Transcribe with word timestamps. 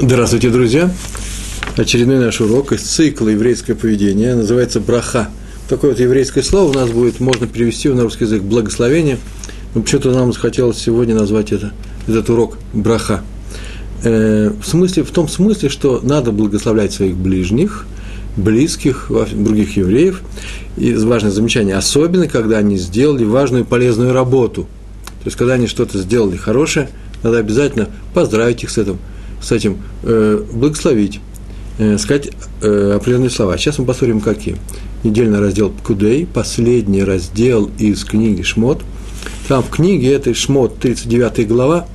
Здравствуйте, 0.00 0.50
друзья! 0.50 0.90
Очередной 1.76 2.18
наш 2.18 2.40
урок 2.40 2.72
из 2.72 2.82
цикла 2.82 3.28
«Еврейское 3.28 3.76
поведение» 3.76 4.34
называется 4.34 4.80
«Браха». 4.80 5.28
Такое 5.68 5.92
вот 5.92 6.00
еврейское 6.00 6.42
слово 6.42 6.70
у 6.70 6.72
нас 6.72 6.90
будет, 6.90 7.20
можно 7.20 7.46
перевести 7.46 7.88
на 7.88 8.02
русский 8.02 8.24
язык 8.24 8.42
«благословение». 8.42 9.18
Но 9.72 9.82
почему-то 9.82 10.10
нам 10.10 10.32
захотелось 10.32 10.78
сегодня 10.78 11.14
назвать 11.14 11.52
это, 11.52 11.72
этот 12.08 12.28
урок 12.28 12.58
«Браха». 12.72 13.22
Э, 14.02 14.50
в, 14.60 14.66
смысле, 14.66 15.04
в 15.04 15.12
том 15.12 15.28
смысле, 15.28 15.68
что 15.68 16.00
надо 16.02 16.32
благословлять 16.32 16.92
своих 16.92 17.14
ближних, 17.14 17.86
близких, 18.36 19.12
других 19.32 19.76
евреев. 19.76 20.22
И 20.76 20.92
важное 20.94 21.30
замечание, 21.30 21.76
особенно, 21.76 22.26
когда 22.26 22.58
они 22.58 22.78
сделали 22.78 23.22
важную 23.22 23.64
полезную 23.64 24.12
работу. 24.12 24.62
То 25.22 25.26
есть, 25.26 25.36
когда 25.36 25.54
они 25.54 25.68
что-то 25.68 25.98
сделали 25.98 26.36
хорошее, 26.36 26.88
надо 27.22 27.38
обязательно 27.38 27.90
поздравить 28.12 28.64
их 28.64 28.70
с 28.70 28.78
этим– 28.78 28.98
с 29.44 29.52
этим 29.52 29.78
э, 30.02 30.42
благословить, 30.52 31.20
э, 31.78 31.98
сказать 31.98 32.30
э, 32.62 32.92
определенные 32.96 33.30
слова. 33.30 33.58
Сейчас 33.58 33.78
мы 33.78 33.84
посмотрим, 33.84 34.20
какие. 34.20 34.56
Недельный 35.02 35.38
раздел 35.38 35.72
Кудей, 35.84 36.26
последний 36.26 37.04
раздел 37.04 37.70
из 37.78 38.04
книги 38.04 38.42
Шмот. 38.42 38.82
Там 39.48 39.62
в 39.62 39.68
книге 39.68 40.12
этой 40.12 40.32
Шмот, 40.32 40.78
39 40.78 41.46
глава, 41.46 41.86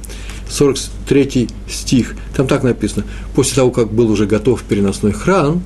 43 0.47 1.47
стих, 1.67 2.15
там 2.35 2.47
так 2.47 2.63
написано, 2.63 3.05
после 3.33 3.55
того, 3.55 3.71
как 3.71 3.91
был 3.91 4.11
уже 4.11 4.27
готов 4.27 4.61
переносной 4.63 5.11
храм, 5.11 5.63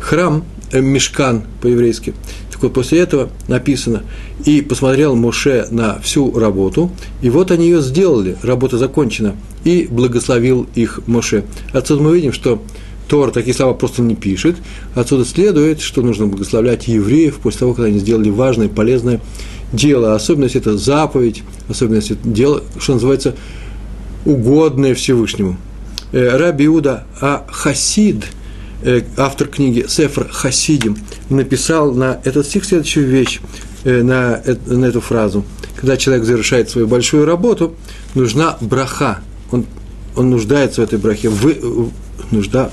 храм, 0.00 0.44
мешкан 0.72 1.42
по-еврейски, 1.60 2.14
так 2.60 2.64
вот, 2.64 2.74
после 2.74 2.98
этого 2.98 3.30
написано, 3.48 4.02
и 4.44 4.60
посмотрел 4.60 5.16
Моше 5.16 5.66
на 5.70 5.98
всю 6.00 6.38
работу, 6.38 6.90
и 7.22 7.30
вот 7.30 7.50
они 7.50 7.64
ее 7.64 7.80
сделали, 7.80 8.36
работа 8.42 8.76
закончена, 8.76 9.34
и 9.64 9.88
благословил 9.90 10.66
их 10.74 11.00
Моше. 11.06 11.44
Отсюда 11.72 12.02
мы 12.02 12.14
видим, 12.14 12.34
что 12.34 12.62
Тор 13.08 13.30
такие 13.30 13.54
слова 13.54 13.72
просто 13.72 14.02
не 14.02 14.14
пишет. 14.14 14.56
Отсюда 14.94 15.24
следует, 15.24 15.80
что 15.80 16.02
нужно 16.02 16.26
благословлять 16.26 16.86
евреев 16.86 17.36
после 17.36 17.60
того, 17.60 17.72
когда 17.72 17.88
они 17.88 17.98
сделали 17.98 18.28
важное, 18.28 18.68
полезное 18.68 19.22
дело. 19.72 20.14
Особенно 20.14 20.44
если 20.44 20.60
это 20.60 20.76
заповедь, 20.76 21.42
особенно 21.68 21.96
если 21.96 22.16
это 22.16 22.28
дело, 22.28 22.62
что 22.78 22.92
называется, 22.92 23.34
угодное 24.26 24.94
Всевышнему. 24.94 25.56
Э, 26.12 26.36
Раби 26.36 26.66
Иуда 26.66 27.06
а 27.22 27.46
Хасид– 27.50 28.26
Э, 28.34 28.39
автор 29.16 29.48
книги 29.48 29.84
Сефр 29.88 30.28
Хасидим, 30.30 30.96
написал 31.28 31.92
на 31.92 32.20
этот 32.24 32.46
стих 32.46 32.64
следующую 32.64 33.06
вещь, 33.08 33.40
э, 33.84 34.02
на, 34.02 34.42
на 34.66 34.84
эту 34.86 35.00
фразу. 35.00 35.44
Когда 35.76 35.96
человек 35.96 36.24
завершает 36.24 36.70
свою 36.70 36.86
большую 36.86 37.24
работу, 37.24 37.74
нужна 38.14 38.56
браха. 38.60 39.20
Он, 39.50 39.66
он 40.16 40.30
нуждается 40.30 40.80
в 40.80 40.84
этой 40.84 40.98
брахе. 40.98 41.28
Вы, 41.28 41.58
э, 41.60 41.84
нужда, 42.30 42.70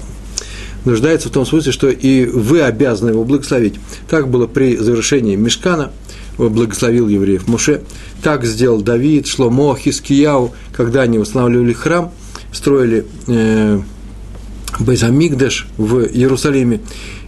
нуждается 0.86 1.30
в 1.30 1.32
том 1.32 1.46
смысле, 1.46 1.72
что 1.72 1.90
и 1.90 2.26
вы 2.26 2.62
обязаны 2.62 3.12
его 3.12 3.24
благословить. 3.24 3.76
Так 4.10 4.30
было 4.30 4.48
при 4.48 4.78
завершении 4.78 5.36
Мешкана, 5.36 5.92
благословил 6.38 7.08
евреев 7.08 7.48
Муше. 7.48 7.82
Так 8.24 8.46
сделал 8.46 8.82
Давид, 8.82 9.28
Шломо, 9.28 9.76
Хискияу, 9.76 10.54
когда 10.72 11.02
они 11.02 11.18
восстанавливали 11.18 11.74
храм, 11.74 12.12
строили 12.52 13.06
э, 13.28 13.80
Байзамигдаш 14.80 15.68
в 15.78 16.06
Иерусалиме. 16.06 16.82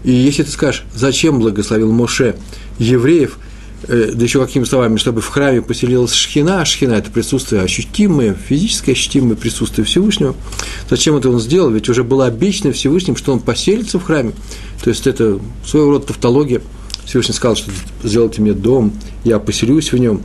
И 0.04 0.12
если 0.12 0.44
ты 0.44 0.52
скажешь, 0.52 0.84
зачем 0.94 1.40
благословил 1.40 1.92
Моше 1.92 2.36
евреев, 2.78 3.38
э, 3.88 4.12
да 4.14 4.24
еще 4.24 4.44
какими 4.44 4.64
словами, 4.64 4.98
чтобы 4.98 5.22
в 5.22 5.28
храме 5.28 5.62
поселилась 5.62 6.14
шхина, 6.14 6.64
шхина– 6.66 6.94
это 6.96 7.12
присутствие 7.12 7.62
ощутимое, 7.62 8.34
физическое 8.34 8.94
ощутимое 8.94 9.36
присутствие 9.36 9.86
Всевышнего. 9.86 10.36
Зачем 10.90 11.16
это 11.16 11.30
он 11.30 11.40
сделал? 11.40 11.72
Ведь 11.72 11.90
уже 11.90 12.04
было 12.04 12.28
обещано 12.28 12.72
Всевышним, 12.72 13.16
что 13.16 13.34
он 13.34 13.40
поселится 13.40 14.00
в 14.00 14.04
храме. 14.04 14.34
То 14.84 14.90
есть 14.90 15.08
это 15.08 15.40
своего 15.66 15.92
рода 15.92 16.08
тавтология. 16.08 16.62
Всевышний 17.10 17.34
сказал, 17.34 17.56
что 17.56 17.72
сделайте 18.04 18.40
мне 18.40 18.54
дом, 18.54 18.94
я 19.24 19.40
поселюсь 19.40 19.92
в 19.92 19.98
нем 19.98 20.22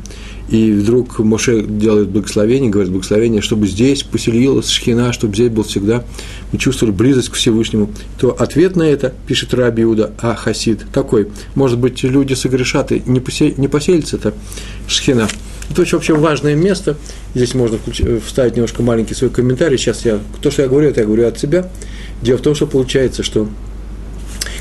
и 0.50 0.71
вдруг 0.71 1.19
Моше 1.19 1.62
делает 1.62 2.11
благословение, 2.11 2.71
говорит 2.71 2.93
благословение, 2.93 3.41
чтобы 3.41 3.67
здесь 3.67 4.03
поселилась 4.03 4.69
шхина, 4.69 5.15
чтобы 5.15 5.34
здесь 5.34 5.49
был 5.49 5.62
всегда, 5.62 6.05
мы 6.53 6.59
чувствовали 6.59 6.94
близость 6.94 7.31
к 7.31 7.34
Всевышнему, 7.37 7.91
то 8.21 8.37
ответ 8.39 8.77
на 8.77 8.83
это, 8.83 9.15
пишет 9.27 9.55
Раби 9.55 9.83
Иуда, 9.84 10.12
а 10.19 10.34
Хасид, 10.34 10.84
такой, 10.93 11.28
может 11.55 11.78
быть, 11.78 12.03
люди 12.03 12.34
согрешат 12.34 12.93
и 12.93 13.03
не, 13.06 13.21
посел, 13.21 13.50
не 13.56 13.69
поселится 13.69 14.17
это 14.17 14.34
шхина. 14.87 15.27
Это 15.71 15.81
очень 15.81 15.97
вообще 15.97 16.12
важное 16.12 16.55
место. 16.55 16.99
Здесь 17.34 17.55
можно 17.55 17.78
вставить 18.27 18.56
немножко 18.56 18.83
маленький 18.83 19.15
свой 19.15 19.31
комментарий. 19.31 19.78
Сейчас 19.78 20.05
я, 20.05 20.19
то, 20.43 20.50
что 20.50 20.61
я 20.61 20.69
говорю, 20.69 20.91
это 20.91 21.00
я 21.00 21.06
говорю 21.06 21.27
от 21.27 21.39
себя. 21.39 21.71
Дело 22.21 22.37
в 22.37 22.43
том, 22.43 22.55
что 22.55 22.67
получается, 22.67 23.23
что 23.23 23.49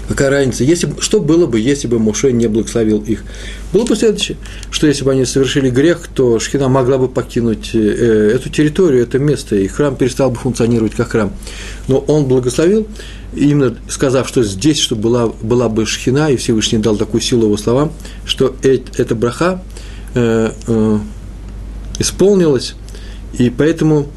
Какая 0.08 0.30
разница? 0.30 0.64
Если, 0.66 0.94
что 1.00 1.22
было 1.22 1.48
бы, 1.48 1.60
если 1.60 1.88
бы 1.88 1.98
Моше 1.98 2.34
не 2.34 2.48
благословил 2.48 3.02
их? 3.02 3.24
Было 3.72 3.86
бы 3.86 3.96
следующее, 3.96 4.38
что 4.70 4.86
если 4.86 5.06
бы 5.06 5.12
они 5.12 5.24
совершили 5.24 5.70
грех, 5.70 6.10
то 6.14 6.40
Шхина 6.40 6.68
могла 6.68 6.98
бы 6.98 7.08
покинуть 7.08 7.72
э, 7.74 8.32
эту 8.36 8.50
территорию, 8.50 9.04
это 9.04 9.18
место, 9.18 9.56
и 9.56 9.68
храм 9.68 9.96
перестал 9.96 10.30
бы 10.30 10.36
функционировать 10.36 10.94
как 10.94 11.12
храм. 11.12 11.32
Но 11.88 12.00
он 12.00 12.26
благословил, 12.26 12.86
именно 13.34 13.78
сказав, 13.88 14.28
что 14.28 14.44
здесь, 14.44 14.80
чтобы 14.80 15.04
была, 15.04 15.28
была 15.42 15.70
бы 15.70 15.86
Шхина, 15.86 16.30
и 16.32 16.36
Всевышний 16.36 16.80
дал 16.80 16.98
такую 16.98 17.22
силу 17.22 17.46
его 17.46 17.58
словам, 17.58 17.94
что 18.26 18.54
э, 18.62 18.80
эта 18.98 19.16
браха 19.16 19.64
э, 20.16 20.52
э, 20.68 21.00
исполнилась, 22.00 22.76
и 23.40 23.50
поэтому 23.50 24.10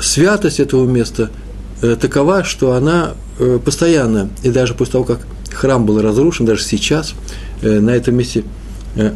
святость 0.00 0.60
этого 0.60 0.86
места 0.86 1.30
э, 1.82 1.94
такова, 2.00 2.42
что 2.42 2.72
она 2.72 3.12
Э, 3.12 3.29
постоянно, 3.64 4.30
и 4.42 4.50
даже 4.50 4.74
после 4.74 4.92
того, 4.92 5.04
как 5.04 5.26
храм 5.52 5.84
был 5.84 6.00
разрушен, 6.00 6.46
даже 6.46 6.62
сейчас 6.62 7.14
э, 7.62 7.80
на 7.80 7.90
этом 7.90 8.16
месте 8.16 8.44
э, 8.96 9.12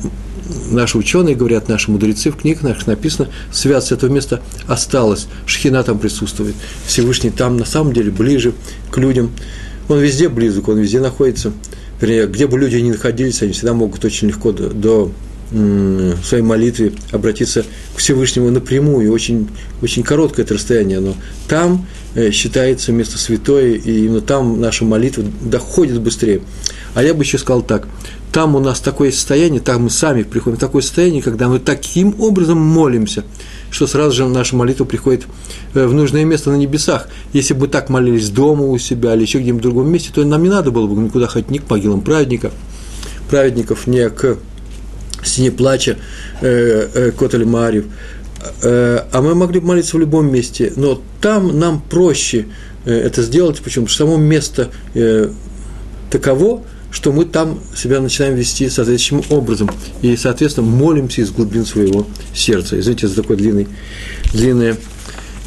наши 0.70 0.98
ученые 0.98 1.34
говорят, 1.34 1.68
наши 1.68 1.90
мудрецы 1.90 2.30
в 2.30 2.36
книгах 2.36 2.62
наших 2.62 2.86
написано, 2.86 3.28
связь 3.52 3.92
этого 3.92 4.10
места 4.10 4.40
осталась, 4.66 5.26
шхина 5.46 5.82
там 5.82 5.98
присутствует, 5.98 6.54
Всевышний 6.86 7.30
там 7.30 7.56
на 7.56 7.64
самом 7.64 7.92
деле 7.92 8.10
ближе 8.10 8.52
к 8.90 8.98
людям, 8.98 9.30
он 9.88 9.98
везде 9.98 10.28
близок, 10.28 10.68
он 10.68 10.78
везде 10.78 11.00
находится, 11.00 11.52
вернее, 12.00 12.26
где 12.26 12.46
бы 12.46 12.58
люди 12.58 12.76
ни 12.76 12.90
находились, 12.90 13.42
они 13.42 13.52
всегда 13.52 13.74
могут 13.74 14.04
очень 14.04 14.28
легко 14.28 14.52
до, 14.52 14.70
до 14.70 15.12
своей 16.24 16.42
молитве 16.42 16.92
обратиться 17.12 17.64
к 17.94 17.98
Всевышнему 17.98 18.50
напрямую, 18.50 19.12
очень, 19.12 19.48
очень 19.82 20.02
короткое 20.02 20.42
это 20.42 20.54
расстояние, 20.54 21.00
но 21.00 21.14
там 21.48 21.74
э, 21.74 22.03
считается 22.30 22.92
место 22.92 23.18
святое, 23.18 23.74
и 23.74 24.04
именно 24.04 24.20
там 24.20 24.60
наша 24.60 24.84
молитва 24.84 25.24
доходит 25.40 26.00
быстрее. 26.00 26.42
А 26.94 27.02
я 27.02 27.12
бы 27.12 27.24
еще 27.24 27.38
сказал 27.38 27.62
так, 27.62 27.88
там 28.34 28.56
у 28.56 28.58
нас 28.58 28.80
такое 28.80 29.12
состояние, 29.12 29.60
там 29.60 29.84
мы 29.84 29.90
сами 29.90 30.24
приходим 30.24 30.56
в 30.56 30.60
такое 30.60 30.82
состояние, 30.82 31.22
когда 31.22 31.48
мы 31.48 31.60
таким 31.60 32.16
образом 32.18 32.58
молимся, 32.58 33.22
что 33.70 33.86
сразу 33.86 34.16
же 34.16 34.26
наша 34.26 34.56
молитва 34.56 34.84
приходит 34.84 35.26
э, 35.74 35.86
в 35.86 35.94
нужное 35.94 36.24
место 36.24 36.50
на 36.50 36.56
небесах. 36.56 37.08
Если 37.32 37.54
бы 37.54 37.62
мы 37.62 37.68
так 37.68 37.90
молились 37.90 38.30
дома 38.30 38.64
у 38.64 38.76
себя 38.78 39.14
или 39.14 39.22
еще 39.22 39.38
где-нибудь 39.38 39.60
в 39.60 39.62
другом 39.62 39.88
месте, 39.88 40.10
то 40.12 40.24
нам 40.24 40.42
не 40.42 40.48
надо 40.48 40.72
было 40.72 40.88
бы 40.88 41.00
никуда 41.00 41.28
ходить 41.28 41.50
ни 41.52 41.58
к 41.58 41.70
могилам 41.70 42.00
праведников, 42.00 42.52
праведников, 43.30 43.86
не 43.86 44.10
к 44.10 44.36
стене 45.22 45.52
плача 45.52 45.96
э, 46.40 46.88
э, 46.92 47.12
Котель 47.12 47.44
Марьев. 47.44 47.84
Э, 48.62 49.00
а 49.12 49.22
мы 49.22 49.34
могли 49.34 49.60
бы 49.60 49.68
молиться 49.68 49.96
в 49.96 50.00
любом 50.00 50.32
месте, 50.32 50.72
но 50.76 51.00
там 51.20 51.58
нам 51.58 51.80
проще 51.80 52.46
э, 52.84 52.92
это 52.92 53.22
сделать, 53.22 53.60
почему? 53.60 53.86
Потому 53.86 53.88
что 53.88 54.04
само 54.04 54.16
место 54.16 54.70
э, 54.94 55.30
таково, 56.10 56.62
что 56.90 57.12
мы 57.12 57.24
там 57.24 57.58
себя 57.76 58.00
начинаем 58.00 58.36
вести 58.36 58.68
соответствующим 58.68 59.22
образом. 59.30 59.70
И, 60.02 60.16
соответственно, 60.16 60.66
молимся 60.68 61.22
из 61.22 61.30
глубин 61.32 61.66
своего 61.66 62.06
сердца. 62.32 62.78
Извините 62.78 63.08
за 63.08 63.16
такое 63.16 63.36
длинное 63.36 64.76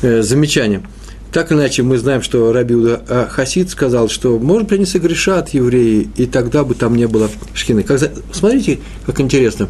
э, 0.02 0.22
замечание. 0.22 0.84
Так 1.32 1.52
иначе, 1.52 1.84
мы 1.84 1.98
знаем, 1.98 2.22
что 2.22 2.52
Раби 2.52 2.74
Уда 2.74 3.28
Хасид 3.30 3.70
сказал, 3.70 4.10
что, 4.10 4.40
может, 4.40 4.72
они 4.72 4.86
согрешат 4.86 5.50
евреи, 5.50 6.10
и 6.16 6.26
тогда 6.26 6.64
бы 6.64 6.74
там 6.74 6.96
не 6.96 7.06
было 7.08 7.30
шхины. 7.54 7.84
Как, 7.84 8.00
смотрите, 8.32 8.80
как 9.06 9.20
интересно. 9.20 9.70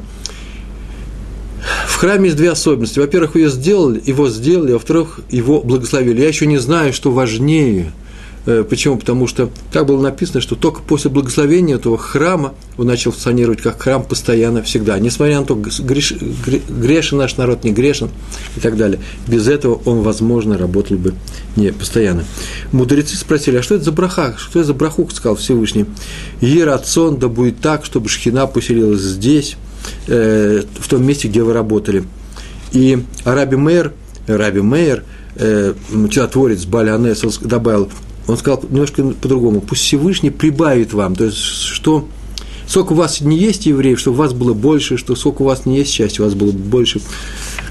В 1.88 1.96
храме 1.96 2.26
есть 2.26 2.38
две 2.38 2.52
особенности. 2.52 3.00
Во-первых, 3.00 3.36
ее 3.36 3.50
сделали, 3.50 4.02
его 4.06 4.30
сделали, 4.30 4.72
а 4.72 4.74
во-вторых, 4.74 5.20
его 5.30 5.62
благословили. 5.62 6.22
Я 6.22 6.28
еще 6.28 6.46
не 6.46 6.58
знаю, 6.58 6.94
что 6.94 7.12
важнее– 7.12 7.92
Э, 8.48 8.64
почему? 8.68 8.98
Потому 8.98 9.28
что 9.28 9.50
так 9.74 9.86
было 9.86 10.02
написано, 10.02 10.40
что 10.40 10.56
только 10.56 10.82
после 10.82 11.12
благословения 11.12 11.76
этого 11.76 11.98
храма 11.98 12.54
он 12.78 12.88
начал 12.88 13.12
функционировать 13.12 13.62
как 13.62 13.82
храм 13.82 14.02
постоянно, 14.02 14.64
всегда. 14.64 14.98
Несмотря 15.00 15.42
на 15.42 15.46
то, 15.46 15.56
греш, 15.56 16.14
грешен 16.14 17.18
наш 17.18 17.36
народ, 17.36 17.66
не 17.66 17.74
грешен 17.74 18.10
и 18.56 18.62
так 18.62 18.78
далее. 18.78 19.02
Без 19.28 19.50
этого 19.50 19.82
он, 19.84 20.02
возможно, 20.02 20.58
работал 20.58 20.98
бы 20.98 21.14
не 21.58 21.74
постоянно. 21.74 22.24
Мудрецы 22.72 23.18
спросили, 23.18 23.58
а 23.58 23.62
что 23.62 23.76
это 23.76 23.84
за 23.84 23.92
браха? 23.92 24.36
Что 24.38 24.60
это 24.60 24.68
за 24.68 24.74
браху, 24.74 25.10
сказал 25.14 25.36
Всевышний. 25.36 25.86
Ерацон, 26.40 27.18
да 27.18 27.28
будет 27.28 27.60
так, 27.60 27.84
чтобы 27.84 28.08
шхина 28.08 28.48
поселилась 28.48 29.02
здесь, 29.02 29.58
э, 30.08 30.64
в 30.80 30.88
том 30.88 31.06
месте, 31.06 31.28
где 31.28 31.44
вы 31.44 31.54
работали. 31.54 32.04
И 32.72 33.04
Араби 33.24 33.56
Мейер, 33.56 33.94
Раби 34.28 34.62
Мейер– 34.62 35.04
э, 35.38 35.74
чудотворец 36.10 36.66
Балианес, 36.66 37.24
он 37.24 37.32
добавил, 37.48 37.90
он 38.28 38.38
сказал 38.38 38.64
немножко 38.70 39.04
по-другому, 39.04 39.62
пусть 39.62 39.82
Всевышний 39.84 40.30
прибавит 40.30 40.94
вам, 40.94 41.16
то 41.16 41.26
есть, 41.26 41.38
что 41.38 42.08
сколько 42.68 42.94
у 42.94 42.96
вас 42.96 43.22
не 43.22 43.38
есть 43.38 43.66
евреев, 43.66 44.00
чтобы 44.00 44.18
у 44.18 44.20
вас 44.20 44.34
было 44.34 44.54
больше, 44.54 44.98
что 44.98 45.16
сколько 45.16 45.44
у 45.44 45.46
вас 45.46 45.66
не 45.66 45.78
есть 45.78 45.92
счастья, 45.92 46.24
у 46.24 46.26
вас 46.26 46.36
было 46.36 46.52
больше. 46.52 47.02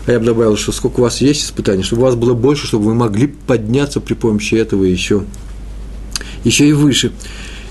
А 0.06 0.12
я 0.12 0.20
бы 0.20 0.24
добавил, 0.24 0.56
что 0.56 0.72
сколько 0.72 1.00
у 1.00 1.02
вас 1.02 1.20
есть 1.20 1.44
испытаний, 1.44 1.82
чтобы 1.82 2.02
у 2.02 2.04
вас 2.04 2.14
было 2.14 2.34
больше, 2.34 2.66
чтобы 2.66 2.86
вы 2.86 2.94
могли 2.94 3.26
подняться 3.26 4.00
при 4.00 4.14
помощи 4.14 4.54
этого 4.54 4.84
еще, 4.84 5.24
еще 6.44 6.68
и 6.68 6.72
выше. 6.72 7.12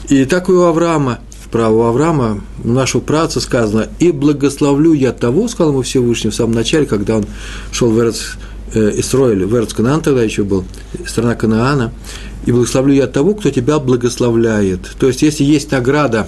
И 0.09 0.25
так 0.25 0.49
и 0.49 0.51
у 0.51 0.63
Авраама, 0.63 1.19
про 1.51 1.67
Авраама, 1.67 2.41
нашего 2.63 3.01
праца 3.01 3.39
сказано, 3.39 3.89
«И 3.99 4.11
благословлю 4.11 4.93
я 4.93 5.11
того, 5.11 5.47
сказал 5.47 5.71
ему 5.71 5.81
Всевышний 5.81 6.29
в 6.29 6.35
самом 6.35 6.53
начале, 6.53 6.85
когда 6.85 7.17
он 7.17 7.25
шел 7.71 7.89
в 7.89 7.99
Эрц, 7.99 8.21
э, 8.73 8.91
Исроиль, 8.99 9.45
в 9.45 9.55
Эрц 9.55 9.73
Канаан 9.73 10.01
тогда 10.01 10.23
еще 10.23 10.43
был, 10.43 10.65
страна 11.05 11.35
Канаана, 11.35 11.93
и 12.45 12.51
благословлю 12.51 12.93
я 12.93 13.07
того, 13.07 13.35
кто 13.35 13.49
тебя 13.49 13.79
благословляет». 13.79 14.81
То 14.99 15.07
есть, 15.07 15.21
если 15.21 15.43
есть 15.43 15.71
награда 15.71 16.27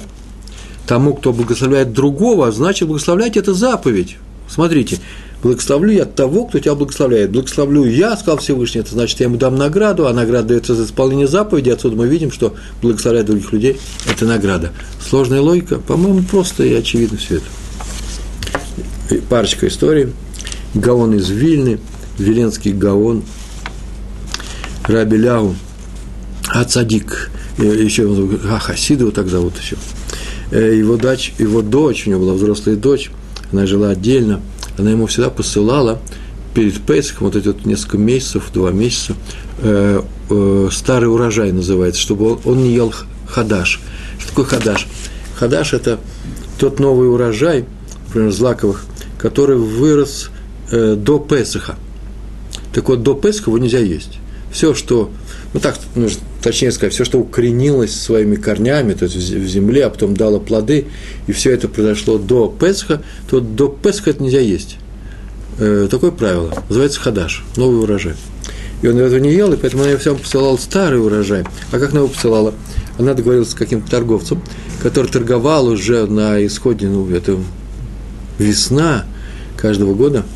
тому, 0.87 1.13
кто 1.13 1.33
благословляет 1.33 1.93
другого, 1.93 2.51
значит, 2.51 2.87
благословлять– 2.87 3.37
это 3.37 3.53
заповедь. 3.53 4.17
Смотрите, 4.49 4.99
благословлю 5.43 5.91
я 5.91 6.05
того, 6.05 6.45
кто 6.45 6.59
тебя 6.59 6.75
благословляет. 6.75 7.31
Благословлю 7.31 7.85
я, 7.85 8.15
сказал 8.17 8.37
Всевышний, 8.37 8.81
это 8.81 8.91
значит, 8.91 9.19
я 9.19 9.27
ему 9.27 9.37
дам 9.37 9.55
награду, 9.55 10.07
а 10.07 10.13
награда 10.13 10.49
дается 10.49 10.75
за 10.75 10.85
исполнение 10.85 11.27
заповеди. 11.27 11.69
Отсюда 11.69 11.95
мы 11.95 12.07
видим, 12.07 12.31
что 12.31 12.55
благословлять 12.81 13.25
других 13.25 13.51
людей– 13.51 13.79
это 14.09 14.25
награда. 14.25 14.71
Сложная 15.01 15.41
логика? 15.41 15.79
По-моему, 15.79 16.23
просто 16.23 16.63
и 16.63 16.73
очевидно 16.73 17.17
все 17.17 17.37
это. 17.37 19.21
Парочка 19.29 19.67
историй. 19.67 20.13
Гаон 20.73 21.13
из 21.15 21.29
Вильны, 21.29 21.79
Веленский 22.17 22.73
Гаон, 22.73 23.23
Раби 24.85 25.17
Ляу, 25.17 25.55
Ацадик, 26.49 27.31
еще 27.57 28.29
а, 28.49 28.59
Хасида 28.59 29.03
его 29.03 29.11
так 29.11 29.27
зовут 29.27 29.53
еще. 29.57 29.77
Э, 30.51 30.75
его, 30.75 30.97
дочь, 30.97 31.33
его 31.39 31.61
дочь, 31.61 32.05
у 32.05 32.09
него 32.09 32.21
была 32.21 32.33
взрослая 32.33 32.75
дочь, 32.75 33.11
она 33.51 33.65
жила 33.65 33.89
отдельно– 33.89 34.41
она 34.77 34.91
ему 34.91 35.07
всегда 35.07 35.29
посылала 35.29 35.99
перед 36.53 36.81
Песхом, 36.81 37.27
вот 37.27 37.35
эти 37.35 37.47
вот 37.47 37.65
несколько 37.65 37.97
месяцев, 37.97 38.51
два 38.53 38.71
месяца, 38.71 39.15
э, 39.59 40.01
э, 40.29 40.69
старый 40.71 41.09
урожай 41.09 41.51
называется, 41.51 42.01
чтобы 42.01 42.33
он, 42.33 42.39
он 42.45 42.57
не 42.63 42.73
ел 42.73 42.93
хадаш. 43.27 43.79
Что 44.19 44.29
такое 44.29 44.45
хадаш? 44.45 44.87
Хадаш– 45.35 45.73
это 45.75 45.99
тот 46.57 46.79
новый 46.79 47.09
урожай, 47.09 47.65
например, 48.07 48.31
злаковых, 48.31 48.85
который 49.19 49.57
вырос 49.57 50.29
э, 50.71 50.95
до 50.95 51.19
Песаха. 51.19 51.75
Так 52.73 52.89
вот, 52.89 53.03
до 53.03 53.13
Песха 53.13 53.49
его 53.49 53.57
нельзя 53.57 53.79
есть. 53.79 54.19
Все, 54.51 54.73
что, 54.73 55.11
ну 55.53 55.59
так, 55.59 55.77
нужно 55.95 56.21
точнее 56.41 56.71
сказать, 56.71 56.93
все, 56.93 57.05
что 57.05 57.19
укоренилось 57.19 57.93
своими 57.93 58.35
корнями, 58.35 58.93
то 58.93 59.05
есть 59.05 59.15
в 59.15 59.47
земле, 59.47 59.85
а 59.85 59.89
потом 59.89 60.15
дало 60.15 60.39
плоды, 60.39 60.87
и 61.27 61.31
все 61.31 61.51
это 61.51 61.67
произошло 61.67 62.17
до 62.17 62.47
Песха, 62.47 63.01
то 63.29 63.39
до 63.39 63.67
Песха 63.67 64.11
это 64.11 64.23
нельзя 64.23 64.39
есть. 64.39 64.77
Э, 65.59 65.87
такое 65.89 66.11
правило. 66.11 66.53
Называется 66.69 66.99
хадаш, 66.99 67.43
новый 67.55 67.81
урожай. 67.81 68.13
И 68.81 68.87
он 68.87 68.97
этого 68.99 69.19
не 69.19 69.31
ел, 69.31 69.51
и 69.53 69.57
поэтому 69.57 69.83
она 69.83 69.97
всем 69.97 70.17
посылала 70.17 70.57
старый 70.57 71.03
урожай. 71.03 71.43
А 71.71 71.79
как 71.79 71.91
она 71.91 71.99
его 71.99 72.09
посылала? 72.09 72.53
Она 72.99 73.13
договорилась 73.13 73.49
с 73.49 73.55
каким-то 73.55 73.89
торговцем, 73.89 74.41
который 74.83 75.11
торговал 75.11 75.67
уже 75.67 76.05
на 76.05 76.45
исходе, 76.45 76.87
ну, 76.87 77.09
это 77.09 77.37
весна 78.37 79.05
каждого 79.55 79.95
года– 79.95 80.23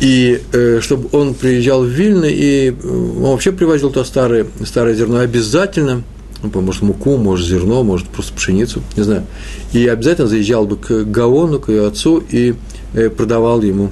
и 0.00 0.42
э, 0.52 0.80
чтобы 0.82 1.08
он 1.12 1.34
приезжал 1.34 1.82
в 1.82 1.88
Вильно, 1.88 2.26
и 2.26 2.70
э, 2.70 2.88
он 2.88 3.30
вообще 3.30 3.52
привозил 3.52 3.90
то 3.90 4.04
старое, 4.04 4.46
старое 4.64 4.94
зерно 4.94 5.18
обязательно, 5.18 6.02
ну, 6.42 6.60
может, 6.60 6.82
муку, 6.82 7.16
может, 7.16 7.46
зерно, 7.46 7.82
может, 7.82 8.08
просто 8.08 8.34
пшеницу, 8.34 8.82
не 8.96 9.02
знаю. 9.02 9.24
И 9.72 9.86
обязательно 9.86 10.28
заезжал 10.28 10.66
бы 10.66 10.76
к 10.76 11.04
Гаону, 11.04 11.58
к 11.58 11.70
ее 11.70 11.86
отцу, 11.86 12.22
и 12.30 12.54
э, 12.94 13.08
продавал 13.08 13.62
ему 13.62 13.90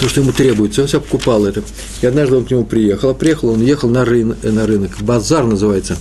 то, 0.00 0.08
что 0.08 0.20
ему 0.20 0.32
требуется. 0.32 0.82
Он 0.82 0.88
все 0.88 1.00
покупал 1.00 1.44
это. 1.46 1.62
И 2.00 2.06
однажды 2.06 2.36
он 2.36 2.44
к 2.44 2.50
нему 2.50 2.64
приехал. 2.64 3.10
А 3.10 3.14
приехал, 3.14 3.50
он 3.50 3.62
ехал 3.62 3.88
на, 3.88 4.04
рын, 4.04 4.34
на 4.42 4.66
рынок. 4.66 4.92
Базар 5.00 5.44
называется. 5.44 5.96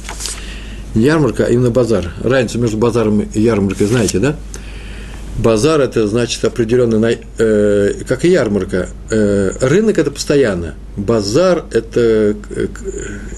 Ярмарка, 0.95 1.45
а 1.45 1.49
именно 1.49 1.69
базар. 1.69 2.13
Разницу 2.21 2.59
между 2.59 2.77
базаром 2.77 3.21
и 3.21 3.41
ярмаркой 3.41 3.87
знаете, 3.87 4.19
да? 4.19 4.35
Базар– 5.37 5.81
это 5.81 6.07
значит 6.07 6.43
определенный, 6.43 7.19
э, 7.37 7.93
как 8.07 8.25
и 8.25 8.29
ярмарка. 8.29 8.89
Э, 9.09 9.51
рынок– 9.61 9.97
это 9.99 10.11
постоянно. 10.11 10.75
Базар– 10.97 11.65
это, 11.71 12.35
э, 12.49 12.67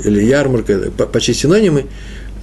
или 0.03 0.23
ярмарка, 0.23 0.91
почти 1.11 1.33
синонимы. 1.33 1.85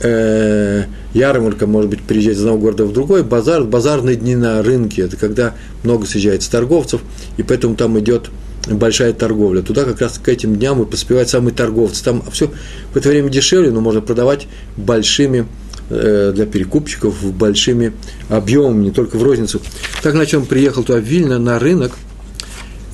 Э, 0.02 0.85
ярмарка 1.12 1.67
может 1.67 1.91
быть 1.91 2.00
переезжать 2.02 2.37
из 2.37 2.41
одного 2.41 2.58
города 2.58 2.85
в 2.85 2.93
другой. 2.93 3.23
Базар– 3.23 3.64
базарные 3.64 4.17
дни 4.17 4.37
на 4.37 4.62
рынке. 4.62 5.02
Это 5.02 5.17
когда 5.17 5.55
много 5.82 6.06
съезжается 6.06 6.50
торговцев, 6.50 7.03
и 7.37 7.43
поэтому 7.43 7.76
там 7.76 7.99
идет 7.99 8.31
большая 8.69 9.12
торговля. 9.12 9.62
Туда 9.62 9.85
как 9.85 10.00
раз 10.00 10.19
к 10.23 10.29
этим 10.29 10.56
дням 10.56 10.82
и 10.82 10.87
поспевают 10.87 11.29
самые 11.29 11.55
торговцы. 11.55 12.03
Там 12.05 12.23
все 12.31 12.50
в 12.93 12.96
это 12.96 13.08
время 13.08 13.29
дешевле, 13.29 13.70
но 13.70 13.81
можно 13.81 14.00
продавать 14.00 14.46
большими 14.76 15.46
для 15.91 16.47
перекупщиков 16.47 17.33
большими 17.35 17.93
объемами, 18.29 18.85
не 18.85 18.91
только 18.93 19.17
в 19.17 19.23
розницу. 19.23 19.61
Так, 20.03 20.15
на 20.15 20.25
чем 20.25 20.47
приехал 20.47 20.85
туда 20.85 21.01
в 21.01 21.03
Вильно 21.03 21.39
на 21.39 21.59
рынок, 21.59 21.93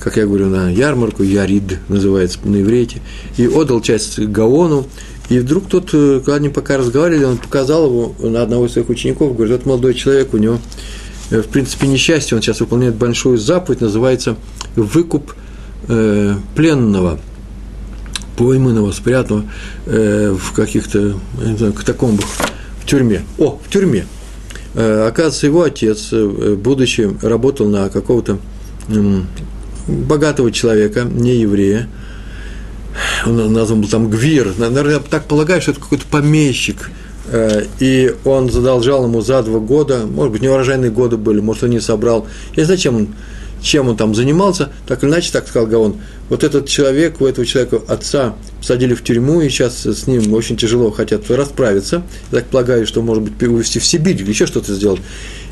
как 0.07 0.17
я 0.17 0.25
говорю, 0.25 0.47
на 0.47 0.69
ярмарку, 0.69 1.21
Ярид 1.21 1.79
называется 1.89 2.39
на 2.45 2.61
иврите, 2.61 3.01
и 3.37 3.45
отдал 3.47 3.81
часть 3.81 4.19
Гаону, 4.19 4.87
и 5.29 5.39
вдруг 5.39 5.67
тот, 5.67 5.89
э, 5.93 6.21
когда 6.23 6.35
они 6.35 6.49
пока 6.49 6.77
разговаривали, 6.77 7.25
он 7.25 7.37
показал 7.37 7.87
его 7.87 8.15
на 8.19 8.41
одного 8.41 8.67
из 8.67 8.73
своих 8.73 8.89
учеников, 8.89 9.35
говорит, 9.35 9.57
вот 9.57 9.65
молодой 9.65 9.93
человек, 9.95 10.33
у 10.33 10.37
него, 10.37 10.59
э, 11.29 11.41
в 11.41 11.47
принципе, 11.47 11.87
несчастье, 11.87 12.37
он 12.37 12.41
сейчас 12.41 12.61
выполняет 12.61 12.95
большую 12.95 13.37
заповедь, 13.37 13.81
называется 13.81 14.37
«выкуп 14.75 15.33
э, 15.89 16.35
пленного», 16.55 17.19
пойманного, 18.37 18.91
спрятанного 18.91 19.45
э, 19.87 20.33
в 20.39 20.53
каких-то, 20.53 21.15
не 21.43 21.71
катакомбах 21.73 22.27
тюрьме. 22.87 23.23
О, 23.37 23.59
в 23.63 23.69
тюрьме. 23.69 24.05
Э, 24.73 25.07
оказывается, 25.07 25.47
его 25.47 25.63
отец, 25.63 26.09
э, 26.11 26.55
будучи, 26.55 27.09
работал 27.21 27.67
на 27.67 27.89
какого-то 27.89 28.39
богатого 29.87 30.51
человека, 30.51 31.03
не 31.03 31.35
еврея, 31.35 31.89
он 33.25 33.53
назван 33.53 33.81
был 33.81 33.89
там 33.89 34.09
Гвир, 34.09 34.53
наверное, 34.57 34.93
я 34.93 34.99
так 34.99 35.25
полагаю, 35.25 35.61
что 35.61 35.71
это 35.71 35.79
какой-то 35.79 36.05
помещик, 36.09 36.89
э, 37.27 37.65
и 37.79 38.15
он 38.23 38.51
задолжал 38.51 39.05
ему 39.05 39.21
за 39.21 39.43
два 39.43 39.59
года, 39.59 40.05
может 40.05 40.33
быть, 40.33 40.41
неурожайные 40.41 40.91
годы 40.91 41.17
были, 41.17 41.39
может, 41.39 41.63
он 41.63 41.71
не 41.71 41.79
собрал. 41.79 42.27
Я 42.55 42.63
не 42.63 42.65
знаю, 42.65 42.79
чем 42.79 42.95
он 42.95 43.07
чем 43.61 43.89
он 43.89 43.97
там 43.97 44.15
занимался, 44.15 44.69
так 44.87 45.03
или 45.03 45.09
иначе, 45.09 45.31
так 45.31 45.47
сказал 45.47 45.67
Гаон, 45.67 45.97
вот 46.29 46.43
этот 46.43 46.67
человек, 46.67 47.21
у 47.21 47.25
этого 47.25 47.45
человека 47.45 47.81
отца 47.87 48.35
посадили 48.59 48.93
в 48.93 49.03
тюрьму, 49.03 49.41
и 49.41 49.49
сейчас 49.49 49.85
с 49.85 50.07
ним 50.07 50.33
очень 50.33 50.57
тяжело 50.57 50.91
хотят 50.91 51.29
расправиться. 51.29 52.03
Я 52.31 52.39
так 52.39 52.47
полагаю, 52.47 52.85
что, 52.85 53.01
может 53.01 53.23
быть, 53.23 53.41
увезти 53.47 53.79
в 53.79 53.85
Сибирь 53.85 54.21
или 54.21 54.29
еще 54.29 54.45
что-то 54.45 54.73
сделать. 54.73 55.01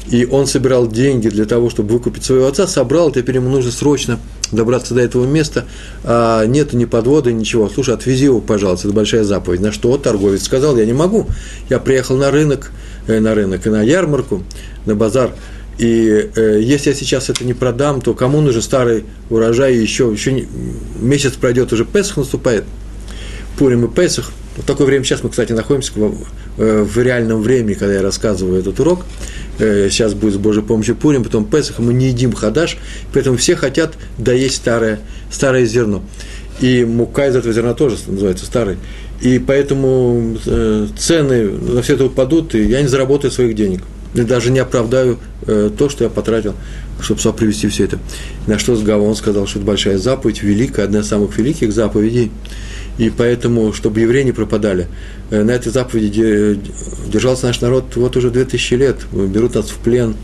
И 0.09 0.25
он 0.25 0.45
собирал 0.45 0.87
деньги 0.87 1.29
для 1.29 1.45
того, 1.45 1.69
чтобы 1.69 1.93
выкупить 1.93 2.23
своего 2.23 2.47
отца, 2.47 2.67
собрал, 2.67 3.11
теперь 3.11 3.35
ему 3.35 3.49
нужно 3.49 3.71
срочно 3.71 4.19
добраться 4.51 4.93
до 4.93 5.01
этого 5.01 5.25
места, 5.25 5.65
а 6.03 6.45
нет 6.45 6.73
ни 6.73 6.85
подвода, 6.85 7.31
ничего. 7.31 7.69
Слушай, 7.69 7.95
отвези 7.95 8.25
его, 8.25 8.39
пожалуйста, 8.39 8.87
это 8.87 8.95
большая 8.95 9.23
заповедь. 9.23 9.61
На 9.61 9.71
что 9.71 9.97
торговец 9.97 10.43
сказал, 10.43 10.77
я 10.77 10.85
не 10.85 10.93
могу, 10.93 11.25
я 11.69 11.79
приехал 11.79 12.17
на 12.17 12.29
рынок, 12.29 12.71
э, 13.07 13.19
на 13.19 13.33
рынок 13.33 13.65
и 13.65 13.69
на 13.69 13.81
ярмарку, 13.81 14.43
на 14.85 14.93
базар, 14.93 15.31
и 15.77 16.29
э, 16.35 16.59
если 16.61 16.91
я 16.91 16.95
сейчас 16.95 17.29
это 17.29 17.43
не 17.43 17.53
продам, 17.53 18.01
то 18.01 18.13
кому 18.13 18.39
нужен 18.41 18.61
старый 18.61 19.03
урожай, 19.29 19.75
еще, 19.75 20.09
еще 20.11 20.31
не, 20.31 20.47
месяц 20.99 21.33
пройдет, 21.33 21.73
уже 21.73 21.83
Песах 21.83 22.17
наступает, 22.17 22.63
Пурим 23.57 23.85
и 23.85 23.93
Песах. 23.93 24.31
Вот 24.55 24.65
такое 24.65 24.87
время 24.87 25.03
сейчас 25.03 25.21
мы, 25.21 25.29
кстати, 25.29 25.51
находимся 25.51 25.91
в, 25.95 26.15
э, 26.57 26.81
в 26.83 26.97
реальном 26.97 27.41
времени, 27.41 27.73
когда 27.73 27.95
я 27.95 28.01
рассказываю 28.01 28.59
этот 28.59 28.79
урок. 28.79 29.05
Э, 29.59 29.89
сейчас 29.91 30.13
будет 30.13 30.35
с 30.35 30.37
Божьей 30.37 30.63
помощью 30.63 30.95
Пурим, 30.95 31.25
потом 31.25 31.43
Песах, 31.43 31.79
мы 31.79 31.93
не 31.93 32.07
едим 32.07 32.31
хадаш, 32.31 32.77
поэтому 33.13 33.35
все 33.35 33.57
хотят 33.57 33.95
доесть 34.17 34.55
старое, 34.55 35.01
старое 35.29 35.65
зерно. 35.65 36.03
И 36.61 36.85
мука 36.85 37.27
из 37.27 37.35
этого 37.35 37.53
зерна 37.53 37.73
тоже 37.73 37.97
называется 38.07 38.45
старой. 38.45 38.77
И 39.21 39.39
поэтому 39.39 40.37
э, 40.45 40.87
цены 40.97 41.49
на 41.49 41.81
все 41.81 41.95
это 41.95 42.05
упадут, 42.05 42.55
и 42.55 42.63
я 42.63 42.81
не 42.81 42.87
заработаю 42.87 43.29
своих 43.29 43.55
денег– 43.55 43.81
даже 44.23 44.51
не 44.51 44.59
оправдаю 44.59 45.19
э, 45.45 45.69
то, 45.77 45.89
что 45.89 46.03
я 46.03 46.09
потратил, 46.09 46.55
чтобы 47.01 47.19
сюда 47.19 47.33
привести 47.33 47.67
все 47.67 47.85
это. 47.85 47.99
На 48.47 48.57
что 48.57 48.75
Гавон 48.75 49.15
сказал, 49.15 49.47
что 49.47 49.59
это 49.59 49.67
большая 49.67 49.97
заповедь, 49.97 50.43
великая, 50.43 50.83
одна 50.83 50.99
из 50.99 51.07
самых 51.07 51.37
великих 51.37 51.73
заповедей. 51.73 52.31
И 52.97 53.09
поэтому, 53.09 53.73
чтобы 53.73 53.99
евреи 53.99 54.23
не 54.23 54.31
пропадали, 54.31 54.87
э, 55.29 55.43
на 55.43 55.51
этой 55.51 55.71
заповеди 55.71 56.59
держался 57.07 57.47
наш 57.47 57.61
народ 57.61 57.95
вот 57.95 58.15
уже 58.15 58.29
2000 58.29 58.73
лет, 58.75 58.97
берут 59.11 59.55
нас 59.55 59.69
в 59.69 59.77
плен, 59.77 60.15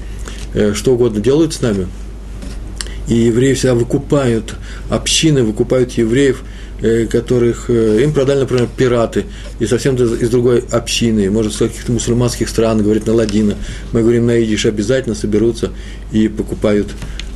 э, 0.54 0.74
что 0.74 0.94
угодно 0.94 1.20
делают 1.20 1.54
с 1.54 1.62
нами. 1.62 1.88
И 3.08 3.16
евреи 3.16 3.56
всегда 3.56 3.76
выкупают, 3.76 4.56
общины 4.90 5.44
выкупают 5.44 5.92
евреев 5.92 6.44
которых 7.10 7.70
э, 7.70 8.04
им 8.04 8.14
продали, 8.14 8.40
например, 8.40 8.68
пираты, 8.76 9.26
и 9.60 9.66
совсем 9.66 9.96
из 9.96 10.30
другой 10.30 10.64
общины, 10.72 11.30
может, 11.30 11.54
с 11.54 11.58
каких-то 11.58 11.92
мусульманских 11.92 12.50
стран, 12.50 12.82
говорит 12.82 13.06
на 13.06 13.14
ладина, 13.14 13.56
мы 13.92 14.02
говорим 14.02 14.26
на 14.26 14.38
идиш, 14.38 14.66
обязательно 14.66 15.16
соберутся 15.16 15.72
и 16.12 16.28
покупают, 16.28 16.88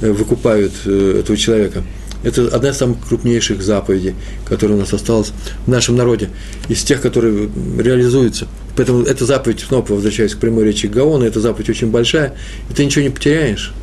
выкупают 0.02 0.74
этого 0.86 1.38
человека. 1.38 1.84
Это 2.24 2.48
одна 2.48 2.70
из 2.70 2.78
самых 2.78 3.08
крупнейших 3.08 3.62
заповедей, 3.62 4.16
которая 4.46 4.78
у 4.78 4.80
нас 4.80 4.92
осталась 4.94 5.32
в 5.68 5.70
нашем 5.70 5.96
народе, 5.96 6.30
из 6.68 6.84
тех, 6.84 7.00
которые 7.00 7.50
реализуются. 7.78 8.48
Поэтому 8.76 9.04
эта 9.04 9.26
заповедь, 9.26 9.60
снова 9.60 9.86
возвращаясь 9.88 10.34
к 10.34 10.40
прямой 10.40 10.66
речи 10.66 10.88
Гаона, 10.88 11.24
эта 11.26 11.40
заповедь 11.40 11.70
очень 11.70 11.92
большая, 11.92 12.36
и 12.70 12.74
ты 12.74 12.84
ничего 12.84 13.04
не 13.04 13.12
потеряешь. 13.12 13.74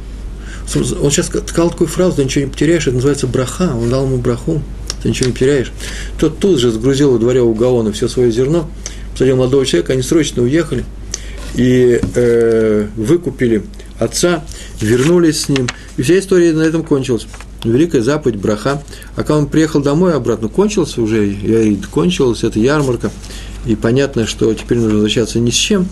Он 0.75 1.11
сейчас 1.11 1.27
сказал 1.27 1.71
такую 1.71 1.87
фразу, 1.87 2.17
ты 2.17 2.25
ничего 2.25 2.47
не 2.47 2.51
потеряешь, 2.51 2.87
это 2.87 2.97
называется 2.97 3.29
браха, 3.29 3.75
он 3.77 3.91
дал 3.91 4.07
ему 4.07 4.17
браху, 4.19 4.61
ты 5.03 5.09
ничего 5.09 5.29
не 5.29 5.33
потеряешь. 5.33 5.73
Тот 6.19 6.39
тут 6.39 6.59
же 6.59 6.71
сгрузил 6.71 7.13
во 7.13 7.19
дворе 7.19 7.41
у 7.43 7.53
Гаона 7.55 7.93
все 7.93 8.09
свое 8.09 8.31
зерно, 8.31 8.69
посадил 9.13 9.37
молодого 9.37 9.67
человека, 9.67 9.93
они 9.93 10.03
срочно 10.03 10.43
уехали 10.43 10.85
и 11.55 12.01
э, 12.15 12.87
выкупили 12.97 13.63
отца, 13.99 14.45
вернулись 14.81 15.43
с 15.43 15.49
ним, 15.49 15.69
и 15.97 16.03
вся 16.03 16.19
история 16.19 16.53
на 16.53 16.63
этом 16.63 16.83
кончилась 16.83 17.27
великая 17.65 18.03
заповедь 18.03 18.37
браха. 18.37 18.83
А 19.15 19.23
когда 19.23 19.37
он 19.37 19.47
приехал 19.47 19.81
домой 19.81 20.15
обратно, 20.15 20.49
кончился 20.49 21.01
уже, 21.01 21.27
я 21.27 21.77
кончилась 21.91 22.45
эта 22.45 22.59
ярмарка, 22.59 23.11
и 23.67 23.77
понятно, 23.77 24.27
что 24.27 24.53
теперь 24.55 24.79
нужно 24.79 24.95
возвращаться 24.95 25.39
ни 25.39 25.51
с 25.51 25.55
чем. 25.55 25.87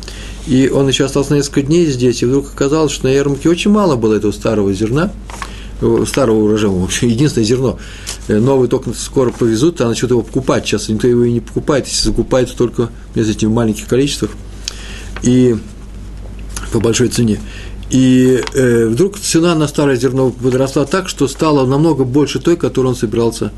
И 0.47 0.69
он 0.69 0.89
еще 0.89 1.05
остался 1.05 1.35
несколько 1.35 1.63
дней 1.63 1.87
здесь, 1.87 2.23
и 2.23 2.27
вдруг 2.27 2.53
оказалось, 2.53 2.93
что 2.93 3.07
на 3.07 3.13
ярмарке 3.13 3.49
очень 3.49 3.71
мало 3.71 3.97
было 3.97 4.15
этого 4.15 4.33
старого 4.33 4.73
зерна, 4.73 5.13
э, 5.81 6.05
старого 6.07 6.45
урожая, 6.45 6.71
вообще 6.71 7.09
единственное 7.09 7.47
зерно. 7.47 7.79
Э, 8.29 8.39
новый 8.39 8.69
только 8.69 8.93
скоро 8.93 9.31
повезут, 9.31 9.81
а 9.81 9.89
начнут 9.89 10.11
его 10.11 10.23
покупать. 10.23 10.67
Сейчас 10.67 10.89
никто 10.89 11.07
его 11.07 11.25
и 11.25 11.33
не 11.33 11.41
покупает, 11.41 11.87
если 11.87 12.07
закупается 12.07 12.57
только 12.57 12.91
если 13.15 13.47
в 13.47 13.51
маленьких 13.51 13.87
количествах 13.87 14.31
и 15.23 15.57
по 16.73 16.81
большой 16.81 17.09
цене. 17.09 17.41
И 17.91 18.41
э, 18.55 18.87
вдруг 18.87 19.19
цена 19.19 19.55
на 19.57 19.67
старое 19.67 19.97
зерно 19.97 20.31
подросла 20.31 20.85
так, 20.85 21.09
что 21.09 21.27
стало 21.27 21.67
намного 21.67 22.05
больше 22.05 22.39
той, 22.39 22.57
которую 22.57 22.91
он 22.91 22.97
собирался, 22.97 23.53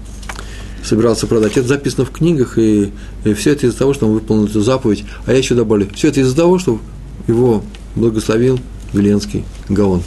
собирался 0.83 1.27
продать. 1.27 1.59
Это 1.59 1.69
записано 1.69 2.07
в 2.07 2.11
книгах, 2.11 2.57
и, 2.57 2.93
и 3.25 3.35
все 3.35 3.53
это 3.53 3.67
из-за 3.67 3.77
того, 3.77 3.93
что 3.93 4.07
он 4.07 4.15
выполнил 4.15 4.47
эту 4.47 4.63
заповедь. 4.63 5.05
А 5.27 5.33
я 5.33 5.39
еще 5.39 5.55
добавлю, 5.55 5.89
все 5.95 6.09
это 6.09 6.21
из-за 6.21 6.35
того, 6.35 6.59
что 6.59 6.81
его 7.29 7.63
благословил 7.95 8.59
Веленский 8.95 9.45
Гаон. 9.69 10.03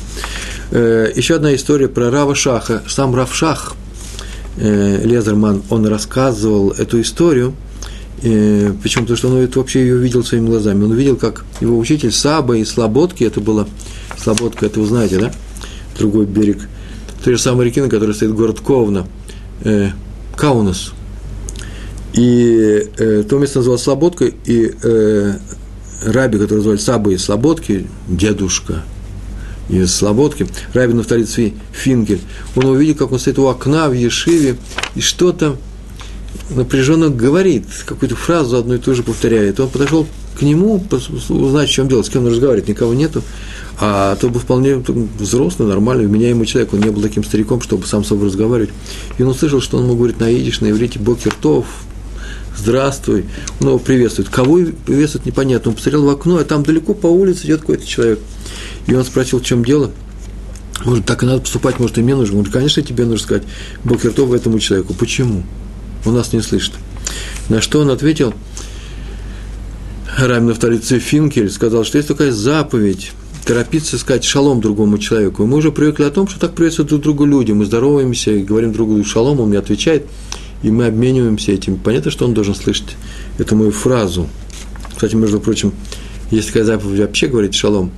Э, 0.72 1.12
еще 1.16 1.36
одна 1.36 1.54
история 1.54 1.88
про 1.88 2.10
Рава 2.10 2.34
Шаха. 2.34 2.82
Сам 2.88 3.14
Рав 3.14 3.34
Шах, 3.36 3.76
Лезерман, 4.58 5.64
он 5.70 5.86
рассказывал 5.86 6.72
эту 6.72 7.02
историю– 7.02 7.54
и, 8.22 8.72
почему? 8.82 9.04
Потому 9.04 9.18
что 9.18 9.30
он 9.30 9.38
это 9.38 9.60
вообще 9.60 9.82
ее 9.82 9.98
видел 9.98 10.24
своими 10.24 10.48
глазами. 10.48 10.84
Он 10.84 10.94
видел, 10.94 11.16
как 11.16 11.46
его 11.60 11.78
учитель 11.78 12.12
Саба 12.12 12.58
и 12.58 12.66
Слободки, 12.66 13.24
это 13.24 13.42
было, 13.42 13.68
Слободка, 14.18 14.66
это 14.66 14.80
вы 14.80 14.88
знаете, 14.88 15.20
да? 15.20 15.32
Другой 15.98 16.26
берег 16.26 16.68
той 17.24 17.36
же 17.36 17.40
самой 17.40 17.66
реки, 17.66 17.82
на 17.82 17.90
которой 17.90 18.14
стоит 18.14 18.34
город 18.34 18.60
Ковна, 18.60 19.08
э, 19.64 19.90
Каунас. 20.36 20.94
И 22.14 22.88
э, 22.98 23.24
то 23.30 23.38
место 23.38 23.60
называлось 23.60 23.84
Слободка, 23.84 24.26
и 24.26 24.74
э, 24.82 25.34
Раби, 26.06 26.38
который 26.38 26.60
звали 26.60 26.78
Саба 26.78 27.12
и 27.12 27.18
Слободки, 27.18 27.88
дедушка 28.08 28.84
из 29.70 29.94
Слободки, 29.94 30.48
Раби 30.74 30.94
Нафталицви 30.94 31.54
Финкель, 31.72 32.22
он 32.56 32.66
увидел, 32.66 32.96
как 32.96 33.12
он 33.12 33.20
стоит 33.20 33.40
у 33.40 33.48
окна 33.48 33.90
в 33.90 33.94
Ешиве, 33.94 34.58
и 34.96 35.02
что-то 35.02 35.58
напряженно 36.50 37.10
говорит, 37.10 37.66
какую-то 37.86 38.16
фразу 38.16 38.58
одну 38.58 38.76
и 38.76 38.78
ту 38.78 38.94
же 38.94 39.04
повторяет. 39.04 39.60
Он 39.60 39.70
подошел 39.70 40.06
к 40.38 40.42
нему, 40.42 40.84
узнать, 41.30 41.70
в 41.70 41.72
чем 41.72 41.88
дело, 41.88 42.04
с 42.04 42.10
кем 42.10 42.26
он 42.26 42.32
разговаривает, 42.32 42.68
никого 42.68 42.94
нету. 42.94 43.24
А 43.80 44.16
то 44.16 44.30
был 44.30 44.40
вполне 44.40 44.76
взрослый, 45.20 45.68
нормальный, 45.68 46.06
вменяемый 46.06 46.46
человек, 46.46 46.74
он 46.74 46.82
не 46.82 46.90
был 46.90 47.02
таким 47.02 47.24
стариком, 47.24 47.62
чтобы 47.62 47.88
сам 47.88 48.04
с 48.04 48.08
собой 48.08 48.28
разговаривать. 48.28 48.72
И 49.18 49.24
он 49.24 49.30
услышал, 49.30 49.62
что 49.62 49.78
он 49.78 49.86
ему 49.86 49.96
говорит 49.96 50.20
на 50.20 50.32
идиш, 50.32 50.62
на 50.62 50.70
иврите 50.70 51.00
«Бокертов», 51.00 51.66
«Здравствуй», 52.58 53.26
он 53.60 53.68
его 53.68 53.80
приветствует. 53.80 54.30
Кого 54.30 54.60
приветствует, 54.86 55.26
непонятно. 55.26 55.72
Он 55.72 55.76
посмотрел 55.76 56.06
в 56.06 56.10
окно, 56.10 56.38
а 56.38 56.44
там 56.44 56.64
далеко 56.64 56.94
по 56.94 57.08
улице 57.08 57.46
идет 57.46 57.62
какой-то 57.62 57.86
человек. 57.86 58.20
И 58.88 58.94
он 58.94 59.04
спросил, 59.04 59.40
в 59.40 59.44
чем 59.44 59.64
дело. 59.66 59.92
Может, 60.84 61.06
так 61.06 61.24
и 61.24 61.26
надо 61.26 61.42
поступать, 61.42 61.80
может, 61.80 61.98
и 61.98 62.02
мне 62.02 62.16
нужно. 62.16 62.40
Он 62.40 62.46
конечно, 62.46 62.82
тебе 62.82 63.06
нужно 63.06 63.24
сказать 63.24 63.44
Бокертов 63.84 64.32
этому 64.34 64.60
человеку. 64.60 64.94
Почему? 64.94 65.44
Он 66.06 66.14
нас 66.14 66.34
не 66.34 66.42
слышит. 66.42 66.74
На 67.50 67.62
что 67.62 67.80
он 67.80 67.90
ответил, 67.90 68.34
Райм 70.18 70.48
Нафталицы 70.48 71.00
Финкель 71.00 71.50
сказал, 71.50 71.84
что 71.84 71.98
есть 71.98 72.08
такая 72.08 72.32
заповедь 72.32 73.12
торопиться 73.46 73.98
сказать 73.98 74.24
шалом 74.24 74.60
другому 74.60 74.98
человеку. 74.98 75.44
И 75.44 75.46
мы 75.46 75.58
уже 75.58 75.72
привыкли 75.72 76.04
о 76.04 76.10
том, 76.10 76.28
что 76.28 76.40
так 76.40 76.56
приветствуют 76.56 76.90
друг 76.90 77.04
другу 77.04 77.26
люди. 77.26 77.52
Мы 77.52 77.66
здороваемся 77.66 78.32
и 78.32 78.44
говорим 78.44 78.74
друг 78.74 78.90
другу 78.90 79.04
шалом, 79.04 79.40
он 79.40 79.50
мне 79.50 79.60
отвечает, 79.60 80.08
и 80.66 80.72
мы 80.72 80.88
обмениваемся 80.88 81.52
этим. 81.52 81.78
Понятно, 81.78 82.10
что 82.10 82.26
он 82.26 82.34
должен 82.34 82.56
слышать 82.56 82.98
эту 83.38 83.56
мою 83.56 83.70
фразу. 83.70 84.28
Кстати, 84.96 85.14
между 85.14 85.40
прочим, 85.40 85.74
есть 86.32 86.48
такая 86.48 86.64
заповедь 86.64 87.00
вообще 87.00 87.28
говорить 87.28 87.54
шалом 87.54 87.92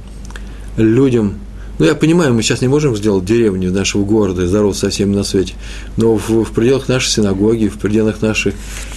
людям, 0.75 1.35
ну, 1.79 1.85
я 1.85 1.95
понимаю, 1.95 2.33
мы 2.33 2.41
сейчас 2.41 2.61
не 2.61 2.67
можем 2.67 2.97
сделать 2.97 3.23
деревню 3.23 3.71
нашего 3.71 4.03
города, 4.03 4.47
здоров 4.47 4.75
со 4.75 4.89
всеми 4.89 5.15
на 5.15 5.23
свете, 5.23 5.53
но 5.95 6.17
в, 6.17 6.43
в 6.43 6.51
пределах 6.51 6.89
нашей 6.89 7.09
синагоги, 7.09 7.67
в 7.67 7.77
пределах 7.77 8.21
нашей, 8.21 8.53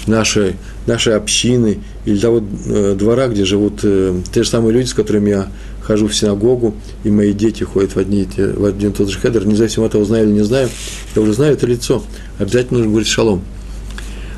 нашей, 0.07 0.57
нашей 0.87 1.15
общины 1.15 1.79
или 2.07 2.19
того 2.19 2.43
э, 2.67 2.97
двора, 2.99 3.29
где 3.29 3.45
живут 3.45 3.81
э, 3.83 4.19
те 4.33 4.43
же 4.43 4.49
самые 4.49 4.73
люди, 4.73 4.87
с 4.87 4.95
которыми 4.95 5.29
я 5.29 5.49
хожу 5.83 6.09
в 6.09 6.17
синагогу, 6.17 6.75
и 7.05 7.11
мои 7.11 7.35
дети 7.35 7.65
ходят 7.65 7.95
в, 7.95 7.99
одни, 7.99 8.27
в 8.37 8.65
один 8.65 8.91
и 8.91 8.95
тот 8.95 9.11
же 9.11 9.19
хедер, 9.19 9.47
независимо 9.47 9.87
от 9.87 9.93
того, 9.93 10.05
знаю 10.05 10.25
или 10.27 10.33
не 10.33 10.45
знаю, 10.45 10.71
я 11.15 11.23
уже 11.23 11.35
знаю 11.35 11.53
это 11.53 11.67
лицо, 11.67 12.03
обязательно 12.39 12.79
нужно 12.79 12.93
говорить 12.93 13.09
шалом. 13.09 13.43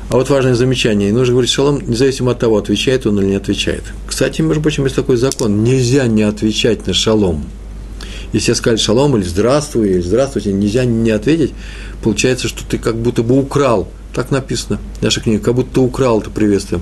А 0.09 0.15
вот 0.15 0.29
важное 0.29 0.55
замечание, 0.55 1.11
нужно 1.11 1.33
говорить 1.33 1.51
шалом, 1.51 1.81
независимо 1.87 2.31
от 2.31 2.39
того, 2.39 2.57
отвечает 2.57 3.07
он 3.07 3.19
или 3.19 3.27
не 3.27 3.35
отвечает. 3.35 3.83
Кстати, 4.07 4.41
между 4.41 4.61
прочим, 4.61 4.83
есть 4.83 4.95
такой 4.95 5.17
закон, 5.17 5.63
нельзя 5.63 6.07
не 6.07 6.23
отвечать 6.23 6.85
на 6.87 6.93
шалом– 6.93 7.45
если 8.33 8.49
я 8.51 8.55
сказать 8.55 8.79
шалом 8.79 9.15
или 9.15 9.23
здравствуй, 9.23 9.91
или 9.91 10.01
здравствуйте, 10.01 10.51
нельзя 10.51 10.85
не 10.85 11.11
ответить, 11.11 11.53
получается, 12.01 12.47
что 12.47 12.65
ты 12.67 12.79
как 12.79 12.97
будто 12.97 13.21
бы 13.21 13.37
украл. 13.37 13.87
Так 14.13 14.31
написано 14.31 14.79
в 14.99 15.03
нашей 15.03 15.21
книге, 15.21 15.39
как 15.39 15.53
будто 15.53 15.81
украл 15.81 16.19
это 16.19 16.31
приветствие. 16.31 16.81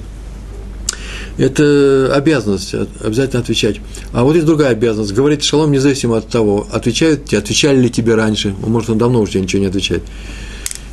Это 1.37 2.13
обязанность, 2.13 2.73
обязательно 3.03 3.41
отвечать. 3.41 3.77
А 4.13 4.23
вот 4.23 4.35
есть 4.35 4.45
другая 4.45 4.71
обязанность, 4.71 5.13
говорить 5.13 5.43
шалом 5.43 5.71
независимо 5.71 6.17
от 6.17 6.29
того, 6.29 6.67
отвечают 6.71 7.25
тебе, 7.25 7.39
отвечали 7.39 7.81
ли 7.81 7.89
тебе 7.89 8.15
раньше, 8.15 8.55
может, 8.65 8.89
он 8.89 8.97
давно 8.97 9.19
уже 9.19 9.39
ничего 9.39 9.61
не 9.61 9.67
отвечает. 9.67 10.03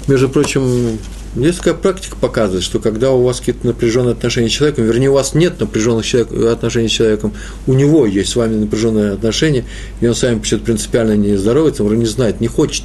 Между 0.09 0.29
прочим, 0.29 0.99
такая 1.35 1.75
практика 1.75 2.17
показывает, 2.17 2.65
что 2.65 2.81
когда 2.81 3.11
у 3.11 3.23
вас 3.23 3.41
какие-то 3.41 3.67
напряженные 3.67 4.13
отношения 4.13 4.49
с 4.49 4.53
человеком, 4.53 4.85
вернее, 4.85 5.11
у 5.11 5.15
вас 5.15 5.35
нет 5.35 5.61
напряженных 5.61 6.07
отношений 6.51 6.89
с 6.89 6.93
человеком, 6.93 7.35
у 7.67 7.75
него 7.75 8.07
есть 8.07 8.31
с 8.31 8.37
вами 8.37 8.57
напряженные 8.57 9.13
отношения, 9.13 9.65
и 10.01 10.07
он 10.07 10.15
с 10.15 10.23
вами 10.23 10.39
почему-то 10.39 10.67
принципиально 10.67 11.17
не 11.17 11.37
здоровается, 11.37 11.85
он 11.85 11.99
не 11.99 12.07
знает, 12.07 12.41
не 12.41 12.49
хочет, 12.49 12.85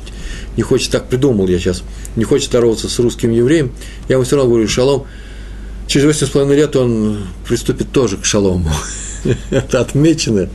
не 0.58 0.64
хочет, 0.64 0.92
так 0.92 1.08
придумал 1.08 1.48
я 1.48 1.58
сейчас, 1.60 1.84
не 2.16 2.26
хочет 2.26 2.50
здороваться 2.50 2.90
с 2.90 3.00
русским 3.00 3.32
евреем, 3.32 3.72
я 4.10 4.16
ему 4.16 4.26
все 4.26 4.36
равно 4.36 4.52
говорю, 4.52 4.68
шалом, 4.68 5.06
через 5.88 6.22
8,5 6.22 6.56
лет 6.56 6.76
он 6.76 7.20
приступит 7.48 7.92
тоже 7.92 8.18
к 8.18 8.26
шалому. 8.26 8.70
Это 9.52 9.80
отмечено, 9.80 10.50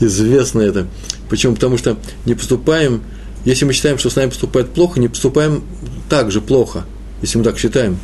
известно 0.00 0.62
это. 0.62 0.88
Почему? 1.28 1.54
Потому 1.54 1.78
что 1.78 1.96
не 2.26 2.34
поступаем, 2.34 3.04
если 3.44 3.64
мы 3.64 3.72
считаем, 3.72 3.98
что 3.98 4.10
с 4.10 4.16
нами 4.16 4.30
поступает 4.30 4.70
плохо, 4.70 4.98
не 4.98 5.06
поступаем 5.06 5.62
так 6.08 6.32
же 6.32 6.40
плохо– 6.40 6.84
если 7.22 7.38
мы 7.38 7.44
так 7.44 7.58
считаем. 7.58 7.98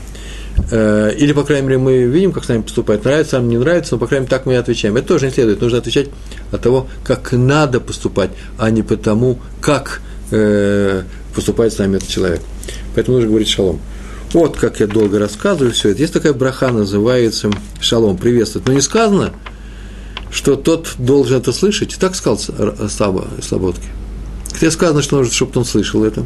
Э, 0.71 1.13
или, 1.17 1.33
по 1.33 1.45
крайней 1.45 1.67
мере, 1.67 1.79
мы 1.79 2.05
видим, 2.05 2.33
как 2.33 2.45
с 2.45 2.49
нами 2.49 2.63
поступает, 2.63 3.05
нравится 3.05 3.37
нам, 3.39 3.49
не 3.49 3.59
нравится, 3.59 3.95
но, 3.95 3.99
по 3.99 4.07
крайней 4.07 4.25
мере, 4.25 4.31
так 4.31 4.47
мы 4.47 4.55
и 4.55 4.57
отвечаем. 4.57 4.97
Это 4.97 5.09
тоже 5.09 5.27
не 5.27 5.33
следует. 5.33 5.61
Нужно 5.61 5.79
отвечать 5.79 6.09
от 6.51 6.63
того, 6.63 6.87
как 7.05 7.33
надо 7.33 7.81
поступать, 7.81 8.31
а 8.59 8.71
не 8.71 8.83
потому, 8.83 9.39
как 9.61 10.01
э, 10.31 11.03
поступает 11.35 11.73
с 11.73 11.79
нами 11.79 11.97
этот 11.97 12.09
человек. 12.09 12.41
Поэтому 12.95 13.17
нужно 13.17 13.31
говорить 13.31 13.49
шалом. 13.49 13.81
Вот 14.33 14.57
как 14.57 14.81
я 14.81 14.87
долго 14.87 15.19
рассказываю 15.19 15.73
все 15.73 15.91
это. 15.91 16.01
Есть 16.01 16.13
такая 16.13 16.33
браха, 16.33 16.71
называется 16.71 17.51
шалом, 17.81 18.17
приветствует. 18.17 18.67
Но 18.67 18.73
не 18.73 18.81
сказано, 18.81 19.33
что 20.31 20.57
тот 20.57 20.95
должен 20.99 21.39
это 21.39 21.53
слышать. 21.53 21.97
Так 21.99 22.15
сказал 22.15 22.39
Слободки. 22.89 23.87
Хотя 24.57 24.71
сказано, 24.71 25.03
что 25.03 25.19
нужно, 25.19 25.35
чтобы 25.35 25.53
он 25.57 25.67
слышал 25.67 26.03
это. 26.03 26.25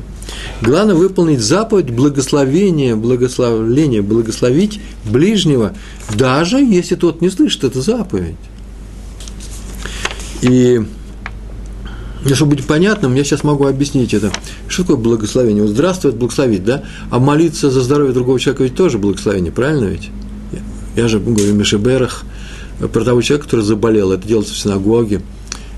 Главное 0.62 0.94
выполнить 0.94 1.40
заповедь 1.40 1.90
благословения, 1.90 2.94
благословления, 2.94 4.02
благословить 4.02 4.80
ближнего, 5.04 5.75
даже 6.14 6.58
если 6.58 6.94
тот 6.94 7.22
не 7.22 7.28
слышит 7.28 7.64
эту 7.64 7.82
заповедь. 7.82 8.37
И 10.42 10.80
Ну, 12.22 12.34
чтобы 12.34 12.56
быть 12.56 12.66
понятным, 12.66 13.14
я 13.14 13.25
сейчас 13.25 13.44
могу 13.44 13.66
объяснить 13.66 14.12
это. 14.12 14.30
Что 14.68 14.82
такое 14.82 14.96
благословение? 14.96 15.62
Вот 15.62 15.72
здравствует, 15.72 16.16
благословить, 16.16 16.64
да? 16.64 16.84
А 17.10 17.18
молиться 17.18 17.70
за 17.70 17.80
здоровье 17.80 18.12
другого 18.12 18.38
человека 18.38 18.64
ведь 18.64 18.75
тоже 18.75 18.99
благословение, 18.99 19.52
правильно 19.52 19.87
ведь? 19.87 20.10
Я 20.96 21.08
же 21.08 21.18
говорю 21.18 21.54
Мишеберах 21.54 22.25
про 22.92 23.04
того 23.04 23.22
человека, 23.22 23.46
который 23.46 23.64
заболел. 23.64 24.12
Это 24.12 24.28
делается 24.28 24.52
в 24.52 24.58
синагоге. 24.58 25.22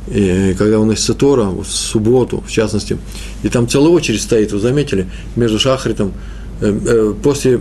И 0.09 0.55
когда 0.59 0.81
у 0.81 0.85
нас 0.85 1.05
Тора, 1.19 1.45
в 1.45 1.65
субботу, 1.65 2.43
в 2.47 2.51
частности, 2.51 2.99
и 3.43 3.49
там 3.49 3.69
целая 3.69 3.93
очередь 3.93 4.21
стоит, 4.21 4.53
вы 4.53 4.59
заметили, 4.59 5.07
между 5.37 5.59
Шахритом, 5.59 6.13
э, 6.61 6.73
э, 6.87 7.15
после 7.23 7.61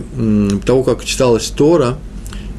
того, 0.64 0.82
как 0.82 1.04
читалась 1.04 1.46
Тора 1.46 1.98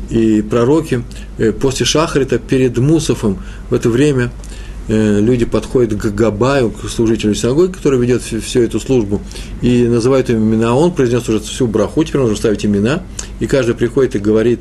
и 0.09 0.41
пророки, 0.41 1.03
э, 1.37 1.51
после 1.51 1.85
Шахрита 1.85 2.39
перед 2.39 2.77
Мусофом 2.77 3.39
в 3.69 3.73
это 3.73 3.89
время– 3.89 4.31
люди 4.87 5.45
подходят 5.45 5.97
к 5.97 6.13
Габаю, 6.13 6.69
к 6.69 6.89
служителю 6.89 7.33
синагоги, 7.35 7.71
который 7.71 7.99
ведет 7.99 8.21
всю 8.21 8.61
эту 8.61 8.79
службу, 8.79 9.21
и 9.61 9.87
называют 9.87 10.29
им 10.29 10.39
имена. 10.39 10.75
Он 10.75 10.91
произнес 10.91 11.27
уже 11.29 11.39
всю 11.39 11.67
браху, 11.67 12.03
теперь 12.03 12.21
нужно 12.21 12.35
ставить 12.35 12.65
имена, 12.65 13.03
и 13.39 13.47
каждый 13.47 13.75
приходит 13.75 14.15
и 14.15 14.19
говорит 14.19 14.59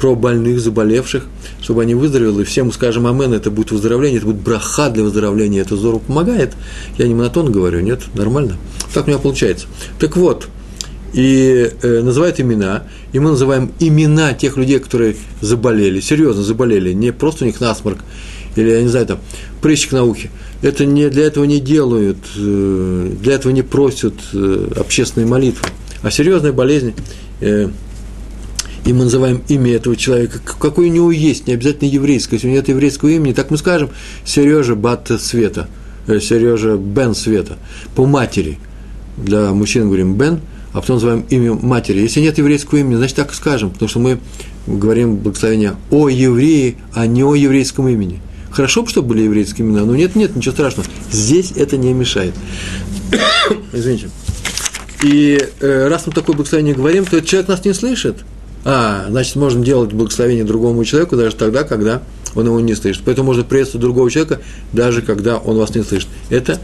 про 0.00 0.14
больных, 0.14 0.60
заболевших, 0.60 1.24
чтобы 1.62 1.82
они 1.82 1.94
выздоровели, 1.94 2.62
мы 2.62 2.72
скажем 2.72 3.06
амен, 3.06 3.34
это 3.34 3.50
будет 3.50 3.70
выздоровление, 3.70 4.18
это 4.18 4.26
будет 4.26 4.40
браха 4.40 4.88
для 4.88 5.04
выздоровления, 5.04 5.60
это 5.60 5.76
здорово 5.76 6.00
помогает. 6.00 6.54
Я 6.96 7.06
не 7.06 7.14
монотон 7.14 7.52
говорю, 7.52 7.80
нет, 7.80 8.00
нормально. 8.14 8.56
Так 8.94 9.04
у 9.04 9.10
меня 9.10 9.18
получается. 9.18 9.66
Так 9.98 10.16
вот, 10.16 10.48
и 11.12 11.70
э, 11.82 12.00
называют 12.00 12.40
имена, 12.40 12.84
и 13.12 13.18
мы 13.18 13.30
называем 13.30 13.72
имена 13.78 14.32
тех 14.32 14.56
людей, 14.56 14.78
которые 14.78 15.16
заболели, 15.42 16.00
серьезно 16.00 16.42
заболели, 16.42 16.92
не 16.92 17.12
просто 17.12 17.44
у 17.44 17.46
них 17.46 17.60
насморк, 17.60 17.98
или, 18.56 18.70
я 18.70 18.82
не 18.82 18.88
знаю, 18.88 19.06
там, 19.06 19.18
прыщик 19.60 19.92
на 19.92 20.04
ухе. 20.04 20.30
Это 20.62 20.86
не, 20.86 21.08
для 21.08 21.26
этого 21.26 21.44
не 21.44 21.60
делают, 21.60 22.18
э, 22.36 23.12
для 23.20 23.34
этого 23.34 23.52
не 23.52 23.62
просят 23.62 24.14
э, 24.32 24.68
общественной 24.76 25.26
молитвы. 25.26 25.68
А 26.02 26.10
серьезная 26.10 26.52
болезнь, 26.52 26.94
э, 27.40 27.68
и 28.84 28.92
мы 28.92 29.04
называем 29.04 29.42
имя 29.48 29.74
этого 29.74 29.96
человека, 29.96 30.40
какое 30.58 30.88
у 30.88 30.92
него 30.92 31.10
есть, 31.10 31.46
не 31.46 31.54
обязательно 31.54 31.88
еврейское. 31.88 32.36
Если 32.36 32.46
у 32.46 32.50
него 32.50 32.60
нет 32.60 32.68
еврейского 32.68 33.08
имени, 33.10 33.32
так 33.32 33.50
мы 33.50 33.58
скажем 33.58 33.90
Сережа 34.24 34.74
Бат 34.74 35.10
Света, 35.20 35.68
Сережа 36.06 36.76
Бен 36.76 37.14
Света, 37.14 37.58
по 37.94 38.06
матери. 38.06 38.58
Для 39.16 39.52
мужчин 39.52 39.86
говорим 39.86 40.14
Бен, 40.14 40.40
а 40.72 40.80
потом 40.80 40.96
называем 40.96 41.24
имя 41.28 41.54
матери. 41.54 42.00
Если 42.00 42.20
нет 42.20 42.38
еврейского 42.38 42.78
имени, 42.78 42.96
значит 42.96 43.16
так 43.16 43.32
и 43.32 43.34
скажем, 43.34 43.70
потому 43.70 43.88
что 43.88 43.98
мы 43.98 44.18
говорим 44.66 45.16
благословение 45.16 45.74
о 45.90 46.08
евреи, 46.08 46.76
а 46.94 47.06
не 47.06 47.22
о 47.22 47.34
еврейском 47.34 47.88
имени– 47.88 48.20
Хорошо 48.50 48.82
бы, 48.82 48.88
чтобы 48.88 49.08
были 49.08 49.22
еврейские 49.22 49.66
имена, 49.66 49.84
но 49.84 49.94
нет, 49.94 50.16
нет, 50.16 50.34
ничего 50.34 50.52
страшного. 50.52 50.88
Здесь 51.10 51.52
это 51.52 51.76
не 51.76 51.92
мешает. 51.92 52.34
Извините. 53.72 54.10
И 55.04 55.38
э, 55.60 55.88
раз 55.88 56.06
мы 56.06 56.12
такое 56.12 56.34
благословение 56.34 56.74
говорим, 56.74 57.04
то 57.04 57.20
человек 57.22 57.48
нас 57.48 57.64
не 57.64 57.72
слышит. 57.72 58.16
А, 58.64 59.06
значит, 59.08 59.36
можем 59.36 59.64
делать 59.64 59.92
благословение 59.92 60.44
другому 60.44 60.84
человеку 60.84 61.16
даже 61.16 61.36
тогда, 61.36 61.64
когда 61.64 62.02
он 62.34 62.46
его 62.46 62.60
не 62.60 62.74
слышит. 62.74 63.02
Поэтому 63.04 63.28
можно 63.28 63.44
приветствовать 63.44 63.82
другого 63.82 64.10
человека, 64.10 64.40
даже 64.72 65.02
когда 65.02 65.38
он 65.38 65.56
вас 65.56 65.74
не 65.74 65.82
слышит. 65.82 66.08
Это 66.28 66.58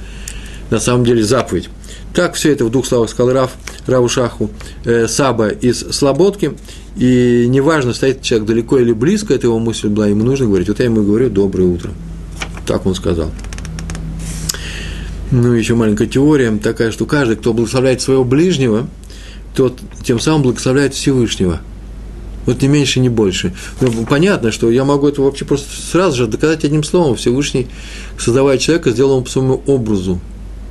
на 0.70 0.78
самом 0.78 1.04
деле 1.04 1.22
заповедь. 1.22 1.68
Так 2.14 2.34
все 2.34 2.52
это 2.52 2.64
в 2.64 2.70
двух 2.70 2.86
словах 2.86 3.10
сказал 3.10 3.32
Раф, 3.32 3.50
Равушаху, 3.86 4.50
э, 4.84 5.06
Саба 5.06 5.48
из 5.48 5.80
Слободки. 5.90 6.52
И 6.96 7.46
неважно, 7.48 7.92
стоит 7.92 8.22
человек 8.22 8.48
далеко 8.48 8.78
или 8.78 8.92
близко, 8.92 9.34
это 9.34 9.46
его 9.46 9.58
мысль 9.58 9.88
была, 9.88 10.06
ему 10.06 10.24
нужно 10.24 10.46
говорить. 10.46 10.68
Вот 10.68 10.78
я 10.78 10.86
ему 10.86 11.02
говорю 11.02 11.28
«доброе 11.28 11.64
утро». 11.64 11.90
Так 12.66 12.86
он 12.86 12.94
сказал. 12.94 13.30
Ну, 15.30 15.52
еще 15.52 15.74
маленькая 15.74 16.06
теория 16.06 16.56
такая, 16.56 16.90
что 16.90 17.04
каждый, 17.04 17.36
кто 17.36 17.52
благословляет 17.52 18.00
своего 18.00 18.24
ближнего, 18.24 18.88
тот 19.54 19.78
тем 20.02 20.20
самым 20.20 20.42
благословляет 20.42 20.94
Всевышнего. 20.94 21.60
Вот 22.46 22.62
не 22.62 22.68
меньше, 22.68 23.00
не 23.00 23.08
больше. 23.08 23.52
Но 23.80 23.88
ну, 23.90 24.06
понятно, 24.06 24.52
что 24.52 24.70
я 24.70 24.84
могу 24.84 25.08
это 25.08 25.20
вообще 25.20 25.44
просто 25.44 25.68
сразу 25.70 26.16
же 26.16 26.26
доказать 26.26 26.64
одним 26.64 26.85
словом. 26.85 27.16
Всевышний, 27.16 27.66
создавая 28.18 28.59
человека, 28.59 28.90
сделал 28.90 29.16
его 29.16 29.22
по 29.22 29.30
своему 29.30 29.62
образу, 29.66 30.20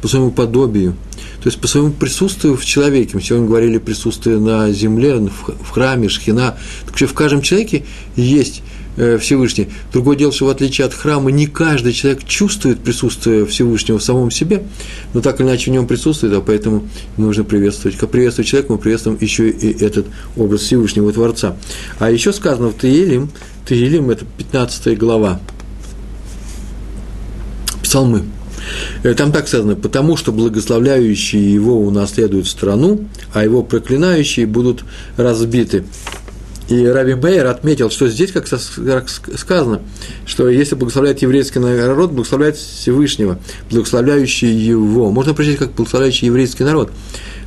по 0.02 0.08
своему 0.08 0.32
подобию. 0.32 0.96
То 1.44 1.50
есть 1.50 1.60
по 1.60 1.68
своему 1.68 1.92
присутствию 1.92 2.58
в 2.58 2.66
человеке, 2.66 3.12
мы 3.14 3.22
сегодня 3.22 3.48
говорили 3.48 3.78
присутствие 3.78 4.40
на 4.40 4.72
земле, 4.72 5.16
в 5.18 5.70
храме, 5.70 6.10
шхина, 6.10 6.58
так 6.82 6.90
вообще 6.90 7.06
в 7.06 7.14
каждом 7.14 7.42
человеке 7.42 7.86
есть 8.16 8.64
Всевышний. 8.96 9.70
Другое 9.92 10.16
дело, 10.16 10.32
что 10.32 10.46
в 10.46 10.50
отличие 10.50 10.86
от 10.86 10.94
храма, 10.94 11.32
не 11.32 11.48
каждый 11.48 11.94
человек 11.94 12.24
чувствует 12.26 12.80
присутствие 12.80 13.46
Всевышнего 13.46 14.00
в 14.00 14.04
самом 14.04 14.32
себе, 14.32 14.64
но 15.14 15.22
так 15.22 15.40
или 15.40 15.48
иначе 15.48 15.72
в 15.72 15.74
нем 15.74 15.88
присутствует, 15.88 16.34
а 16.34 16.42
поэтому 16.42 16.88
нужно 17.18 17.44
приветствовать. 17.44 17.98
Как 17.98 18.10
приветствовать 18.10 18.48
человека, 18.48 18.72
мы 18.72 18.78
приветствуем 18.78 19.18
еще 19.20 19.50
и 19.50 19.84
этот 19.84 20.08
образ 20.38 20.62
Всевышнего 20.62 21.12
Творца. 21.12 21.58
А 22.00 22.10
еще 22.10 22.32
сказано 22.32 22.70
в 22.70 22.74
Таилим, 22.74 23.30
Таилим– 23.68 24.10
это 24.12 24.26
15 24.38 24.98
глава, 24.98 25.40
Псалмы– 27.82 28.24
Э, 29.04 29.14
там 29.14 29.32
так 29.32 29.48
сказано, 29.48 29.76
потому 29.76 30.18
что 30.18 30.32
благословляющие 30.32 31.54
его 31.54 31.80
унаследуют 31.80 32.48
страну, 32.48 33.08
а 33.34 33.44
его 33.44 33.64
проклинающие 33.64 34.46
будут 34.46 34.84
разбиты. 35.18 35.84
И 36.68 36.86
Раби 36.88 37.14
Бейер 37.14 37.46
отметил, 37.46 37.92
что 37.92 38.08
здесь, 38.08 38.32
как 38.32 38.48
сказано, 38.48 39.82
что 40.26 40.50
если 40.50 40.74
благословляет 40.74 41.22
еврейский 41.22 41.60
народ, 41.60 42.12
благословляет 42.12 42.58
Всевышнего, 42.58 43.40
благословляющий 43.70 44.52
его. 44.52 45.12
Можно 45.12 45.36
прочесть 45.36 45.60
как 45.60 45.74
благословляющий 45.74 46.26
еврейский 46.26 46.64
народ. 46.64 46.92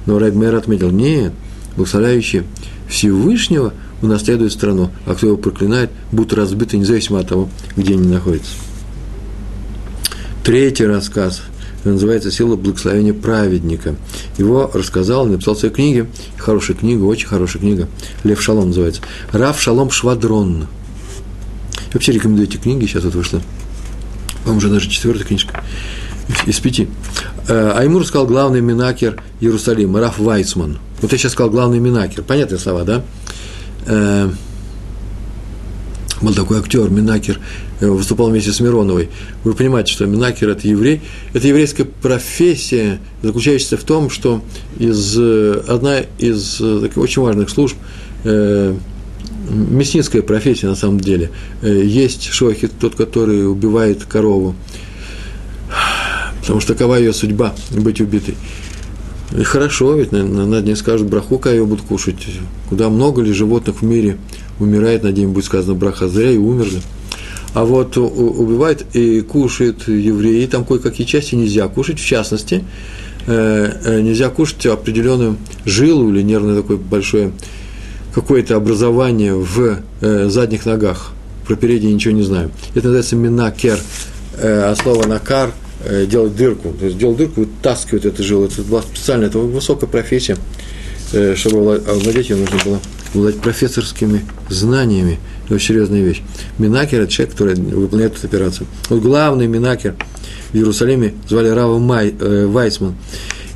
Но 0.06 0.18
Раби 0.20 0.38
Бейер 0.38 0.54
отметил, 0.54 0.90
нет, 0.90 1.32
благословляющий 1.76 2.44
Всевышнего 2.88 3.74
унаследует 4.02 4.52
страну, 4.52 4.90
а 5.04 5.16
кто 5.16 5.26
его 5.26 5.36
проклинает, 5.36 5.90
будут 6.12 6.34
разбиты 6.34 6.78
независимо 6.78 7.18
от 7.18 7.28
того, 7.28 7.48
где 7.76 7.94
они 7.94 8.06
находятся. 8.06 8.52
Третий 10.44 10.86
рассказ 10.86 11.42
называется 11.84 12.30
«Сила 12.30 12.56
благословения 12.56 13.14
праведника». 13.14 13.96
Его 14.36 14.70
рассказал, 14.72 15.26
написал 15.26 15.54
в 15.54 15.58
своей 15.58 15.74
книге, 15.74 16.06
хорошая 16.36 16.76
книга, 16.76 17.04
очень 17.04 17.26
хорошая 17.26 17.60
книга, 17.60 17.88
Лев 18.24 18.40
Шалом 18.40 18.68
называется, 18.68 19.02
Рав 19.32 19.60
Шалом 19.60 19.90
Швадрон. 19.90 20.66
Я 21.76 21.94
вообще 21.94 22.12
рекомендую 22.12 22.48
эти 22.48 22.56
книги, 22.56 22.86
сейчас 22.86 23.04
вот 23.04 23.14
вышла, 23.14 23.40
по-моему, 24.42 24.58
уже 24.58 24.68
даже 24.68 24.88
четвертая 24.88 25.24
книжка 25.24 25.62
из 26.46 26.58
пяти. 26.60 26.88
Э, 27.48 27.72
а 27.74 27.84
ему 27.84 27.98
рассказал 27.98 28.26
главный 28.26 28.60
минакер 28.60 29.22
Иерусалима, 29.40 30.00
Раф 30.00 30.18
Вайцман. 30.18 30.78
Вот 31.00 31.12
я 31.12 31.18
сейчас 31.18 31.32
сказал 31.32 31.50
главный 31.50 31.78
минакер, 31.78 32.22
понятные 32.22 32.58
слова, 32.58 32.84
да? 32.84 33.02
Был 36.20 36.34
такой 36.34 36.58
актер 36.58 36.90
Минакер, 36.90 37.38
э, 37.80 37.88
выступал 37.88 38.30
вместе 38.30 38.52
с 38.52 38.60
Мироновой. 38.60 39.08
Вы 39.44 39.54
понимаете, 39.54 39.92
что 39.92 40.06
Минакер– 40.06 40.48
это 40.50 40.66
еврей. 40.66 41.00
Это 41.32 41.46
еврейская 41.46 41.84
профессия, 41.84 42.98
заключающаяся 43.22 43.76
в 43.76 43.84
том, 43.84 44.10
что 44.10 44.42
из, 44.78 45.16
э, 45.16 45.62
одна 45.68 46.00
из 46.18 46.60
э, 46.60 46.80
таких 46.82 46.98
очень 46.98 47.22
важных 47.22 47.50
служб 47.50 47.76
э, 48.24 48.74
мясницкая 49.48 50.22
профессия 50.22 50.66
на 50.66 50.74
самом 50.74 51.00
деле. 51.00 51.30
Есть 51.62 52.24
шохит, 52.24 52.72
тот, 52.78 52.96
который 52.96 53.50
убивает 53.50 54.04
корову, 54.04 54.54
потому 56.40 56.60
что 56.60 56.74
такова 56.74 56.96
ее 56.96 57.12
судьба– 57.12 57.54
быть 57.70 58.00
убитой. 58.00 58.34
И 59.36 59.42
хорошо, 59.42 59.94
ведь 59.94 60.12
на, 60.12 60.60
дне 60.60 60.74
скажут 60.76 61.08
браху, 61.08 61.38
когда 61.38 61.56
ее 61.56 61.64
будут 61.64 61.84
кушать. 61.84 62.26
Куда 62.68 62.88
много 62.88 63.22
ли 63.22 63.32
животных 63.32 63.82
в 63.82 63.84
мире 63.84 64.18
умирает, 64.58 65.02
на 65.02 65.12
день 65.12 65.28
будет 65.28 65.44
сказано 65.44 65.74
браха, 65.74 66.08
зря 66.08 66.30
и 66.30 66.36
умерли. 66.36 66.80
А 67.54 67.64
вот 67.64 67.96
убивает 67.96 68.84
и 68.94 69.20
кушает 69.20 69.88
евреи, 69.88 70.46
там 70.46 70.64
кое-какие 70.64 71.06
части 71.06 71.34
нельзя 71.34 71.66
кушать, 71.68 71.98
в 71.98 72.04
частности, 72.04 72.62
э, 73.26 73.72
э, 73.84 74.00
нельзя 74.00 74.28
кушать 74.28 74.66
определенную 74.66 75.36
жилу 75.64 76.10
или 76.10 76.22
нервное 76.22 76.56
такое 76.56 76.76
большое 76.76 77.32
какое-то 78.14 78.56
образование 78.56 79.34
в 79.34 79.80
э, 80.00 80.28
задних 80.28 80.66
ногах. 80.66 81.12
Про 81.46 81.56
передние 81.56 81.94
ничего 81.94 82.14
не 82.14 82.22
знаю. 82.22 82.50
Это 82.74 82.88
называется 82.88 83.16
минакер, 83.16 83.78
а 84.40 84.74
слово 84.80 85.06
накар– 85.06 85.50
делать 86.06 86.36
дырку, 86.36 86.74
то 86.78 86.84
есть 86.84 86.98
делать 86.98 87.16
дырку, 87.16 87.40
вытаскивать 87.40 88.04
эту 88.04 88.22
жилу. 88.22 88.44
Это 88.44 88.60
была 88.62 88.82
специально, 88.82 89.24
это 89.24 89.38
высокая 89.38 89.88
профессия. 89.88 90.36
Чтобы 91.36 91.76
овладеть 91.76 92.28
ее, 92.28 92.36
нужно 92.36 92.58
было 92.64 92.80
обладать 93.14 93.40
профессорскими 93.40 94.24
знаниями. 94.48 95.18
Это 95.44 95.54
очень 95.54 95.68
серьезная 95.68 96.02
вещь. 96.02 96.22
Минакер– 96.58 97.00
это 97.02 97.12
человек, 97.12 97.32
который 97.32 97.54
выполняет 97.54 98.16
эту 98.16 98.26
операцию. 98.26 98.66
Вот 98.88 99.00
главный 99.00 99.46
минакер 99.46 99.94
в 100.52 100.54
Иерусалиме 100.54 101.14
звали 101.28 101.48
Рава 101.48 101.78
Май, 101.78 102.14
э, 102.18 102.46
Вайсман. 102.46 102.94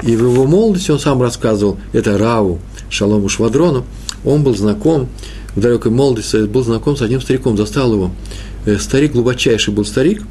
И 0.02 0.16
в 0.16 0.32
его 0.32 0.46
молодости 0.46 0.90
он 0.90 0.98
сам 0.98 1.22
рассказывал, 1.22 1.78
это 1.92 2.18
Раву 2.18 2.60
Шалому 2.90 3.28
Швадрону, 3.28 3.84
он 4.24 4.42
был 4.42 4.56
знаком, 4.56 5.08
в 5.54 5.60
далекой 5.60 5.92
молодости 5.92 6.44
был 6.46 6.64
знаком 6.64 6.96
с 6.96 7.02
одним 7.02 7.20
стариком, 7.20 7.56
застал 7.56 7.92
его. 7.92 8.10
Э, 8.64 8.78
старик, 8.78 9.12
глубочайший 9.12 9.72
был 9.72 9.84
старик, 9.84 10.22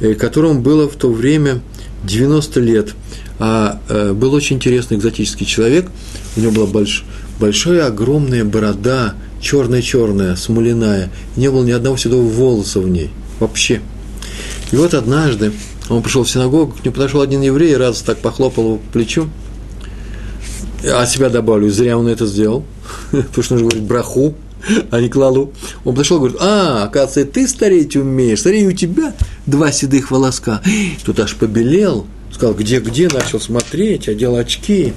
Э, 0.00 0.14
которому 0.14 0.60
было 0.60 0.88
в 0.88 0.96
то 0.96 1.12
время 1.12 1.60
90 2.04 2.60
лет. 2.60 2.94
А 3.38 3.80
э, 3.88 4.12
был 4.12 4.32
очень 4.32 4.56
интересный 4.56 4.96
экзотический 4.96 5.46
человек, 5.46 5.88
у 6.36 6.40
него 6.40 6.52
была 6.52 6.66
больш, 6.66 7.04
большая 7.40 7.86
огромная 7.86 8.44
борода, 8.44 9.14
черная-черная, 9.40 10.36
смоляная, 10.36 11.10
не 11.36 11.50
было 11.50 11.64
ни 11.64 11.70
одного 11.70 11.96
седого 11.96 12.22
волоса 12.28 12.80
в 12.80 12.88
ней, 12.88 13.10
вообще. 13.40 13.80
И 14.70 14.76
вот 14.76 14.92
однажды 14.94 15.52
он 15.88 16.02
пришел 16.02 16.22
в 16.22 16.30
синагогу, 16.30 16.72
к 16.72 16.84
нему 16.84 16.94
подошел 16.94 17.22
один 17.22 17.40
еврей, 17.40 17.76
раз 17.76 18.02
так 18.02 18.18
похлопал 18.18 18.64
его 18.64 18.76
по 18.76 18.92
плечу, 18.92 19.28
а 20.84 21.06
себя 21.06 21.30
добавлю, 21.30 21.70
зря 21.70 21.96
он 21.96 22.06
это 22.08 22.26
сделал, 22.26 22.64
потому 23.10 23.42
что 23.42 23.54
нужно 23.54 23.68
говорить 23.70 23.88
браху, 23.88 24.34
а 24.90 25.00
не 25.00 25.08
клалу. 25.08 25.52
Он 25.84 25.94
подошел 25.94 26.18
и 26.18 26.20
говорит, 26.20 26.38
а, 26.40 26.84
оказывается, 26.84 27.24
ты 27.24 27.48
стареть 27.48 27.96
умеешь, 27.96 28.42
смотри, 28.42 28.66
у 28.66 28.72
тебя 28.72 29.14
два 29.46 29.72
седых 29.72 30.10
волоска. 30.10 30.60
Тут 31.04 31.18
аж 31.20 31.34
побелел, 31.36 32.06
сказал, 32.32 32.54
где-где, 32.54 33.08
начал 33.08 33.40
смотреть, 33.40 34.08
одел 34.08 34.36
очки. 34.36 34.92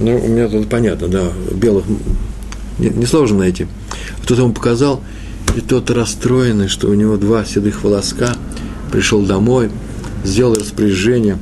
Ну, 0.00 0.16
у 0.16 0.28
меня 0.28 0.48
тут 0.48 0.68
понятно, 0.68 1.08
да, 1.08 1.32
белых 1.52 1.84
несложно 2.78 3.38
найти. 3.38 3.66
Кто-то 4.22 4.42
ему 4.42 4.52
показал, 4.52 5.02
и 5.56 5.60
тот 5.60 5.90
расстроенный, 5.90 6.68
что 6.68 6.88
у 6.88 6.94
него 6.94 7.16
два 7.16 7.44
седых 7.44 7.82
волоска, 7.82 8.36
пришел 8.92 9.22
домой, 9.22 9.70
сделал 10.24 10.54
распоряжение, 10.54 11.38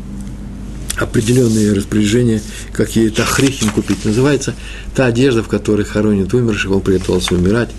определенные 0.96 1.74
распоряжения, 1.74 2.40
какие 2.72 3.10
тахрихим 3.10 3.68
купить. 3.70 4.04
Называется 4.04 4.54
та 4.94 5.06
одежда, 5.06 5.42
в 5.42 5.48
которой 5.48 5.84
хоронят 5.84 6.32
умерших, 6.32 6.70
он 6.70 6.80
приготовился 6.80 7.34
умирать, 7.34 7.70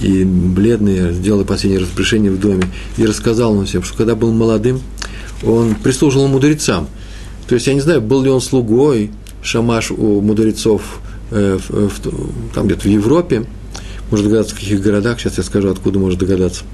и 0.00 0.24
бледный 0.24 1.12
сделал 1.12 1.44
последнее 1.44 1.82
распоряжение 1.82 2.30
в 2.30 2.40
доме, 2.40 2.64
и 2.96 3.04
рассказал 3.04 3.52
ему 3.52 3.66
всем, 3.66 3.82
что 3.82 3.96
когда 3.96 4.14
был 4.14 4.32
молодым, 4.32 4.80
он 5.42 5.74
прислуживал 5.74 6.28
мудрецам. 6.28 6.88
То 7.46 7.56
есть, 7.56 7.66
я 7.66 7.74
не 7.74 7.80
знаю, 7.80 8.00
был 8.00 8.22
ли 8.22 8.30
он 8.30 8.40
слугой, 8.40 9.10
шамаш 9.44 9.92
у 9.92 10.20
мудрецов 10.20 11.00
э, 11.30 11.58
в, 11.68 11.88
в, 11.88 12.52
там 12.54 12.66
где-то 12.66 12.82
в 12.82 12.90
Европе, 12.90 13.44
может 14.10 14.26
догадаться, 14.26 14.56
в 14.56 14.58
каких 14.58 14.80
городах, 14.80 15.20
сейчас 15.20 15.38
я 15.38 15.44
скажу, 15.44 15.70
откуда 15.70 15.98
может 15.98 16.18
догадаться. 16.18 16.64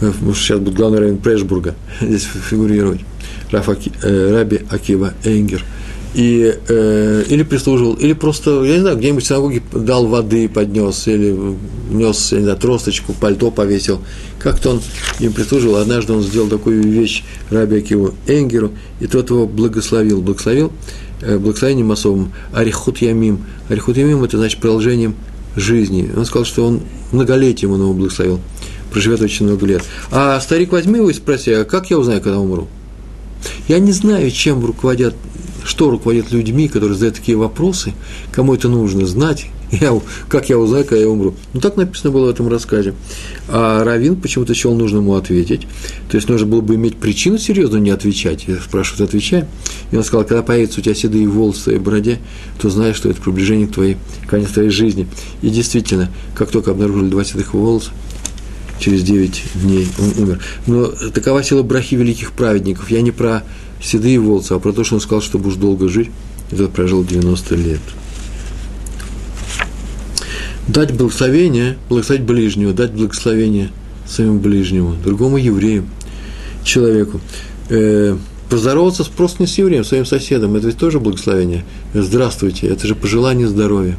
Э, 0.00 0.12
может, 0.20 0.42
сейчас 0.42 0.60
будет 0.60 0.74
главный 0.74 1.00
район 1.00 1.16
Прешбурга, 1.18 1.74
здесь 2.00 2.28
фигурировать. 2.48 3.00
Раф 3.50 3.68
Аки, 3.68 3.90
э, 4.02 4.32
Раби 4.32 4.60
Акива 4.70 5.14
Эйнгер. 5.24 5.64
И, 6.12 6.58
э, 6.68 7.24
или 7.28 7.44
прислуживал, 7.44 7.94
или 7.94 8.14
просто, 8.14 8.64
я 8.64 8.74
не 8.74 8.80
знаю, 8.80 8.96
где-нибудь 8.96 9.22
в 9.22 9.26
синагоге 9.26 9.62
дал 9.72 10.06
воды, 10.06 10.48
поднес, 10.48 11.06
или 11.06 11.36
нес, 11.88 12.32
я 12.32 12.38
не 12.38 12.44
знаю, 12.44 12.58
тросточку, 12.58 13.12
пальто 13.12 13.52
повесил. 13.52 14.00
Как-то 14.40 14.70
он 14.70 14.82
им 15.20 15.32
прислуживал. 15.32 15.76
Однажды 15.76 16.12
он 16.12 16.22
сделал 16.22 16.48
такую 16.48 16.82
вещь 16.82 17.22
Раби 17.50 17.78
Акиву 17.78 18.14
Энгеру, 18.26 18.72
и 18.98 19.06
тот 19.06 19.30
его 19.30 19.46
благословил. 19.46 20.20
Благословил 20.20 20.72
э, 20.72 21.09
благословением 21.20 21.92
особым 21.92 22.32
Арихут 22.52 22.98
Ямим. 22.98 23.44
Арихут 23.68 23.96
Ямим– 23.96 24.24
это 24.24 24.38
значит 24.38 24.60
продолжением 24.60 25.14
жизни. 25.56 26.10
Он 26.16 26.24
сказал, 26.24 26.44
что 26.44 26.66
он 26.66 26.82
многолетием 27.12 27.72
он 27.72 27.80
его 27.80 27.92
благословил. 27.92 28.40
Проживет 28.90 29.20
очень 29.20 29.46
много 29.46 29.66
лет. 29.66 29.82
А 30.10 30.40
старик 30.40 30.72
возьми 30.72 30.98
его 30.98 31.10
и 31.10 31.14
спроси, 31.14 31.52
а 31.52 31.64
как 31.64 31.90
я 31.90 31.98
узнаю, 31.98 32.20
когда 32.20 32.38
умру? 32.38 32.68
Я 33.68 33.78
не 33.78 33.92
знаю, 33.92 34.30
чем 34.30 34.64
руководят, 34.64 35.14
что 35.64 35.90
руководят 35.90 36.32
людьми, 36.32 36.68
которые 36.68 36.94
задают 36.94 37.16
такие 37.16 37.36
вопросы, 37.36 37.92
кому 38.32 38.54
это 38.54 38.68
нужно 38.68 39.06
знать, 39.06 39.46
я, 39.72 39.98
как 40.28 40.48
я 40.48 40.58
узнаю, 40.58 40.84
когда 40.84 41.02
я 41.02 41.08
умру. 41.08 41.34
Ну, 41.52 41.60
так 41.60 41.76
написано 41.76 42.10
было 42.10 42.26
в 42.26 42.30
этом 42.30 42.48
рассказе. 42.48 42.94
А 43.48 43.84
Равин 43.84 44.16
почему-то 44.16 44.54
счел 44.54 44.74
нужно 44.74 44.98
ему 44.98 45.14
ответить. 45.14 45.66
То 46.10 46.16
есть, 46.16 46.28
нужно 46.28 46.46
было 46.46 46.60
бы 46.60 46.74
иметь 46.74 46.96
причину 46.96 47.38
серьезно 47.38 47.76
не 47.76 47.90
отвечать. 47.90 48.44
Я 48.46 48.56
спрашиваю, 48.56 49.04
отвечай. 49.04 49.44
И 49.90 49.96
он 49.96 50.04
сказал, 50.04 50.24
когда 50.24 50.42
появятся 50.42 50.80
у 50.80 50.82
тебя 50.82 50.94
седые 50.94 51.28
волосы 51.28 51.64
твоей 51.64 51.78
бороде, 51.78 52.18
то 52.60 52.70
знаешь, 52.70 52.96
что 52.96 53.08
это 53.08 53.20
приближение 53.20 53.66
к 53.66 53.72
твоей, 53.72 53.96
конец 54.28 54.50
твоей 54.50 54.70
жизни. 54.70 55.06
И 55.42 55.50
действительно, 55.50 56.10
как 56.34 56.50
только 56.50 56.70
обнаружили 56.70 57.08
два 57.08 57.24
седых 57.24 57.54
волоса, 57.54 57.90
через 58.80 59.02
9 59.02 59.42
дней 59.62 59.86
он 59.98 60.22
умер. 60.22 60.40
Но 60.66 60.86
такова 60.86 61.44
сила 61.44 61.62
брахи 61.62 61.94
великих 61.94 62.32
праведников. 62.32 62.90
Я 62.90 63.02
не 63.02 63.10
про 63.10 63.44
седые 63.82 64.18
волосы, 64.18 64.52
а 64.52 64.58
про 64.58 64.72
то, 64.72 64.84
что 64.84 64.96
он 64.96 65.00
сказал, 65.00 65.22
что 65.22 65.38
будешь 65.38 65.56
долго 65.56 65.88
жить, 65.88 66.10
и 66.50 66.56
тот 66.56 66.72
прожил 66.72 67.04
90 67.04 67.54
лет. 67.56 67.80
Дать 70.72 70.92
благословение, 70.92 71.78
благословить 71.88 72.24
ближнего, 72.24 72.72
дать 72.72 72.92
благословение 72.92 73.70
своему 74.06 74.38
ближнему, 74.38 74.94
другому 74.94 75.36
еврею, 75.36 75.84
человеку. 76.62 77.20
Э, 77.70 78.16
поздороваться 78.48 79.04
просто 79.04 79.42
не 79.42 79.48
с 79.48 79.58
евреем, 79.58 79.82
своим 79.82 80.06
соседом, 80.06 80.54
это 80.54 80.68
ведь 80.68 80.78
тоже 80.78 81.00
благословение. 81.00 81.64
Здравствуйте, 81.92 82.68
это 82.68 82.86
же 82.86 82.94
пожелание 82.94 83.48
здоровья 83.48 83.96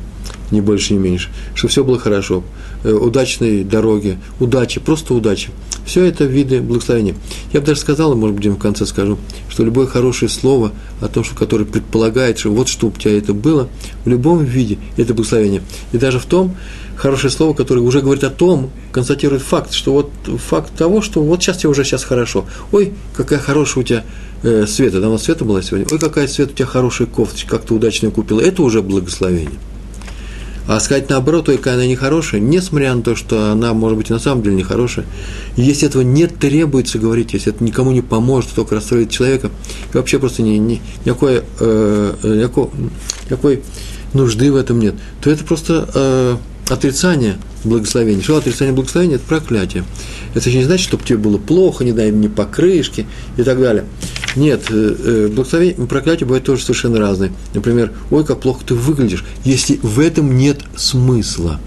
ни 0.52 0.62
больше, 0.62 0.94
ни 0.94 0.98
меньше, 1.00 1.30
чтобы 1.56 1.72
все 1.72 1.84
было 1.84 2.00
хорошо, 2.00 2.44
э, 2.84 2.92
удачной 2.92 3.64
дороги, 3.64 4.18
удачи, 4.40 4.80
просто 4.80 5.14
удачи. 5.14 5.50
Все 5.86 6.06
это 6.06 6.26
виды 6.26 6.62
благословения. 6.62 7.16
Я 7.54 7.60
бы 7.60 7.66
даже 7.66 7.80
сказал, 7.80 8.16
может 8.16 8.36
быть, 8.36 8.46
в 8.46 8.58
конце 8.58 8.86
скажу, 8.86 9.18
что 9.50 9.64
любое 9.64 9.88
хорошее 9.88 10.30
слово 10.30 10.72
о 11.02 11.08
том, 11.08 11.24
что, 11.24 11.36
которое 11.36 11.66
предполагает, 11.66 12.38
что 12.38 12.52
вот 12.52 12.68
что 12.68 12.88
у 12.88 12.92
тебя 12.92 13.18
это 13.18 13.34
было, 13.34 13.68
в 14.06 14.10
любом 14.10 14.44
виде 14.44 14.78
это 14.98 15.14
благословение. 15.14 15.64
И 15.92 15.98
даже 15.98 16.20
в 16.20 16.26
том, 16.26 16.56
хорошее 16.96 17.32
слово, 17.32 17.54
которое 17.54 17.82
уже 17.82 18.02
говорит 18.02 18.24
о 18.24 18.30
том, 18.30 18.70
констатирует 18.92 19.42
факт, 19.42 19.74
что 19.74 19.94
вот 19.94 20.12
факт 20.40 20.72
того, 20.78 21.02
что 21.02 21.24
вот 21.24 21.42
сейчас 21.42 21.58
тебе 21.58 21.70
уже 21.70 21.84
сейчас 21.84 22.04
хорошо. 22.04 22.46
Ой, 22.72 22.94
какая 23.16 23.40
хорошая 23.40 23.84
у 23.84 23.88
тебя 23.88 24.04
э, 24.44 24.66
Света, 24.68 25.02
давно 25.02 25.18
Света 25.18 25.44
была 25.44 25.64
сегодня. 25.64 25.88
Ой, 25.92 25.98
какая 25.98 26.28
Света 26.28 26.52
у 26.52 26.56
тебя 26.56 26.68
хорошая 26.68 27.08
кофточка, 27.08 27.58
как 27.58 27.66
ты 27.66 27.74
удачно 27.74 28.12
купила. 28.12 28.40
Это 28.40 28.62
уже 28.62 28.84
благословение. 28.84 29.60
А 30.72 30.80
сказать 30.80 31.10
наоборот, 31.10 31.48
только 31.48 31.74
она 31.74 31.86
нехорошая, 31.86 32.40
несмотря 32.40 32.96
на 32.96 33.02
то, 33.02 33.14
что 33.14 33.52
она, 33.52 33.74
может 33.74 33.98
быть, 33.98 34.10
на 34.10 34.20
самом 34.20 34.42
деле 34.42 34.56
нехорошая, 34.56 35.06
если 35.58 35.86
этого 35.86 36.02
не 36.02 36.28
требуется 36.28 36.98
говорить, 36.98 37.34
если 37.34 37.54
это 37.54 37.62
никому 37.62 37.92
не 37.92 38.00
поможет, 38.00 38.52
только 38.52 38.76
расстроит 38.76 39.10
человека, 39.10 39.52
и 39.94 39.98
вообще 39.98 40.18
просто 40.18 40.44
ни, 40.44 40.52
ни, 40.52 40.82
никакой, 41.04 41.42
э, 41.60 42.14
никакой, 42.24 42.70
никакой 43.26 43.64
нужды 44.14 44.50
в 44.50 44.56
этом 44.56 44.80
нет, 44.80 44.96
то 45.22 45.30
это 45.30 45.44
просто 45.44 45.90
э, 45.94 46.38
отрицание 46.70 47.36
благословения. 47.66 48.24
Что 48.24 48.38
отрицание 48.38 48.74
благословения– 48.74 49.16
это 49.18 49.26
проклятие. 49.26 49.84
Это 50.36 50.48
еще 50.48 50.60
не 50.60 50.64
значит, 50.64 50.88
чтобы 50.88 51.04
тебе 51.04 51.18
было 51.18 51.38
плохо, 51.38 51.84
не 51.84 51.92
дай 51.92 52.14
мне 52.14 52.30
покрышки 52.30 53.06
и 53.36 53.44
так 53.44 53.60
далее. 53.60 53.84
Нет, 54.36 54.68
э, 54.70 54.96
э, 54.98 55.28
благословение, 55.28 55.88
проклятие 55.88 56.26
бывает 56.26 56.46
тоже 56.46 56.62
совершенно 56.62 57.00
разные. 57.00 57.32
Например, 57.54 57.92
ой, 58.10 58.24
как 58.24 58.40
плохо 58.40 58.64
ты 58.66 58.76
выглядишь, 58.76 59.26
если 59.44 59.78
в 59.82 60.00
этом 60.00 60.38
нет 60.38 60.62
смысла. 60.76 61.60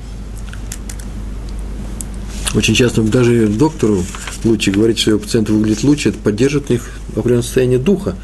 Очень 2.55 2.75
часто 2.75 3.03
даже 3.03 3.49
доктору 3.49 4.03
лучше 4.45 4.71
говорить, 4.71 4.99
что 4.99 5.11
его 5.11 5.21
пациент 5.21 5.51
выглядит 5.51 5.83
лучше, 5.83 6.11
это 6.11 6.19
поддерживает 6.19 6.71
у 6.71 6.73
них 6.75 6.91
определенное 7.17 7.43
состояние 7.43 7.79
духа. 7.79 8.17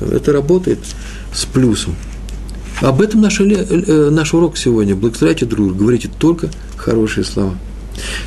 Это 0.00 0.32
работает 0.32 0.78
с 1.34 1.44
плюсом. 1.44 1.96
Об 2.80 3.00
этом 3.00 3.20
наш, 3.20 3.40
э, 3.40 4.10
наш 4.10 4.32
урок 4.34 4.56
сегодня. 4.56 4.94
Благословляйте 4.94 5.46
друг 5.46 5.66
друга, 5.66 5.80
говорите 5.80 6.10
только 6.18 6.50
хорошие 6.76 7.24
слова. 7.24 7.58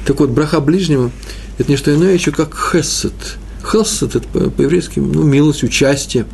Так 0.06 0.20
вот, 0.20 0.32
браха 0.32 0.60
ближнему– 0.60 1.12
это 1.58 1.72
не 1.72 1.78
что 1.78 1.94
иное 1.96 2.14
еще 2.14 2.32
как 2.32 2.54
хессет– 2.56 3.14
Хелсет– 3.64 4.16
это 4.18 4.28
по-еврейски 4.28 5.00
ну, 5.00 5.24
милость, 5.24 5.64
участие, 5.64 6.26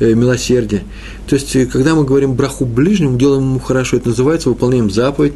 э, 0.00 0.14
милосердие. 0.14 0.82
То 1.26 1.34
есть, 1.34 1.54
э, 1.56 1.66
когда 1.66 1.94
мы 1.94 2.04
говорим 2.04 2.34
браху 2.34 2.64
ближнему, 2.64 3.18
делаем 3.18 3.42
ему 3.42 3.58
хорошо, 3.58 3.96
это 3.96 4.10
называется 4.10 4.48
выполняем 4.48 4.90
заповедь, 4.90 5.34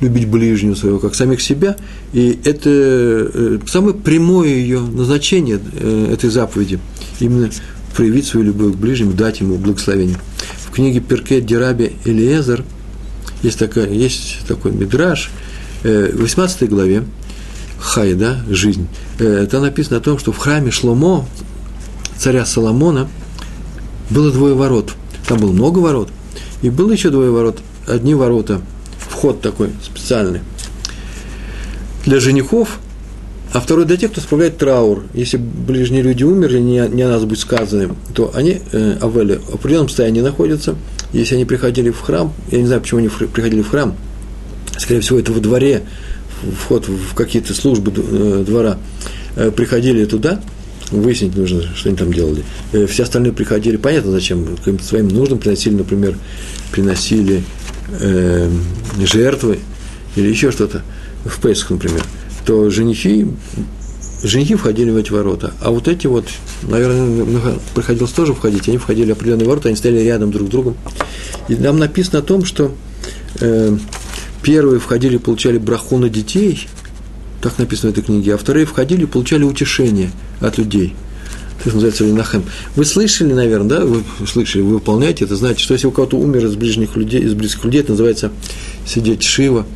любить 0.00 0.28
ближнего 0.28 0.74
своего, 0.74 0.98
как 0.98 1.14
самих 1.14 1.40
себя. 1.40 1.76
И 2.12 2.38
это 2.44 2.70
э, 2.70 3.58
самое 3.66 3.94
прямое 3.94 4.48
ее 4.48 4.80
назначение 4.80 5.60
этой 6.10 6.30
заповеди. 6.30 6.78
Именно 7.20 7.50
проявить 7.96 8.26
свою 8.26 8.46
любовь 8.46 8.74
к 8.74 8.76
ближнему, 8.76 9.12
дать 9.12 9.40
ему 9.40 9.56
благословение. 9.56 10.16
В 10.66 10.70
книге 10.70 11.00
Перкет 11.00 11.46
Дираби 11.46 11.92
Элиезер 12.04 12.64
есть, 13.42 13.58
такая, 13.58 13.90
есть 13.90 14.38
такой 14.46 14.72
мидраж, 14.72 15.30
в 15.82 16.20
18 16.20 16.68
главе, 16.68 17.04
Хай, 17.78 18.14
да, 18.14 18.38
жизнь, 18.48 18.88
э, 19.18 19.46
там 19.50 19.62
написано 19.62 19.98
о 19.98 20.00
том, 20.00 20.18
что 20.18 20.32
в 20.32 20.38
храме 20.38 20.70
Шломо, 20.70 21.26
царя 22.18 22.44
Соломона, 22.44 23.08
было 24.10 24.30
двое 24.30 24.54
ворот. 24.54 24.94
Там 25.26 25.38
было 25.38 25.52
много 25.52 25.78
ворот. 25.80 26.08
И 26.62 26.70
было 26.70 26.92
еще 26.92 27.10
двое 27.10 27.30
ворот. 27.30 27.60
Одни 27.86 28.14
ворота, 28.14 28.60
вход 28.98 29.40
такой 29.40 29.70
специальный 29.82 30.40
для 32.04 32.20
женихов, 32.20 32.78
а 33.52 33.60
второй 33.60 33.84
для 33.84 33.96
тех, 33.96 34.12
кто 34.12 34.20
справляет 34.20 34.58
траур. 34.58 35.04
Если 35.12 35.36
ближние 35.36 36.02
люди 36.02 36.24
умерли, 36.24 36.58
не, 36.58 36.88
не 36.88 37.02
о 37.02 37.08
нас 37.08 37.24
будет 37.24 37.40
сказано, 37.40 37.94
то 38.14 38.30
они, 38.34 38.60
э, 38.72 38.98
Авели, 39.00 39.36
в 39.36 39.54
определенном 39.54 39.88
состоянии 39.88 40.20
находятся. 40.20 40.76
Если 41.12 41.34
они 41.34 41.44
приходили 41.44 41.90
в 41.90 42.00
храм, 42.00 42.32
я 42.50 42.58
не 42.58 42.66
знаю, 42.66 42.80
почему 42.80 43.00
они 43.00 43.08
приходили 43.08 43.62
в 43.62 43.70
храм, 43.70 43.94
скорее 44.78 45.00
всего, 45.00 45.18
это 45.18 45.32
во 45.32 45.40
дворе 45.40 45.82
вход 46.58 46.88
в 46.88 47.14
какие-то 47.14 47.54
службы 47.54 47.92
э, 47.96 48.44
двора, 48.46 48.78
э, 49.36 49.50
приходили 49.50 50.04
туда, 50.04 50.40
выяснить 50.90 51.36
нужно, 51.36 51.62
что 51.74 51.88
они 51.88 51.98
там 51.98 52.12
делали. 52.12 52.44
Э, 52.72 52.86
все 52.86 53.04
остальные 53.04 53.32
приходили, 53.32 53.76
понятно, 53.76 54.12
зачем, 54.12 54.56
каким-то 54.56 54.84
своим 54.84 55.08
нужным 55.08 55.38
приносили, 55.38 55.74
например, 55.74 56.16
приносили 56.72 57.42
э, 58.00 58.50
жертвы 59.02 59.58
или 60.16 60.28
еще 60.28 60.50
что-то, 60.50 60.82
в 61.24 61.40
Песах, 61.40 61.70
например, 61.70 62.02
то 62.44 62.70
женихи, 62.70 63.26
женихи 64.22 64.54
входили 64.54 64.90
в 64.90 64.96
эти 64.96 65.10
ворота, 65.10 65.52
а 65.60 65.70
вот 65.70 65.88
эти 65.88 66.06
вот, 66.06 66.26
наверное, 66.62 67.58
приходилось 67.74 68.12
тоже 68.12 68.32
входить, 68.32 68.68
они 68.68 68.78
входили 68.78 69.12
в 69.12 69.16
определенные 69.16 69.48
ворота, 69.48 69.68
они 69.68 69.76
стояли 69.76 70.04
рядом 70.04 70.30
друг 70.30 70.48
с 70.48 70.50
другом. 70.50 70.76
И 71.48 71.56
нам 71.56 71.78
написано 71.78 72.20
о 72.20 72.22
том, 72.22 72.44
что 72.44 72.72
э, 73.40 73.76
первые 74.46 74.78
входили, 74.78 75.16
получали 75.16 75.58
браху 75.58 75.98
на 75.98 76.08
детей, 76.08 76.68
так 77.42 77.58
написано 77.58 77.90
в 77.90 77.98
этой 77.98 78.04
книге, 78.04 78.34
а 78.36 78.38
вторые 78.38 78.64
входили 78.64 79.02
и 79.02 79.06
получали 79.06 79.42
утешение 79.42 80.12
от 80.40 80.56
людей. 80.56 80.94
Это 81.64 81.74
называется 81.74 82.04
Линахем. 82.04 82.44
Вы 82.76 82.84
слышали, 82.84 83.32
наверное, 83.32 83.80
да? 83.80 83.84
Вы 83.84 84.04
слышали, 84.24 84.62
вы 84.62 84.74
выполняете 84.74 85.24
это, 85.24 85.34
знаете, 85.34 85.64
что 85.64 85.74
если 85.74 85.88
у 85.88 85.90
кого-то 85.90 86.16
умер 86.16 86.46
из 86.46 86.54
ближних 86.54 86.94
людей, 86.94 87.22
из 87.22 87.34
близких 87.34 87.64
людей, 87.64 87.80
это 87.80 87.90
называется 87.90 88.30
сидеть 88.86 89.24
шива, 89.24 89.66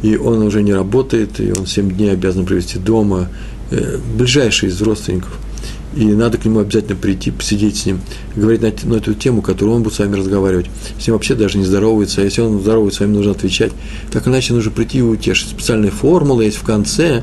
и 0.00 0.16
он 0.16 0.40
уже 0.40 0.62
не 0.62 0.72
работает, 0.72 1.38
и 1.38 1.52
он 1.52 1.66
7 1.66 1.90
дней 1.90 2.12
обязан 2.12 2.46
провести 2.46 2.78
дома, 2.78 3.28
э, 3.70 3.98
ближайший 4.16 4.70
из 4.70 4.80
родственников– 4.80 5.36
и 5.96 6.04
надо 6.06 6.38
к 6.38 6.44
нему 6.44 6.60
обязательно 6.60 6.96
прийти, 6.96 7.30
посидеть 7.30 7.76
с 7.78 7.86
ним, 7.86 8.00
говорить 8.36 8.62
на, 8.62 8.90
на 8.90 8.96
эту 8.96 9.14
тему, 9.14 9.42
которую 9.42 9.76
он 9.76 9.82
будет 9.82 9.94
с 9.94 9.98
вами 9.98 10.16
разговаривать. 10.16 10.66
С 10.98 11.06
ним 11.06 11.14
вообще 11.14 11.34
даже 11.34 11.58
не 11.58 11.64
здоровается, 11.64 12.20
а 12.20 12.24
если 12.24 12.42
он 12.42 12.60
здоровается, 12.60 12.98
с 12.98 13.00
вами 13.00 13.14
нужно 13.14 13.32
отвечать. 13.32 13.72
Так 14.12 14.28
иначе 14.28 14.52
нужно 14.52 14.70
прийти 14.70 14.98
и 14.98 15.02
утешить. 15.02 15.48
Специальная 15.48 15.90
формула 15.90 16.42
есть 16.42 16.58
в 16.58 16.62
конце, 16.62 17.22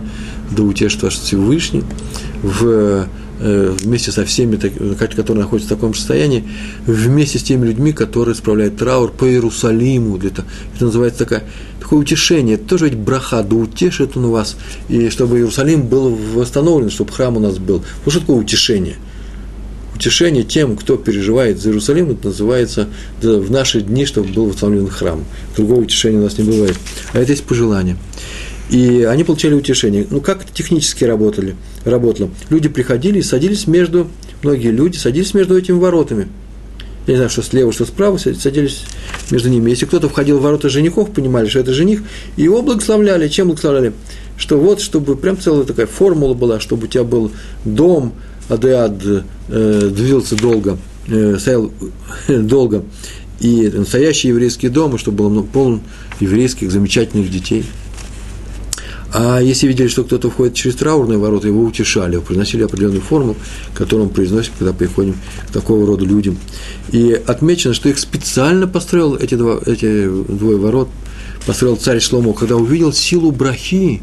да 0.56 0.64
утешит 0.64 1.04
ваш 1.04 1.16
Всевышний, 1.16 1.84
в 2.42 3.08
вместе 3.40 4.12
со 4.12 4.26
всеми, 4.26 4.56
которые 4.56 5.44
находятся 5.44 5.74
в 5.74 5.78
таком 5.78 5.94
состоянии, 5.94 6.44
вместе 6.86 7.40
с 7.40 7.44
теми 7.44 7.68
людьми, 7.68 7.92
которые 7.92 8.36
справляют 8.36 8.78
траур 8.78 9.12
по 9.12 9.26
Иерусалиму. 9.30 10.18
Это, 10.18 10.46
это 10.76 10.86
называется 10.86 11.20
такая, 11.20 11.44
такое 11.80 12.00
утешение. 12.00 12.56
Это 12.56 12.66
тоже 12.66 12.86
ведь 12.86 12.98
браха, 12.98 13.44
да 13.44 13.56
утешит 13.56 14.18
он 14.18 14.28
вас, 14.28 14.58
и 14.90 15.10
чтобы 15.10 15.38
Иерусалим 15.38 15.84
был 15.84 16.16
восстановлен, 16.34 16.90
чтобы 16.90 17.12
храм 17.12 17.38
у 17.38 17.40
нас 17.40 17.58
был. 17.58 17.84
Вот 18.04 18.12
что 18.12 18.22
такое 18.22 18.38
утешение? 18.38 18.96
Утешение 19.96 20.44
тем, 20.44 20.76
кто 20.76 20.98
переживает 20.98 21.62
за 21.62 21.70
Иерусалим, 21.70 22.12
это 22.12 22.28
называется 22.28 22.90
да, 23.22 23.38
в 23.38 23.50
наши 23.50 23.80
дни, 23.80 24.06
чтобы 24.06 24.28
был 24.28 24.48
восстановлен 24.48 24.90
храм. 24.90 25.24
Другого 25.56 25.82
утешения 25.82 26.20
у 26.20 26.24
нас 26.24 26.38
не 26.38 26.44
бывает. 26.44 26.78
А 27.14 27.20
это 27.20 27.32
есть 27.32 27.46
пожелание. 27.46 27.96
И 28.70 29.04
они 29.04 29.24
получали 29.24 29.54
утешение. 29.54 30.08
Ну, 30.10 30.22
как 30.22 30.44
это 30.44 30.52
технически 30.52 31.04
работали, 31.04 31.56
работало? 31.84 32.32
Люди 32.50 32.68
приходили 32.68 33.20
и 33.20 33.22
садились 33.22 33.68
между, 33.68 34.08
многие 34.42 34.72
люди 34.72 34.98
садились 34.98 35.34
между 35.34 35.58
этими 35.58 35.78
воротами. 35.78 36.28
Я 37.06 37.14
не 37.14 37.18
знаю, 37.18 37.30
что 37.30 37.44
слева, 37.44 37.72
что 37.72 37.86
справа, 37.86 38.18
садились 38.18 38.82
между 39.30 39.50
ними. 39.50 39.70
Если 39.70 39.86
кто-то 39.86 40.10
входил 40.10 40.40
в 40.40 40.42
ворота 40.42 40.70
женихов, 40.70 41.12
понимали, 41.12 41.48
что 41.48 41.60
это 41.60 41.72
жених, 41.72 42.02
и 42.36 42.44
его 42.44 42.64
благословляли. 42.64 43.28
Чем 43.28 43.48
благословляли? 43.48 43.94
Что 44.38 44.58
вот, 44.58 44.82
чтобы 44.82 45.16
прям 45.16 45.40
целая 45.40 45.66
такая 45.66 45.86
формула 45.86 46.34
была, 46.34 46.60
чтобы 46.60 46.86
у 46.86 46.88
тебя 46.88 47.04
был 47.04 47.32
дом, 47.64 48.14
адеад 48.50 48.94
э, 49.50 49.90
двигался 49.94 50.36
долго, 50.36 50.80
э, 51.08 51.38
стоял 51.40 51.72
долго, 52.28 52.84
и 53.40 53.70
настоящий 53.72 54.30
еврейский 54.30 54.70
дом, 54.70 54.96
и 54.96 54.98
чтобы 54.98 55.30
был 55.30 55.44
полон 55.44 55.82
еврейских 56.20 56.72
замечательных 56.72 57.30
детей– 57.30 57.66
а 59.14 59.40
если 59.40 59.68
видели, 59.68 59.88
что 59.88 60.04
кто-то 60.04 60.30
входит 60.30 60.56
через 60.56 60.76
траурные 60.76 61.18
ворота, 61.18 61.48
его 61.48 61.64
утешали, 61.64 62.18
приносили 62.18 62.64
определенную 62.64 63.02
форму, 63.02 63.36
которую 63.74 64.08
он 64.08 64.14
произносит, 64.14 64.52
когда 64.58 64.74
приходим 64.74 65.16
к 65.48 65.52
такого 65.52 65.86
рода 65.86 66.06
людям. 66.06 66.38
И 66.92 67.12
отмечено, 67.26 67.74
что 67.74 67.90
их 67.90 68.00
специально 68.00 68.68
построил 68.68 69.16
эти, 69.16 69.36
два, 69.36 69.60
эти 69.66 70.08
двое 70.08 70.58
ворот, 70.58 70.90
построил 71.46 71.78
царь 71.78 72.00
Шломо, 72.00 72.34
когда 72.34 72.56
увидел 72.56 72.92
силу 72.92 73.32
брахи, 73.32 74.02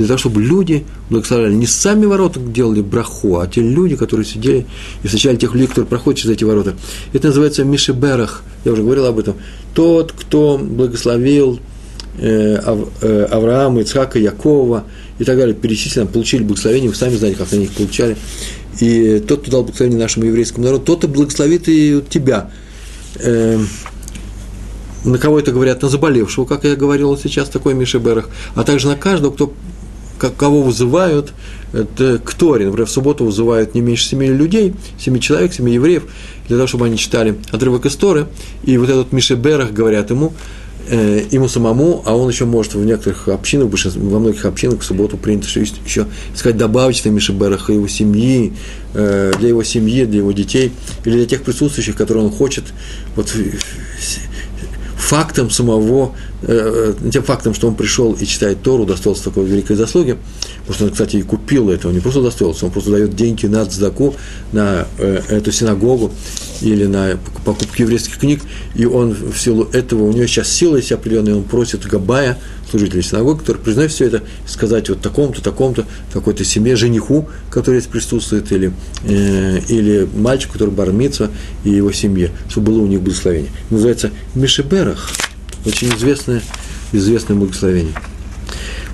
для 0.00 0.06
того, 0.06 0.18
чтобы 0.18 0.42
люди 0.42 0.84
благословляли. 1.10 1.54
Не 1.54 1.66
сами 1.66 2.06
ворота 2.06 2.40
делали 2.40 2.80
браху, 2.80 3.38
а 3.38 3.46
те 3.46 3.60
люди, 3.60 3.96
которые 3.96 4.24
сидели 4.24 4.66
и 5.02 5.06
встречали 5.06 5.36
тех 5.36 5.52
людей, 5.52 5.66
которые 5.66 5.88
проходят 5.88 6.20
через 6.20 6.36
эти 6.36 6.44
ворота. 6.44 6.74
Это 7.12 7.28
называется 7.28 7.64
Мишеберах, 7.64 8.42
я 8.64 8.72
уже 8.72 8.82
говорил 8.82 9.06
об 9.06 9.18
этом. 9.18 9.36
Тот, 9.74 10.12
кто 10.12 10.58
благословил 10.58 11.60
Авраама, 12.20 13.80
Ицхака, 13.80 14.18
Якова 14.18 14.84
и 15.18 15.24
так 15.24 15.36
далее, 15.36 15.54
перечислено, 15.54 16.06
получили 16.06 16.42
благословение, 16.42 16.90
вы 16.90 16.96
сами 16.96 17.16
знаете, 17.16 17.38
как 17.38 17.52
они 17.52 17.64
их 17.64 17.72
получали. 17.72 18.16
И 18.80 19.22
тот, 19.26 19.42
кто 19.42 19.50
дал 19.50 19.62
благословение 19.62 20.00
нашему 20.00 20.26
еврейскому 20.26 20.64
народу, 20.64 20.84
тот 20.84 21.04
и 21.04 21.06
благословит 21.06 21.68
и 21.68 22.02
тебя. 22.08 22.50
Э, 23.16 23.58
на 25.04 25.18
кого 25.18 25.38
это 25.38 25.52
говорят? 25.52 25.82
На 25.82 25.88
заболевшего, 25.88 26.44
как 26.44 26.64
я 26.64 26.76
говорил 26.76 27.16
сейчас, 27.16 27.48
такой 27.48 27.74
Мишеберах, 27.74 28.28
а 28.54 28.64
также 28.64 28.88
на 28.88 28.96
каждого, 28.96 29.32
кто 29.32 29.52
кого 30.18 30.62
вызывают 30.62 31.32
это 31.72 32.18
к. 32.18 32.34
Например, 32.40 32.84
в 32.84 32.90
субботу 32.90 33.24
вызывают 33.24 33.74
не 33.74 33.80
меньше 33.80 34.04
семи 34.04 34.28
людей, 34.28 34.74
семи 34.98 35.20
человек, 35.20 35.54
семи 35.54 35.72
евреев, 35.72 36.04
для 36.48 36.56
того, 36.56 36.66
чтобы 36.66 36.86
они 36.86 36.98
читали 36.98 37.38
отрывок 37.50 37.86
из 37.86 37.96
Торы. 37.96 38.26
И 38.64 38.76
вот 38.76 38.90
этот 38.90 39.12
Мишеберах 39.12 39.72
говорят 39.72 40.10
ему, 40.10 40.34
э, 40.88 41.26
ему 41.30 41.48
самому, 41.48 42.02
а 42.06 42.16
он 42.16 42.28
еще 42.28 42.44
может 42.44 42.74
в 42.74 42.84
некоторых 42.84 43.28
общинах, 43.28 43.68
во 43.96 44.18
многих 44.18 44.44
общинах 44.44 44.80
в 44.80 44.84
субботу 44.84 45.16
принято 45.16 45.46
еще 45.48 46.06
сказать 46.34 46.56
добавить 46.56 47.04
на 47.04 47.10
Мишебераха 47.10 47.72
его 47.72 47.88
семьи, 47.88 48.52
э, 48.94 49.32
для 49.38 49.48
его 49.48 49.62
семьи, 49.62 50.04
для 50.04 50.18
его 50.18 50.32
детей, 50.32 50.72
или 51.04 51.16
для 51.16 51.26
тех 51.26 51.42
присутствующих, 51.42 51.96
которые 51.96 52.24
он 52.24 52.30
хочет 52.30 52.64
вот, 53.16 53.34
фактом 54.96 55.50
самого, 55.50 56.14
тем 56.42 57.22
фактом, 57.22 57.54
что 57.54 57.68
он 57.68 57.74
пришел 57.74 58.12
и 58.12 58.24
читает 58.24 58.62
Тору, 58.62 58.84
удостоился 58.84 59.24
такой 59.24 59.44
великой 59.44 59.76
заслуги, 59.76 60.16
потому 60.60 60.74
что 60.74 60.84
он, 60.84 60.90
кстати, 60.92 61.16
и 61.16 61.22
купил 61.22 61.70
это, 61.70 61.88
он 61.88 61.94
не 61.94 62.00
просто 62.00 62.20
удостоился, 62.20 62.66
он 62.66 62.72
просто 62.72 62.92
дает 62.92 63.14
деньги 63.14 63.46
на 63.46 63.64
цдаку, 63.66 64.14
на 64.52 64.86
э, 64.98 65.20
эту 65.28 65.52
синагогу 65.52 66.10
или 66.62 66.86
на 66.86 67.18
покупку 67.44 67.74
еврейских 67.76 68.18
книг, 68.18 68.40
и 68.74 68.86
он 68.86 69.12
в 69.12 69.38
силу 69.38 69.68
этого, 69.72 70.04
у 70.04 70.12
него 70.12 70.26
сейчас 70.26 70.48
сила 70.48 70.76
есть 70.76 70.92
определенная, 70.92 71.36
он 71.36 71.42
просит 71.42 71.86
Габая, 71.86 72.38
служителей 72.70 73.02
синагоги, 73.02 73.40
который 73.40 73.58
признает 73.58 73.90
все 73.90 74.06
это, 74.06 74.22
сказать 74.46 74.88
вот 74.88 75.00
таком-то, 75.00 75.42
таком-то, 75.42 75.86
какой-то 76.12 76.44
семье, 76.44 76.76
жениху, 76.76 77.28
который 77.50 77.80
здесь 77.80 77.90
присутствует, 77.90 78.50
или, 78.52 78.72
э, 79.04 79.60
или 79.68 80.08
мальчику, 80.14 80.54
который 80.54 80.70
бармится, 80.70 81.30
и 81.64 81.70
его 81.70 81.92
семье, 81.92 82.30
чтобы 82.48 82.72
было 82.72 82.82
у 82.82 82.86
них 82.86 83.00
благословение. 83.00 83.50
Называется 83.70 84.10
Мишеберах, 84.34 85.10
очень 85.64 85.94
известное, 85.94 86.42
известное 86.92 87.36
благословение. 87.36 87.94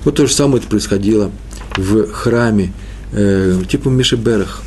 Вот 0.03 0.15
то 0.15 0.25
же 0.27 0.33
самое 0.33 0.59
это 0.59 0.67
происходило 0.67 1.31
в 1.75 2.11
храме, 2.11 2.73
э, 3.11 3.61
типа 3.69 3.89
Мишеберах. 3.89 4.63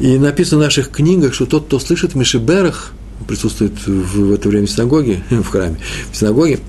И 0.00 0.18
написано 0.18 0.60
в 0.60 0.64
наших 0.64 0.90
книгах, 0.90 1.34
что 1.34 1.46
тот, 1.46 1.66
кто 1.66 1.78
слышит 1.78 2.14
Мишеберах, 2.14 2.92
присутствует 3.22 3.72
в, 3.86 4.32
это 4.32 4.48
время 4.48 4.66
в 4.66 4.70
синагоге, 4.70 5.22
в 5.30 5.44
храме, 5.44 5.76
в 6.10 6.16
синагоге, 6.16 6.60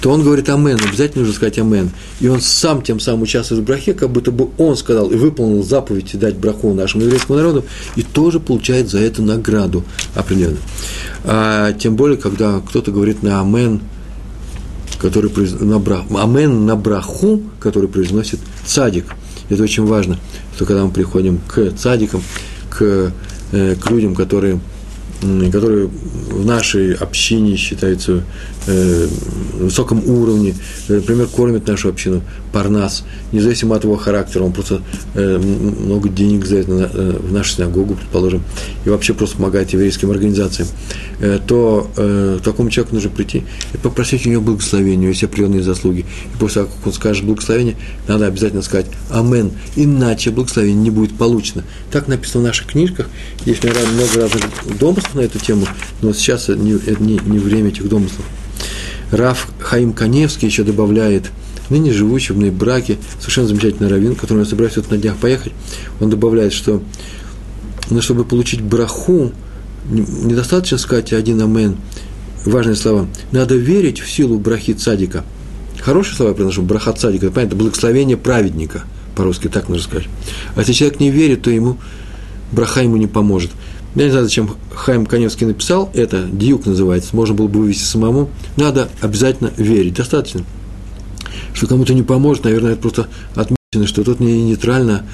то 0.00 0.10
он 0.10 0.22
говорит 0.22 0.48
«Амен», 0.48 0.78
обязательно 0.82 1.20
нужно 1.20 1.34
сказать 1.34 1.58
«Амен». 1.58 1.90
И 2.20 2.28
он 2.28 2.40
сам 2.40 2.82
тем 2.82 3.00
самым 3.00 3.22
участвует 3.22 3.62
в 3.62 3.64
брахе, 3.64 3.94
как 3.94 4.10
будто 4.10 4.30
бы 4.30 4.48
он 4.58 4.76
сказал 4.76 5.10
и 5.10 5.16
выполнил 5.16 5.62
заповедь 5.62 6.18
дать 6.18 6.36
браху 6.36 6.72
нашему 6.74 7.04
еврейскому 7.04 7.38
народу, 7.38 7.64
и 7.96 8.02
тоже 8.02 8.40
получает 8.40 8.90
за 8.90 9.00
это 9.00 9.22
награду 9.22 9.84
определенную. 10.14 10.60
А 11.24 11.72
тем 11.72 11.96
более, 11.96 12.16
когда 12.16 12.60
кто-то 12.60 12.90
говорит 12.90 13.22
на 13.22 13.40
«Амен», 13.40 13.80
который 15.02 15.32
на 15.60 15.80
брах, 15.80 16.04
амен 16.16 16.64
на 16.64 16.76
браху, 16.76 17.42
который 17.58 17.88
произносит 17.88 18.38
цадик. 18.64 19.06
Это 19.48 19.64
очень 19.64 19.84
важно, 19.84 20.16
что 20.54 20.64
когда 20.64 20.84
мы 20.84 20.92
приходим 20.92 21.40
к 21.48 21.72
цадикам, 21.72 22.22
к, 22.70 23.12
э, 23.50 23.74
к 23.74 23.90
людям, 23.90 24.14
которые 24.14 24.60
которые 25.50 25.86
в 25.86 26.44
нашей 26.44 26.94
общине 26.94 27.56
считаются 27.56 28.22
э, 28.66 29.08
высоком 29.54 30.02
уровне, 30.08 30.54
например, 30.88 31.26
кормит 31.26 31.66
нашу 31.66 31.88
общину, 31.88 32.22
парнас, 32.52 33.04
независимо 33.32 33.76
от 33.76 33.84
его 33.84 33.96
характера, 33.96 34.42
он 34.42 34.52
просто 34.52 34.82
э, 35.14 35.38
много 35.38 36.08
денег 36.08 36.44
за 36.44 36.58
это 36.58 36.72
э, 36.72 37.18
в 37.20 37.32
нашу 37.32 37.54
синагогу, 37.54 37.94
предположим, 37.94 38.42
и 38.84 38.90
вообще 38.90 39.14
просто 39.14 39.36
помогает 39.36 39.70
еврейским 39.72 40.10
организациям, 40.10 40.68
э, 41.20 41.38
то 41.46 41.90
э, 41.96 42.38
такому 42.44 42.70
человеку 42.70 42.94
нужно 42.94 43.10
прийти 43.10 43.44
и 43.72 43.76
попросить 43.78 44.26
у 44.26 44.30
него 44.30 44.42
благословения, 44.42 45.08
есть 45.08 45.24
определенные 45.24 45.62
заслуги. 45.62 46.00
И 46.34 46.38
после 46.38 46.62
того, 46.62 46.74
как 46.74 46.86
он 46.86 46.92
скажет 46.92 47.24
благословение, 47.24 47.76
надо 48.08 48.26
обязательно 48.26 48.62
сказать 48.62 48.86
«Амен», 49.10 49.52
иначе 49.76 50.30
благословение 50.30 50.82
не 50.82 50.90
будет 50.90 51.16
получено. 51.16 51.64
Так 51.90 52.08
написано 52.08 52.44
в 52.44 52.46
наших 52.46 52.66
книжках, 52.66 53.08
есть 53.44 53.62
много 53.64 54.20
разных 54.20 54.44
домыслов 54.78 55.14
на 55.14 55.20
эту 55.20 55.38
тему, 55.38 55.66
но 56.00 56.12
сейчас 56.12 56.48
не, 56.48 56.78
не, 57.00 57.18
не 57.24 57.38
время 57.38 57.68
этих 57.68 57.88
домыслов. 57.88 58.24
Раф 59.12 59.48
Хаим 59.60 59.92
Каневский 59.92 60.48
еще 60.48 60.64
добавляет 60.64 61.30
ныне 61.68 61.92
живущий 61.92 62.32
в 62.32 62.52
браке, 62.52 62.98
совершенно 63.18 63.48
замечательный 63.48 63.88
раввин, 63.88 64.14
который 64.14 64.40
я 64.40 64.44
собираюсь 64.44 64.76
вот 64.76 64.90
на 64.90 64.96
днях 64.96 65.16
поехать, 65.16 65.52
он 66.00 66.10
добавляет, 66.10 66.52
что 66.52 66.82
ну, 67.90 68.00
чтобы 68.00 68.24
получить 68.24 68.60
браху, 68.60 69.32
недостаточно 69.88 70.78
сказать 70.78 71.12
один 71.12 71.40
амен, 71.40 71.76
важные 72.44 72.76
слова. 72.76 73.06
Надо 73.32 73.54
верить 73.54 74.00
в 74.00 74.10
силу 74.10 74.38
брахи 74.38 74.72
цадика. 74.72 75.24
Хорошие 75.80 76.16
слова 76.16 76.30
я 76.30 76.36
приношу, 76.36 76.62
браха 76.62 76.92
цадика, 76.92 77.26
это 77.26 77.34
понятно, 77.34 77.56
благословение 77.56 78.16
праведника, 78.16 78.84
по-русски 79.16 79.48
так 79.48 79.68
нужно 79.68 79.84
сказать. 79.84 80.08
А 80.54 80.60
если 80.60 80.72
человек 80.72 81.00
не 81.00 81.10
верит, 81.10 81.42
то 81.42 81.50
ему 81.50 81.78
браха 82.50 82.82
ему 82.82 82.96
не 82.96 83.06
поможет. 83.06 83.50
Я 83.94 84.04
не 84.04 84.10
знаю, 84.10 84.24
зачем 84.24 84.56
Хайм 84.74 85.04
Каневский 85.04 85.46
написал 85.46 85.90
это, 85.92 86.22
дьюк 86.24 86.64
называется, 86.64 87.14
можно 87.14 87.34
было 87.34 87.46
бы 87.46 87.60
вывести 87.60 87.84
самому. 87.84 88.30
Надо 88.56 88.88
обязательно 89.02 89.52
верить, 89.58 89.94
достаточно. 89.94 90.44
Что 91.52 91.66
кому-то 91.66 91.92
не 91.92 92.02
поможет, 92.02 92.44
наверное, 92.44 92.72
это 92.72 92.80
просто 92.80 93.08
отмечено, 93.34 93.86
что 93.86 94.02
тот 94.02 94.18
не 94.20 94.44
нейтрально 94.44 95.04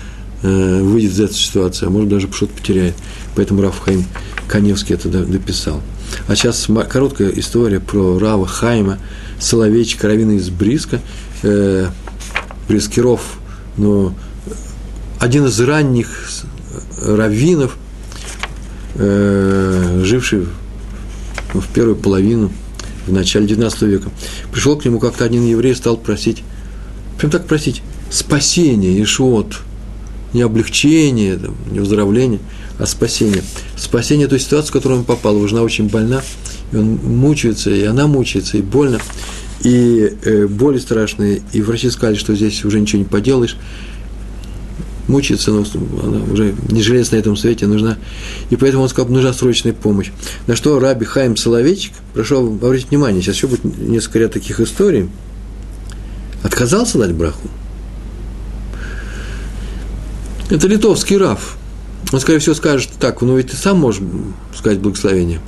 э, 0.42 0.80
выйдет 0.80 1.10
из 1.10 1.20
этой 1.20 1.34
ситуации, 1.34 1.86
а 1.86 1.90
может 1.90 2.08
даже 2.08 2.32
что-то 2.32 2.54
потеряет. 2.54 2.94
Поэтому 3.34 3.62
Раф 3.62 3.80
Хайм 3.80 4.04
Каневский 4.46 4.94
это 4.94 5.08
дописал. 5.08 5.80
А 6.28 6.36
сейчас 6.36 6.68
короткая 6.88 7.30
история 7.30 7.80
про 7.80 8.16
Рава 8.16 8.46
Хайма, 8.46 8.98
Соловейчика, 9.40 10.06
равина 10.06 10.34
из 10.34 10.50
Бриска, 10.50 11.00
э, 11.42 11.88
Брискиров, 12.68 13.38
но 13.76 14.14
один 15.18 15.46
из 15.46 15.58
ранних 15.60 16.30
раввинов– 17.02 17.76
э, 18.94 20.00
живший 20.04 20.46
в 21.54 21.66
первую 21.72 21.96
половину, 21.96 22.50
в 23.06 23.12
начале 23.12 23.46
XIX 23.46 23.86
века, 23.86 24.10
пришел 24.52 24.76
к 24.76 24.84
нему 24.84 24.98
как-то 24.98 25.24
один 25.24 25.46
еврей, 25.46 25.74
стал 25.74 25.96
просить, 25.96 26.42
прям 27.18 27.30
так 27.30 27.46
просить, 27.46 27.82
спасение, 28.10 29.02
Ишуот, 29.02 29.60
не 30.32 30.42
облегчение, 30.42 31.38
не 31.70 31.80
выздоровление, 31.80 32.40
а 32.78 32.86
спасение. 32.86 33.42
Спасение 33.76 34.28
той 34.28 34.40
ситуации, 34.40 34.70
в 34.70 34.72
которую 34.72 35.00
он 35.00 35.04
попал. 35.04 35.36
Его 35.36 35.46
жена 35.46 35.62
очень 35.62 35.88
больна, 35.88 36.22
и 36.72 36.76
он 36.76 36.96
мучается, 36.96 37.70
и 37.70 37.84
она 37.84 38.06
мучается, 38.06 38.58
и 38.58 38.62
больно, 38.62 39.00
и 39.62 40.12
э, 40.22 40.46
боли 40.46 40.78
страшные, 40.78 41.42
и 41.52 41.62
врачи 41.62 41.90
сказали, 41.90 42.16
что 42.16 42.34
здесь 42.34 42.64
уже 42.64 42.80
ничего 42.80 43.00
не 43.00 43.08
поделаешь, 43.08 43.56
мучается, 45.08 45.50
но 45.50 45.64
она 46.02 46.22
уже 46.32 46.54
не 46.68 46.82
жилец 46.82 47.10
на 47.10 47.16
этом 47.16 47.36
свете, 47.36 47.66
нужна. 47.66 47.98
И 48.50 48.56
поэтому 48.56 48.84
он 48.84 48.88
сказал, 48.88 49.10
нужна 49.10 49.32
срочная 49.32 49.72
помощь. 49.72 50.10
На 50.46 50.54
что 50.54 50.78
Раби 50.78 51.04
Хайм 51.04 51.36
Соловейчик, 51.36 51.92
прошу 52.14 52.46
обратить 52.46 52.90
внимание, 52.90 53.22
сейчас 53.22 53.36
еще 53.36 53.48
будет 53.48 53.64
несколько 53.64 54.20
ряд 54.20 54.32
таких 54.32 54.60
историй, 54.60 55.08
отказался 56.42 56.98
дать 56.98 57.12
браху. 57.12 57.48
Это 60.50 60.66
литовский 60.66 61.16
Раф. 61.16 61.56
Он, 62.12 62.20
скорее 62.20 62.38
всего, 62.38 62.54
скажет 62.54 62.90
так, 62.98 63.20
ну 63.20 63.36
ведь 63.36 63.50
ты 63.50 63.56
сам 63.56 63.78
можешь 63.78 64.00
сказать 64.56 64.78
благословение. 64.78 65.40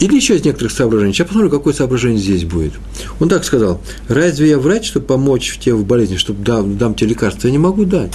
Или 0.00 0.16
еще 0.16 0.36
из 0.36 0.44
некоторых 0.44 0.72
соображений. 0.72 1.12
Сейчас 1.12 1.28
посмотрим, 1.28 1.50
какое 1.50 1.72
соображение 1.72 2.20
здесь 2.20 2.44
будет. 2.44 2.72
Он 3.20 3.28
так 3.28 3.44
сказал, 3.44 3.80
разве 4.08 4.50
я 4.50 4.58
врач, 4.58 4.86
чтобы 4.86 5.06
помочь 5.06 5.58
тебе 5.58 5.74
в 5.74 5.84
болезни, 5.84 6.16
чтобы 6.16 6.42
дам, 6.42 6.76
дам 6.78 6.94
тебе 6.94 7.10
лекарство? 7.10 7.46
Я 7.46 7.52
не 7.52 7.58
могу 7.58 7.84
дать. 7.84 8.12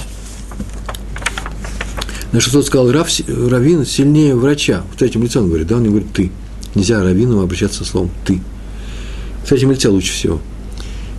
На 2.32 2.40
что 2.40 2.52
тот 2.52 2.68
сказал, 2.68 2.92
Рав, 2.92 3.10
раввин 3.28 3.86
сильнее 3.86 4.36
врача. 4.36 4.84
В 4.94 4.98
третьем 4.98 5.24
лице 5.24 5.40
он 5.40 5.48
говорит, 5.48 5.68
да, 5.68 5.78
он 5.78 5.86
говорит 5.86 6.14
«ты». 6.14 6.32
Нельзя 6.76 7.02
раввину 7.02 7.42
обращаться 7.42 7.84
словом 7.84 8.12
«ты». 8.24 8.40
В 9.44 9.50
третьем 9.50 9.72
лице 9.72 9.90
лучше 9.90 10.14
всего. 10.14 10.40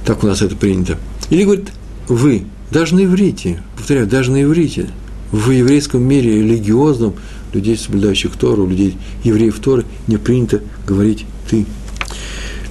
Так 0.05 0.23
у 0.23 0.27
нас 0.29 0.41
это 0.41 0.55
принято. 0.55 0.99
Или 1.31 1.45
говорит 1.45 1.71
«вы». 2.07 2.45
Даже 2.71 2.95
на 2.95 3.05
иврите, 3.05 3.61
повторяю, 3.77 4.07
даже 4.07 4.31
на 4.31 4.45
иврите, 4.45 4.89
в 5.33 5.51
еврейском 5.51 6.01
мире 6.03 6.37
религиозном, 6.37 7.15
людей, 7.53 7.77
соблюдающих 7.77 8.37
Тору, 8.37 8.69
людей, 8.69 8.97
евреев 9.25 9.59
Торы, 9.59 9.85
не 10.07 10.17
принято 10.17 10.61
говорить 10.87 11.27
«ты». 11.51 11.67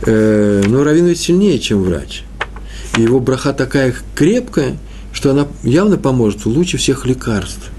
Э, 0.05 0.63
но 0.65 0.85
раввин 0.85 1.07
ведь 1.07 1.19
сильнее, 1.19 1.59
чем 1.59 1.83
врач. 1.83 2.23
И 2.97 3.01
его 3.01 3.19
браха 3.19 3.51
такая 3.51 3.93
крепкая, 4.15 4.77
что 5.11 5.31
она 5.31 5.47
явно 5.63 5.97
поможет 5.97 6.45
лучше 6.45 6.77
всех 6.77 7.05
лекарств– 7.05 7.69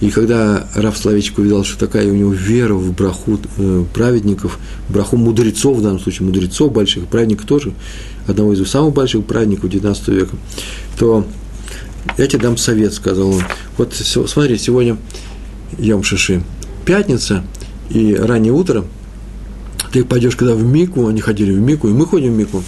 и 0.00 0.10
когда 0.10 0.68
Раф 0.74 0.98
Славичек 0.98 1.38
увидел, 1.38 1.64
что 1.64 1.78
такая 1.78 2.06
у 2.08 2.14
него 2.14 2.32
вера 2.32 2.74
в 2.74 2.92
браху 2.92 3.38
э, 3.56 3.84
праведников, 3.94 4.58
браху 4.88 5.16
мудрецов, 5.16 5.78
в 5.78 5.82
данном 5.82 6.00
случае 6.00 6.26
мудрецов 6.26 6.72
больших, 6.72 7.06
праведников 7.06 7.46
тоже, 7.46 7.72
одного 8.26 8.52
из 8.52 8.68
самых 8.68 8.92
больших 8.92 9.24
праведников 9.24 9.70
XIX 9.70 10.14
века, 10.14 10.36
то 10.98 11.26
я 12.18 12.26
тебе 12.26 12.42
дам 12.42 12.56
совет, 12.56 12.92
сказал 12.92 13.30
он. 13.30 13.42
Вот 13.78 13.94
смотри, 13.94 14.58
сегодня 14.58 14.96
Йом 15.78 16.02
Шиши, 16.02 16.42
пятница 16.84 17.44
и 17.88 18.14
раннее 18.14 18.52
утро, 18.52 18.84
ты 19.92 20.04
пойдешь, 20.04 20.34
когда 20.34 20.54
в 20.54 20.64
Мику, 20.64 21.06
они 21.06 21.20
ходили 21.20 21.52
в 21.52 21.60
Мику, 21.60 21.88
и 21.88 21.92
мы 21.92 22.04
ходим 22.04 22.34
в 22.34 22.36
Мику, 22.36 22.64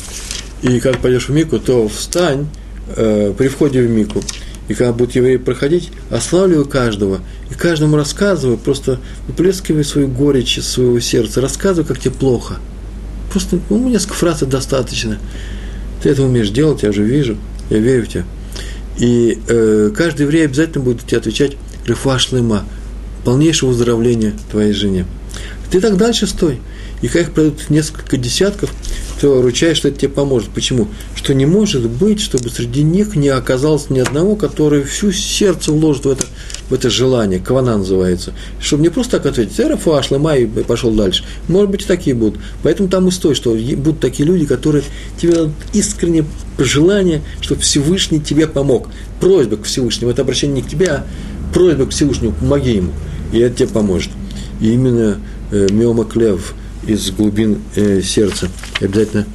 и 0.63 0.79
когда 0.79 0.97
пойдешь 0.99 1.29
в 1.29 1.33
Мику, 1.33 1.59
то 1.59 1.89
встань 1.89 2.47
э, 2.95 3.35
при 3.37 3.49
входе 3.49 3.83
в 3.83 3.91
Мику– 3.91 4.23
и 4.69 4.75
когда 4.75 4.93
будут 4.93 5.15
евреи 5.15 5.37
проходить, 5.37 5.91
ославливаю 6.11 6.67
каждого, 6.67 7.21
и 7.51 7.55
каждому 7.55 7.97
рассказываю, 7.97 8.59
просто 8.59 8.99
выплескиваю 9.29 9.85
свою 9.85 10.09
горечь 10.09 10.59
из 10.59 10.67
своего 10.67 10.99
сердца, 11.01 11.41
рассказываю, 11.41 11.87
как 11.87 12.01
тебе 12.01 12.13
плохо. 12.13 12.57
Просто, 13.31 13.61
ну, 13.71 13.89
несколько 13.89 14.15
фраз 14.15 14.41
достаточно. 14.41 15.19
Ты 16.03 16.11
это 16.11 16.23
умеешь 16.23 16.51
делать, 16.51 16.83
я 16.83 16.91
уже 16.91 17.03
вижу, 17.03 17.37
я 17.71 17.79
верю 17.79 18.05
в 18.05 18.09
тебя. 18.09 18.25
И 18.99 19.39
э, 19.49 19.93
каждый 19.97 20.23
еврей 20.23 20.45
обязательно 20.47 20.85
будет 20.85 21.03
тебе 21.03 21.19
отвечать 21.19 21.57
«Рефашлема», 21.87 22.65
полнейшего 23.25 23.71
выздоровления 23.71 24.35
твоей 24.51 24.73
жене. 24.73 25.05
Ты 25.71 25.81
так 25.81 25.97
дальше 25.97 26.27
стой. 26.29 26.61
И 27.03 27.09
как 27.09 27.23
их 27.23 27.33
пройдут 27.33 27.69
несколько 27.69 28.17
десятков, 28.17 28.71
то 29.21 29.43
ручаюсь, 29.43 29.77
что 29.77 29.89
это 29.89 30.01
тебе 30.01 30.09
поможет. 30.11 30.51
Почему? 30.51 30.89
Что 31.15 31.35
не 31.35 31.47
может 31.47 31.89
быть, 31.89 32.21
чтобы 32.21 32.49
среди 32.51 32.83
них 32.83 33.17
не 33.17 33.29
оказалось 33.29 33.91
ни 33.91 33.99
одного, 33.99 34.37
который 34.37 34.83
всю 34.83 35.13
сердце 35.13 35.73
вложит 35.73 36.07
в 36.07 36.11
это, 36.11 36.25
в 36.69 36.75
это 36.75 36.89
желание, 36.89 37.39
кавана 37.39 37.79
называется. 37.79 38.33
Чтобы 38.61 38.83
не 38.83 38.89
просто 38.89 39.19
так 39.19 39.27
ответить, 39.27 39.59
эра 39.61 39.77
фашла, 39.77 40.19
май, 40.19 40.43
и 40.43 40.47
пошел 40.47 40.91
дальше. 40.91 41.25
Может 41.49 41.71
быть, 41.71 41.83
и 41.83 41.87
такие 41.87 42.17
будут. 42.17 42.41
Поэтому 42.63 42.89
там 42.89 43.09
и 43.09 43.11
стой, 43.11 43.35
что 43.35 43.55
будут 43.55 44.01
такие 44.01 44.27
люди, 44.27 44.47
которые 44.47 44.85
тебе 45.21 45.33
дадут 45.33 45.53
искреннее 45.75 46.25
желание, 46.59 47.23
чтобы 47.41 47.61
Всевышний 47.61 48.21
тебе 48.21 48.47
помог. 48.47 48.89
Просьба 49.21 49.57
к 49.57 49.65
Всевышнему, 49.65 50.11
это 50.11 50.23
обращение 50.23 50.57
не 50.57 50.63
к 50.63 50.69
тебе, 50.69 50.89
а 50.89 51.07
просьба 51.53 51.87
к 51.87 51.91
Всевышнему, 51.91 52.33
помоги 52.33 52.77
ему, 52.77 52.93
и 53.33 53.39
это 53.39 53.57
тебе 53.57 53.69
поможет. 53.69 54.11
И 54.61 54.73
именно 54.73 55.19
э, 55.51 55.69
Миома 55.71 56.05
Клев– 56.05 56.55
из 56.87 57.11
глубин 57.11 57.59
э, 57.75 58.01
сердца. 58.03 58.49
И 58.81 58.85
обязательно 58.85 59.27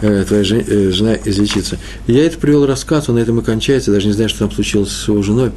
э, 0.00 0.24
твоя 0.26 0.44
жен, 0.44 0.64
э, 0.66 0.90
жена 0.90 1.16
излечится. 1.24 1.78
я 2.06 2.24
это 2.24 2.38
привел 2.38 2.66
рассказ, 2.66 3.08
он 3.08 3.16
на 3.16 3.20
этом 3.20 3.40
и 3.40 3.44
кончается, 3.44 3.92
даже 3.92 4.06
не 4.06 4.12
знаю, 4.12 4.28
что 4.28 4.40
там 4.40 4.52
случилось 4.52 4.90
с 4.90 5.08
его 5.08 5.22
женой, 5.22 5.52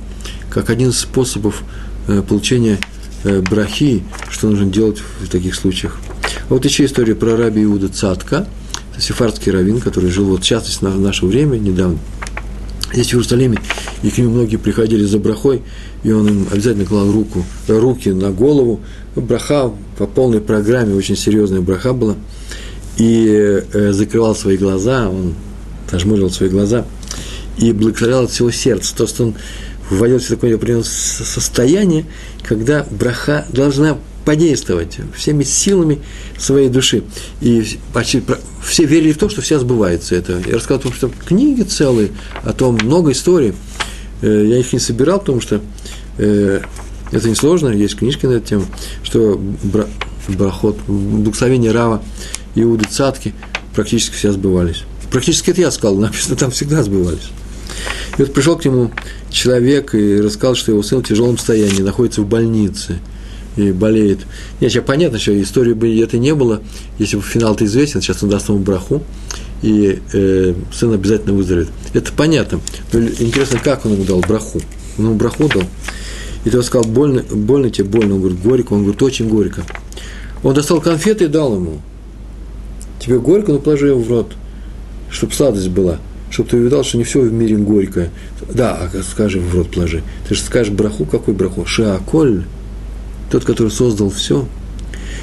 как 0.50 0.70
один 0.70 0.90
из 0.90 1.00
способов 1.00 1.64
э, 2.08 2.22
получения 2.22 2.80
э, 3.24 3.42
брахи, 3.42 4.04
что 4.30 4.50
нужно 4.50 4.66
делать 4.68 5.02
в 5.22 5.30
таких 5.30 5.56
случаях. 5.56 5.98
А 6.50 6.54
вот 6.54 6.66
еще 6.66 6.86
история 6.86 7.16
про 7.16 7.36
раби 7.36 7.64
Иуда 7.64 7.90
Цатка, 7.90 8.48
сефардский 8.98 9.52
раввин, 9.52 9.80
который 9.80 10.10
жил 10.10 10.26
вот 10.26 10.44
частности 10.44 10.84
в 10.84 11.00
наше 11.00 11.26
время, 11.26 11.58
недавно, 11.58 11.98
здесь 12.94 13.08
в 13.08 13.14
Иерусалиме, 13.14 13.58
и 14.04 14.10
к 14.10 14.18
нему 14.18 14.32
многие 14.32 14.58
приходили 14.58 15.04
за 15.04 15.20
брахой, 15.20 15.62
и 16.04 16.12
он 16.12 16.28
им 16.28 16.48
обязательно 16.52 16.86
клал 16.86 17.12
руку, 17.12 17.44
руки 17.68 18.10
на 18.10 18.32
голову, 18.32 18.80
браха 19.16 19.72
по 19.98 20.06
полной 20.06 20.42
программе, 20.42 20.96
очень 20.96 21.16
серьезная 21.16 21.62
браха 21.62 21.94
была, 21.94 22.16
и 22.98 23.62
э, 23.74 23.92
закрывал 23.92 24.36
свои 24.36 24.58
глаза, 24.58 25.10
он 25.10 25.34
зажмурил 25.92 26.30
свои 26.30 26.50
глаза 26.50 26.86
и 27.58 27.72
благословлял 27.72 28.24
от 28.24 28.32
всего 28.32 28.52
сердца. 28.52 28.96
То, 28.96 29.08
что 29.08 29.24
он 29.24 29.36
вводился 29.90 30.36
в 30.36 30.40
такое 30.40 30.84
состояние, 30.84 32.06
когда 32.44 32.86
браха 32.90 33.46
должна 33.52 33.98
подействовать 34.26 34.98
всеми 35.16 35.44
силами 35.44 36.00
своей 36.38 36.70
души. 36.70 37.04
И 37.42 37.80
почти 37.94 38.24
все 38.66 38.86
верили 38.86 39.12
в 39.12 39.18
то, 39.18 39.30
что 39.30 39.42
все 39.42 39.60
сбывается 39.60 40.16
это. 40.16 40.42
Я 40.46 40.56
рассказал 40.56 40.80
о 40.80 40.84
том, 40.84 40.94
что 40.94 41.10
книги 41.10 41.64
целые, 41.64 42.12
о 42.44 42.54
том 42.54 42.76
много 42.76 43.12
историй. 43.12 43.54
Э, 44.22 44.46
я 44.46 44.58
их 44.58 44.72
не 44.74 44.80
собирал, 44.80 45.20
потому 45.20 45.42
что 45.42 45.62
э, 46.18 46.62
это 47.12 47.30
несложно, 47.30 47.70
есть 47.70 47.98
книжки 47.98 48.26
на 48.26 48.34
эту 48.34 48.48
тему, 48.48 48.66
что 49.04 49.40
брахот, 50.28 50.78
благословение 50.88 51.72
Рава, 51.72 52.02
Иуды 52.56 52.86
Цатки 52.90 53.34
практически 53.76 54.16
все 54.16 54.32
сбывались. 54.32 54.84
Практически 55.12 55.52
это 55.52 55.62
я 55.62 55.72
сказал, 55.72 55.96
написано, 56.00 56.36
там 56.36 56.52
всегда 56.52 56.84
сбывались. 56.84 57.30
И 58.18 58.22
вот 58.22 58.34
пришел 58.34 58.58
к 58.58 58.66
нему 58.66 58.92
человек 59.30 59.96
и 59.96 60.22
рассказал, 60.22 60.56
что 60.56 60.72
его 60.72 60.84
сын 60.84 61.00
в 61.04 61.08
тяжелом 61.08 61.38
состоянии, 61.38 61.82
находится 61.82 62.22
в 62.22 62.28
больнице 62.28 63.00
и 63.56 63.72
болеет. 63.72 64.20
Нет, 64.60 64.72
сейчас 64.72 64.84
понятно, 64.86 65.20
что 65.20 65.40
истории 65.42 65.74
бы 65.74 66.00
это 66.02 66.18
не 66.18 66.34
было, 66.34 66.62
если 66.98 67.18
бы 67.18 67.22
финал-то 67.22 67.66
известен, 67.66 68.02
сейчас 68.02 68.24
он 68.24 68.30
даст 68.30 68.50
ему 68.50 68.60
браху, 68.60 69.04
и 69.62 70.00
э, 70.14 70.54
сын 70.74 70.94
обязательно 70.94 71.34
выздоровеет. 71.34 71.70
Это 71.94 72.12
понятно. 72.12 72.60
Но 72.92 73.00
интересно, 73.00 73.60
как 73.64 73.86
он 73.86 73.94
ему 73.94 74.04
дал 74.04 74.20
браху. 74.20 74.62
Он 74.98 75.06
ему 75.06 75.16
браху 75.16 75.48
дал. 75.48 75.64
И 76.46 76.50
тот 76.50 76.66
сказал, 76.66 76.86
больно, 76.86 77.24
больно 77.24 77.70
тебе, 77.70 77.88
больно. 77.88 78.16
Он 78.16 78.22
говорит, 78.22 78.42
горько. 78.42 78.74
Он 78.74 78.84
говорит, 78.84 79.02
очень 79.02 79.30
горько. 79.30 79.64
Он 80.44 80.54
достал 80.54 80.82
конфеты 80.82 81.26
и 81.26 81.28
дал 81.28 81.56
ему. 81.56 81.80
Тебе 83.00 83.20
горько, 83.20 83.54
но 83.54 83.60
положи 83.60 83.88
его 83.88 84.02
в 84.02 84.10
рот, 84.10 84.34
чтобы 85.10 85.34
сладость 85.34 85.70
была 85.70 86.00
чтобы 86.34 86.50
ты 86.50 86.58
увидал, 86.58 86.84
что 86.84 86.98
не 86.98 87.04
все 87.04 87.22
в 87.22 87.32
мире 87.32 87.58
горькое. 87.58 88.10
Да, 88.52 88.76
а 88.76 89.04
скажи 89.04 89.40
в 89.40 89.54
рот 89.54 89.70
положи. 89.70 90.02
Ты 90.28 90.34
же 90.34 90.42
скажешь 90.42 90.74
браху, 90.74 91.06
какой 91.06 91.36
браху? 91.36 91.64
Шааколь, 91.64 92.46
тот, 93.34 93.46
который 93.46 93.70
создал 93.70 94.12
все. 94.12 94.48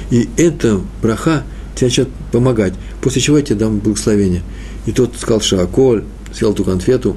И 0.09 0.27
эта 0.35 0.81
браха 1.01 1.43
тебе 1.75 1.87
начнет 1.87 2.09
помогать. 2.33 2.73
После 3.01 3.21
чего 3.21 3.37
я 3.37 3.43
тебе 3.43 3.55
дам 3.55 3.79
благословение. 3.79 4.41
И 4.85 4.91
тот 4.91 5.15
сказал 5.17 5.39
Шааколь, 5.39 6.03
съел 6.33 6.53
ту 6.53 6.65
конфету. 6.65 7.15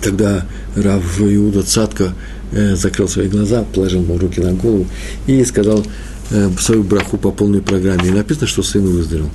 Тогда 0.00 0.46
Рав 0.76 1.02
Иуда 1.20 1.64
Цатка 1.64 2.14
э, 2.52 2.76
закрыл 2.76 3.08
свои 3.08 3.26
глаза, 3.26 3.64
положил 3.64 4.02
ему 4.02 4.16
руки 4.16 4.40
на 4.40 4.52
голову 4.52 4.86
и 5.26 5.44
сказал 5.44 5.84
э, 6.30 6.50
свою 6.60 6.84
браху 6.84 7.18
по 7.18 7.32
полной 7.32 7.60
программе. 7.60 8.10
И 8.10 8.12
написано, 8.12 8.46
что 8.46 8.62
сын 8.62 8.86
выздоровел. 8.86 9.30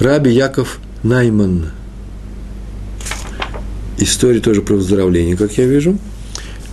Раби 0.00 0.30
Яков 0.32 0.80
Найман– 1.02 1.72
история 3.98 4.40
тоже 4.40 4.62
про 4.62 4.76
выздоровление, 4.76 5.36
как 5.36 5.52
я 5.58 5.66
вижу. 5.66 5.98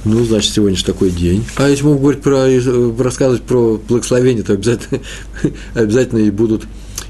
Ну, 0.06 0.24
значит, 0.24 0.54
сегодня 0.54 0.78
же 0.78 0.86
такой 0.86 1.10
день. 1.10 1.44
А 1.56 1.68
если 1.68 1.84
мы 1.84 1.98
говорить 1.98 2.22
про, 2.22 2.48
рассказывать 3.04 3.42
про 3.42 3.82
благословение, 3.88 4.44
то 4.44 4.54
обязательно, 4.54 5.02
обязательно 5.74 6.20
и 6.20 6.30
будут 6.30 6.66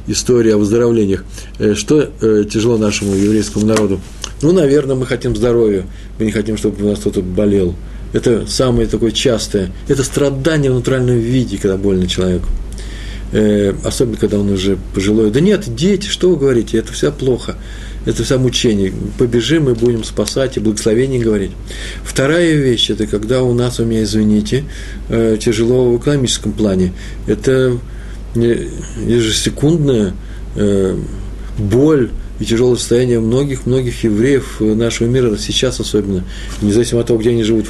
истории 0.08 0.52
о 0.52 0.58
выздоровлениях. 0.58 1.26
Э, 1.60 1.76
что 1.76 2.10
э, 2.22 2.46
тяжело 2.50 2.78
нашему 2.78 3.14
еврейскому 3.14 3.66
народу? 3.66 4.00
Ну, 4.42 4.54
наверное, 4.54 4.96
мы 4.96 5.06
хотим 5.06 5.36
здоровья, 5.36 5.86
мы 6.18 6.26
не 6.26 6.32
хотим, 6.32 6.58
чтобы 6.58 6.86
у 6.86 6.90
нас 6.90 7.00
кто-то 7.00 7.22
болел. 7.22 7.76
Это 8.14 8.48
самое 8.48 8.88
такое 8.88 9.12
частое. 9.12 9.72
Это 9.90 10.04
страдание 10.04 10.72
в 10.72 10.76
натуральном 10.76 11.18
виде, 11.18 11.58
когда 11.58 11.76
больно 11.76 12.08
человеку. 12.08 12.48
Э, 13.34 13.74
особенно, 13.84 14.16
когда 14.16 14.40
он 14.40 14.50
уже 14.52 14.78
пожилой. 14.94 15.32
Да 15.32 15.42
нет, 15.42 15.64
дети, 15.76 16.08
что 16.08 16.30
вы 16.30 16.38
говорите, 16.38 16.78
это 16.78 16.94
все 16.94 17.12
плохо 17.12 17.56
это 18.06 18.24
все 18.24 18.38
мучение. 18.38 18.94
Побежим, 19.18 19.66
мы 19.66 19.74
будем 19.74 20.04
спасать 20.04 20.58
и 20.58 20.60
благословение 20.60 21.20
говорить. 21.20 21.52
Вторая 22.04 22.54
вещь, 22.54 22.90
это 22.90 23.08
когда 23.08 23.44
у 23.44 23.54
нас, 23.54 23.80
у 23.80 23.86
меня, 23.86 24.04
извините, 24.04 24.64
э, 25.10 25.38
тяжело 25.42 25.92
в 25.92 25.98
экономическом 26.00 26.54
плане. 26.54 26.94
Это 27.28 27.78
ежесекундная 28.36 30.14
э, 30.56 30.98
боль 31.58 32.12
и 32.40 32.46
тяжелое 32.46 32.76
состояние 32.76 33.20
многих-многих 33.22 34.04
евреев 34.04 34.58
нашего 34.60 35.08
мира, 35.08 35.36
сейчас 35.38 35.80
особенно, 35.80 36.26
независимо 36.62 37.00
от 37.02 37.08
того, 37.08 37.20
где 37.20 37.30
они 37.30 37.44
живут, 37.44 37.66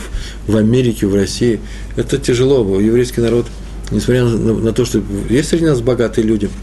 в 0.47 0.57
Америке, 0.57 1.05
в 1.05 1.13
России. 1.13 1.59
Это 1.95 2.17
тяжело. 2.17 2.79
Еврейский 2.79 3.21
народ, 3.21 3.45
несмотря 3.91 4.25
на 4.25 4.73
то, 4.73 4.83
что 4.85 5.03
есть 5.29 5.49
среди 5.49 5.65
нас 5.65 5.81
богатые 5.81 6.25
люди– 6.25 6.49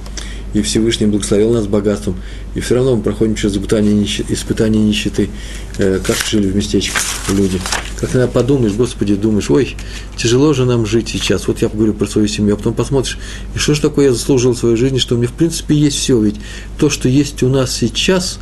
и 0.55 0.63
Всевышний 0.63 1.07
благословил 1.07 1.53
нас 1.53 1.67
богатством, 1.67 2.17
и 2.55 2.61
все 2.61 2.75
равно 2.75 2.97
мы 2.97 3.03
проходим 3.03 3.35
через 3.35 3.55
испытания, 3.57 3.93
нищеты, 3.93 4.33
испытания 4.33 4.79
нищеты, 4.79 5.31
э, 5.79 6.01
как 6.05 6.17
жили 6.29 6.49
в 6.49 6.57
местечках 6.57 7.03
люди. 7.31 7.61
Как 7.99 8.15
иногда 8.15 8.29
подумаешь, 8.29 8.75
Господи, 8.75 9.15
думаешь, 9.15 9.51
ой, 9.51 9.77
тяжело 10.17 10.53
же 10.53 10.65
нам 10.65 10.87
жить 10.87 11.09
сейчас, 11.09 11.49
вот 11.49 11.63
я 11.63 11.69
говорю 11.69 11.95
про 11.95 12.07
свою 12.07 12.29
семью, 12.29 12.55
а 12.55 12.57
потом 12.57 12.75
посмотришь, 12.75 13.19
и 13.55 13.59
что 13.59 13.75
же 13.75 13.81
такое 13.81 14.07
я 14.07 14.13
заслужил 14.13 14.53
в 14.53 14.59
своей 14.59 14.77
жизни, 14.77 14.99
что 14.99 15.15
у 15.15 15.19
меня 15.19 15.29
в 15.29 15.33
принципе 15.33 15.75
есть 15.75 15.99
все, 15.99 16.21
ведь 16.21 16.37
то, 16.79 16.91
что 16.91 17.09
есть 17.09 17.43
у 17.43 17.49
нас 17.49 17.73
сейчас, 17.75 18.39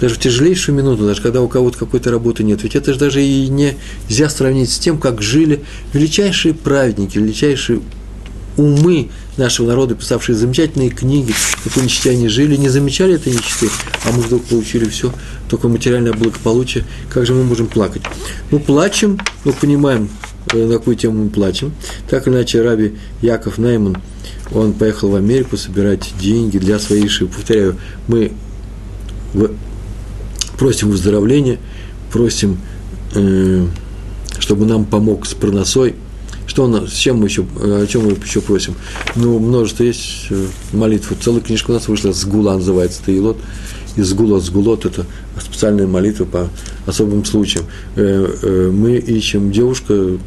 даже 0.00 0.14
в 0.14 0.18
тяжелейшую 0.18 0.76
минуту, 0.76 1.06
даже 1.06 1.22
когда 1.22 1.40
у 1.40 1.48
кого-то 1.48 1.78
какой-то 1.78 2.10
работы 2.10 2.44
нет, 2.44 2.62
ведь 2.62 2.76
это 2.76 2.92
же 2.92 2.98
даже 2.98 3.22
и 3.22 3.48
нельзя 3.48 4.28
сравнить 4.28 4.70
с 4.70 4.78
тем, 4.78 4.98
как 4.98 5.22
жили 5.22 5.64
величайшие 5.92 6.54
праведники, 6.54 7.18
величайшие 7.18 7.80
умы 8.58 9.08
нашего 9.36 9.68
народа, 9.68 9.94
писавшие 9.94 10.36
замечательные 10.36 10.90
книги, 10.90 11.32
какой 11.64 11.84
нищете 11.84 12.10
они 12.10 12.28
жили, 12.28 12.56
не 12.56 12.68
замечали 12.68 13.14
этой 13.14 13.32
нищеты, 13.32 13.70
а 14.04 14.12
мы 14.12 14.20
вдруг 14.22 14.44
получили 14.44 14.88
все, 14.88 15.12
только 15.48 15.68
материальное 15.68 16.12
благополучие, 16.12 16.84
как 17.08 17.24
же 17.24 17.34
мы 17.34 17.44
можем 17.44 17.68
плакать? 17.68 18.02
Мы 18.50 18.58
плачем, 18.58 19.18
мы 19.44 19.52
понимаем, 19.52 20.10
э, 20.52 20.66
на 20.66 20.74
какую 20.74 20.96
тему 20.96 21.24
мы 21.24 21.30
плачем. 21.30 21.72
Так 22.10 22.26
или 22.26 22.34
иначе, 22.34 22.60
Раби 22.60 22.96
Яков 23.22 23.58
Найман, 23.58 23.96
он 24.52 24.72
поехал 24.72 25.10
в 25.10 25.14
Америку 25.14 25.56
собирать 25.56 26.12
деньги 26.20 26.58
для 26.58 26.78
своей 26.78 27.08
шибы. 27.08 27.32
Повторяю, 27.32 27.76
мы 28.08 28.32
просим 30.58 30.90
выздоровления, 30.90 31.58
просим, 32.12 32.58
э, 33.14 33.66
чтобы 34.40 34.66
нам 34.66 34.84
помог 34.84 35.26
с 35.26 35.34
проносой– 35.34 35.94
что 36.58 36.86
с 36.88 36.92
чем 36.92 37.18
мы 37.18 37.26
еще, 37.26 37.46
о 37.60 37.86
чем 37.86 38.06
мы 38.06 38.16
еще 38.20 38.40
просим? 38.40 38.74
Ну, 39.14 39.38
множество 39.38 39.84
есть 39.84 40.26
э, 40.30 40.46
молитв. 40.72 41.12
Целая 41.20 41.40
книжка 41.40 41.70
у 41.70 41.74
нас 41.74 41.86
вышла, 41.86 42.12
Сгула 42.12 42.54
называется, 42.54 43.00
Таилот. 43.04 43.36
Из 43.94 44.08
Сгула, 44.08 44.40
Сгулот– 44.40 44.84
это 44.86 45.06
специальная 45.40 45.86
молитва 45.86 46.24
по 46.24 46.48
особым 46.84 47.24
случаям. 47.24 47.64
Э, 47.94 48.26
э, 48.42 48.70
мы 48.72 48.96
ищем 48.96 49.52
девушка, 49.52 50.18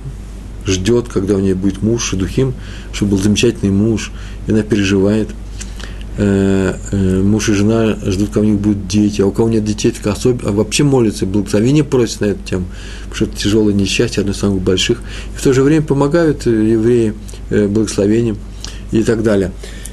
ждет, 0.65 1.09
когда 1.09 1.35
у 1.35 1.39
нее 1.39 1.53
будет 1.53 1.81
муж, 1.81 2.11
духим, 2.11 2.53
чтобы 2.93 3.11
был 3.11 3.17
замечательный 3.17 3.71
муж, 3.71 4.13
и 4.47 4.51
она 4.51 4.63
переживает– 4.63 5.27
Э, 5.50 5.50
э, 5.50 5.50
муж 6.17 7.49
и 7.49 7.53
жена 7.53 7.95
ждут, 8.05 8.29
когда 8.29 8.41
у 8.41 8.43
них 8.43 8.59
будут 8.59 8.87
дети, 8.87 9.21
а 9.21 9.27
у 9.27 9.31
кого 9.31 9.49
нет 9.49 9.63
детей, 9.63 9.91
так 9.91 10.07
особенно, 10.07 10.49
а 10.49 10.51
вообще 10.51 10.83
молятся, 10.83 11.25
благословение 11.25 11.83
просят 11.83 12.21
на 12.21 12.25
эту 12.25 12.43
тему, 12.43 12.65
потому 13.03 13.15
что 13.15 13.25
это 13.25 13.37
тяжелое 13.37 13.73
несчастье, 13.73 14.21
одно 14.21 14.33
из 14.33 14.37
самых 14.37 14.61
больших, 14.61 15.01
и 15.33 15.37
в 15.37 15.41
то 15.41 15.53
же 15.53 15.63
время 15.63 15.83
помогают 15.83 16.45
э, 16.47 16.49
евреи 16.49 17.13
благословением 17.49 18.37
и 18.91 19.03
так 19.03 19.23
далее. 19.23 19.51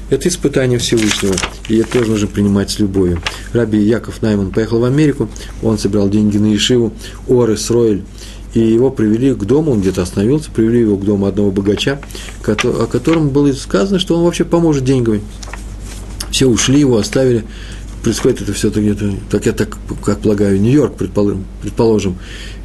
Это 0.09 0.27
испытание 0.27 0.79
Всевышнего, 0.79 1.35
и 1.67 1.77
это 1.77 1.99
тоже 1.99 2.11
нужно 2.11 2.27
принимать 2.27 2.71
с 2.71 2.79
любовью. 2.79 3.21
Раби 3.53 3.79
Яков 3.79 4.21
Найман 4.21 4.51
поехал 4.51 4.79
в 4.79 4.83
Америку, 4.83 5.29
он 5.61 5.77
собирал 5.77 6.09
деньги 6.09 6.37
на 6.37 6.53
Ишиву, 6.53 6.91
Орес, 7.29 7.69
Ройль, 7.69 8.03
и 8.55 8.59
его 8.59 8.89
привели 8.89 9.35
к 9.35 9.45
дому, 9.45 9.71
он 9.71 9.81
где-то 9.81 10.01
остановился, 10.01 10.49
привели 10.49 10.79
его 10.79 10.97
к 10.97 11.05
дому 11.05 11.27
одного 11.27 11.51
богача, 11.51 12.01
о 12.45 12.87
котором 12.87 13.29
было 13.29 13.53
сказано, 13.53 13.99
что 13.99 14.17
он 14.17 14.23
вообще 14.23 14.45
поможет 14.45 14.83
деньгами 14.83 15.21
все 16.39 16.47
ушли, 16.47 16.79
его 16.79 16.97
оставили. 16.97 17.43
Происходит 18.01 18.43
это 18.43 18.53
все 18.53 18.69
где-то, 18.69 19.11
так 19.29 19.45
я 19.45 19.51
так, 19.51 19.77
как 20.01 20.21
полагаю, 20.21 20.61
Нью-Йорк, 20.61 20.95
предположим. 20.95 22.15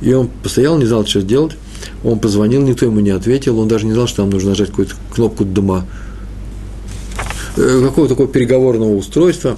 И 0.01 0.12
он 0.12 0.29
постоял, 0.29 0.79
не 0.79 0.87
знал, 0.87 1.05
что 1.05 1.22
делать. 1.22 1.57
Он 2.05 2.20
позвонил, 2.20 2.62
никто 2.62 2.87
ему 2.87 3.01
не 3.01 3.11
ответил, 3.11 3.59
он 3.59 3.66
даже 3.66 3.87
не 3.87 3.93
знал, 3.93 4.07
что 4.07 4.18
там 4.18 4.31
нужно 4.31 4.51
нажать 4.51 4.68
какую-то 4.68 4.95
кнопку 5.12 5.45
дома, 5.45 5.87
э, 7.57 7.81
какого-то 7.83 8.14
такого 8.14 8.29
переговорного 8.29 8.95
устройства 8.95 9.57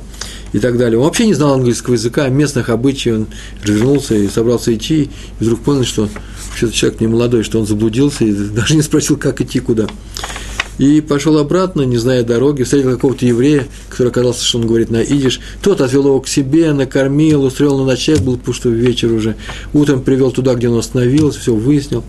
и 0.54 0.60
так 0.60 0.78
далее. 0.78 0.98
Он 0.98 1.04
вообще 1.04 1.26
не 1.26 1.34
знал 1.34 1.52
английского 1.52 1.92
языка, 1.92 2.26
местных 2.30 2.70
обычаев, 2.70 3.16
он 3.16 3.26
развернулся 3.62 4.14
и 4.14 4.28
собрался 4.28 4.74
идти, 4.74 5.10
и 5.40 5.44
вдруг 5.44 5.60
понял, 5.60 5.84
что 5.84 6.08
вообще 6.48 6.70
человек 6.70 7.02
не 7.02 7.06
молодой, 7.06 7.42
что 7.42 7.60
он 7.60 7.66
заблудился 7.66 8.24
и 8.24 8.32
даже 8.54 8.76
не 8.76 8.82
спросил, 8.82 9.18
как 9.18 9.42
идти, 9.42 9.60
куда 9.60 9.86
и 10.78 11.00
пошел 11.00 11.38
обратно, 11.38 11.82
не 11.82 11.96
зная 11.96 12.22
дороги, 12.22 12.62
встретил 12.62 12.92
какого-то 12.92 13.24
еврея, 13.24 13.66
который 13.88 14.08
оказался, 14.08 14.44
что 14.44 14.58
он 14.58 14.66
говорит 14.66 14.90
на 14.90 15.02
идиш. 15.02 15.40
Тот 15.62 15.80
отвел 15.80 16.06
его 16.06 16.20
к 16.20 16.28
себе, 16.28 16.72
накормил, 16.72 17.44
устроил 17.44 17.78
на 17.78 17.84
ночлег, 17.86 18.20
был 18.20 18.36
пустой 18.36 18.72
вечер 18.72 19.12
уже. 19.12 19.36
Утром 19.72 20.02
привел 20.02 20.30
туда, 20.30 20.54
где 20.54 20.68
он 20.68 20.78
остановился, 20.78 21.40
все 21.40 21.54
выяснил. 21.54 22.04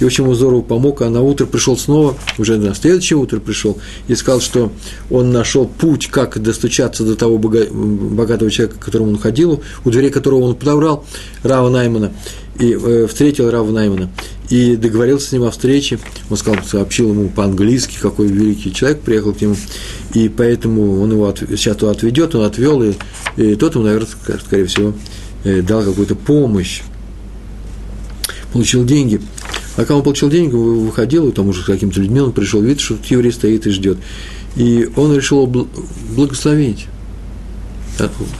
И 0.00 0.04
очень 0.04 0.24
ему 0.24 0.34
здорово 0.34 0.62
помог, 0.62 1.02
а 1.02 1.10
на 1.10 1.22
утро 1.22 1.46
пришел 1.46 1.76
снова, 1.76 2.16
уже 2.38 2.56
на 2.56 2.74
следующее 2.74 3.16
утро 3.16 3.40
пришел, 3.40 3.78
и 4.06 4.14
сказал, 4.14 4.40
что 4.40 4.72
он 5.10 5.32
нашел 5.32 5.66
путь, 5.66 6.08
как 6.08 6.40
достучаться 6.40 7.04
до 7.04 7.16
того 7.16 7.38
богатого 7.38 8.50
человека, 8.50 8.78
к 8.78 8.84
которому 8.84 9.10
он 9.10 9.18
ходил, 9.18 9.60
у 9.84 9.90
дверей 9.90 10.10
которого 10.10 10.40
он 10.44 10.54
подобрал, 10.54 11.04
Рава 11.42 11.68
Наймана, 11.68 12.12
и 12.60 12.72
э, 12.72 13.06
встретил 13.08 13.50
Рава 13.50 13.70
Наймана 13.72 14.10
и 14.50 14.76
договорился 14.76 15.28
с 15.28 15.32
ним 15.32 15.44
о 15.44 15.50
встрече. 15.50 15.98
Он 16.30 16.36
сказал, 16.36 16.64
сообщил 16.64 17.10
ему 17.10 17.28
по-английски, 17.28 17.98
какой 18.00 18.28
великий 18.28 18.72
человек 18.72 19.00
приехал 19.00 19.34
к 19.34 19.40
нему, 19.40 19.56
и 20.14 20.28
поэтому 20.28 21.00
он 21.00 21.12
его 21.12 21.28
от, 21.28 21.38
сейчас 21.38 21.76
туда 21.76 21.92
отведет, 21.92 22.34
он 22.34 22.44
отвел, 22.44 22.82
и, 22.82 22.94
и 23.36 23.56
тот 23.56 23.74
ему, 23.74 23.84
наверное, 23.84 24.08
скорее 24.44 24.66
всего, 24.66 24.94
э, 25.44 25.62
дал 25.62 25.82
какую-то 25.82 26.14
помощь, 26.14 26.80
получил 28.52 28.84
деньги. 28.84 29.20
А 29.76 29.82
когда 29.82 29.96
он 29.96 30.02
получил 30.02 30.30
деньги, 30.30 30.54
выходил, 30.54 31.28
и 31.28 31.32
там 31.32 31.48
уже 31.48 31.62
с 31.62 31.66
какими-то 31.66 32.00
людьми 32.00 32.20
он 32.20 32.32
пришел, 32.32 32.60
видит, 32.60 32.80
что 32.80 32.96
еврей 33.08 33.32
стоит 33.32 33.66
и 33.66 33.70
ждет. 33.70 33.98
И 34.56 34.90
он 34.96 35.14
решил 35.14 35.46
благословить. 35.46 36.86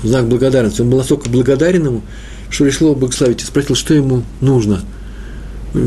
Знак 0.03 0.29
благодарности. 0.29 0.81
Он 0.81 0.91
был 0.91 0.99
настолько 0.99 1.29
благодарен 1.29 1.85
ему, 1.85 2.03
что 2.51 2.65
решил 2.65 2.89
его 2.89 2.97
благословить 2.99 3.43
и 3.43 3.45
спросил, 3.45 3.77
что 3.77 3.95
ему 3.95 4.25
нужно– 4.41 4.83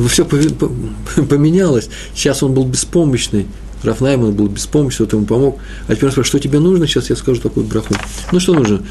все 0.07 0.25
поменялось. 1.29 1.89
Сейчас 2.13 2.43
он 2.43 2.53
был 2.53 2.65
беспомощный, 2.65 3.47
Рафнайман 3.83 4.33
был 4.33 4.47
беспомощен, 4.47 5.05
вот 5.05 5.13
ему 5.13 5.25
помог. 5.25 5.59
А 5.87 5.95
теперь 5.95 6.05
он 6.05 6.11
спрашивает, 6.11 6.27
что 6.27 6.39
тебе 6.39 6.59
нужно? 6.59 6.87
Сейчас 6.87 7.09
я 7.09 7.15
скажу 7.15 7.41
такую 7.41 7.65
браху. 7.65 7.95
Ну, 8.31 8.39
что 8.39 8.53
нужно? 8.53 8.83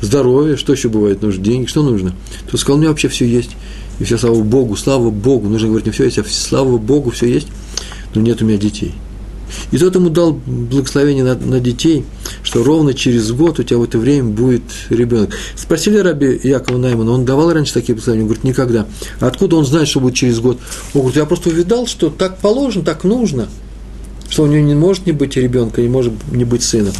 Здоровье, 0.00 0.56
что 0.56 0.72
еще 0.72 0.88
бывает? 0.88 1.22
Нужно 1.22 1.42
деньги, 1.42 1.66
что 1.66 1.82
нужно? 1.82 2.14
Тот 2.50 2.60
сказал, 2.60 2.76
у 2.76 2.80
меня 2.80 2.90
вообще 2.90 3.08
все 3.08 3.26
есть. 3.26 3.50
И 3.98 4.04
все, 4.04 4.16
слава 4.16 4.42
Богу, 4.42 4.76
слава 4.76 5.10
Богу. 5.10 5.48
Нужно 5.48 5.68
говорить, 5.68 5.86
не 5.86 5.92
все 5.92 6.04
есть, 6.04 6.18
а 6.18 6.24
слава 6.24 6.78
Богу, 6.78 7.10
все 7.10 7.26
есть. 7.26 7.48
Но 8.14 8.22
нет 8.22 8.40
у 8.40 8.46
меня 8.46 8.56
детей. 8.56 8.94
И 9.70 9.78
тот 9.78 9.94
ему 9.94 10.10
дал 10.10 10.32
благословение 10.32 11.24
на, 11.24 11.34
на 11.34 11.60
детей, 11.60 12.04
что 12.42 12.62
ровно 12.62 12.94
через 12.94 13.30
год 13.32 13.58
у 13.58 13.62
тебя 13.62 13.78
в 13.78 13.84
это 13.84 13.98
время 13.98 14.30
будет 14.30 14.62
ребенок. 14.90 15.30
Спросили 15.56 15.98
раби 15.98 16.40
Якова 16.42 16.78
Наймана, 16.78 17.12
он 17.12 17.24
давал 17.24 17.52
раньше 17.52 17.74
такие 17.74 17.94
благословения? 17.94 18.24
Он 18.24 18.28
говорит, 18.28 18.44
никогда. 18.44 18.86
Откуда 19.20 19.56
он 19.56 19.64
знает, 19.64 19.88
что 19.88 20.00
будет 20.00 20.14
через 20.14 20.40
год? 20.40 20.58
Он 20.94 21.00
говорит, 21.00 21.16
я 21.16 21.26
просто 21.26 21.50
увидал, 21.50 21.86
что 21.86 22.10
так 22.10 22.38
положено, 22.38 22.84
так 22.84 23.04
нужно, 23.04 23.48
что 24.28 24.44
у 24.44 24.46
него 24.46 24.64
не 24.64 24.74
может 24.74 25.06
не 25.06 25.12
быть 25.12 25.36
ребенка, 25.36 25.80
не 25.80 25.88
может 25.88 26.12
не 26.32 26.44
быть 26.44 26.62
сына. 26.62 26.92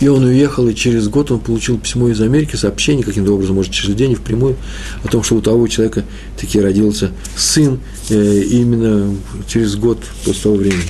И 0.00 0.08
он 0.08 0.24
уехал, 0.24 0.68
и 0.68 0.74
через 0.74 1.08
год 1.08 1.30
он 1.30 1.40
получил 1.40 1.78
письмо 1.78 2.08
из 2.08 2.20
Америки, 2.20 2.56
сообщение 2.56 3.04
каким-то 3.04 3.32
образом, 3.32 3.56
может, 3.56 3.72
через 3.72 3.94
день 3.94 4.14
впрямую, 4.14 4.56
о 5.04 5.08
том, 5.08 5.22
что 5.22 5.36
у 5.36 5.40
того 5.40 5.66
человека 5.68 6.04
таки 6.38 6.60
родился 6.60 7.12
сын 7.36 7.78
э, 8.10 8.42
именно 8.42 9.14
через 9.46 9.76
год 9.76 9.98
после 10.24 10.42
того 10.42 10.56
времени. 10.56 10.84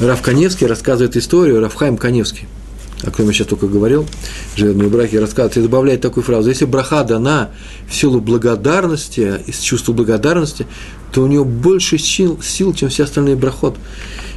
Раф 0.00 0.22
Каневский 0.22 0.66
рассказывает 0.66 1.16
историю, 1.16 1.60
Рафхайм 1.60 1.96
Каневский, 1.96 2.48
о 3.02 3.06
котором 3.06 3.28
я 3.28 3.32
сейчас 3.32 3.46
только 3.46 3.68
говорил, 3.68 4.06
живет 4.56 4.76
браки, 4.90 5.16
рассказывает 5.16 5.56
и 5.56 5.62
добавляет 5.62 6.00
такую 6.00 6.24
фразу. 6.24 6.48
Если 6.48 6.64
браха 6.64 7.04
дана 7.04 7.50
в 7.88 7.94
силу 7.94 8.20
благодарности, 8.20 9.40
из 9.46 9.60
чувства 9.60 9.92
благодарности, 9.92 10.66
то 11.12 11.22
у 11.22 11.26
него 11.28 11.44
больше 11.44 11.96
сил, 11.96 12.40
сил 12.42 12.74
чем 12.74 12.88
все 12.88 13.04
остальные 13.04 13.36
брахот. 13.36 13.76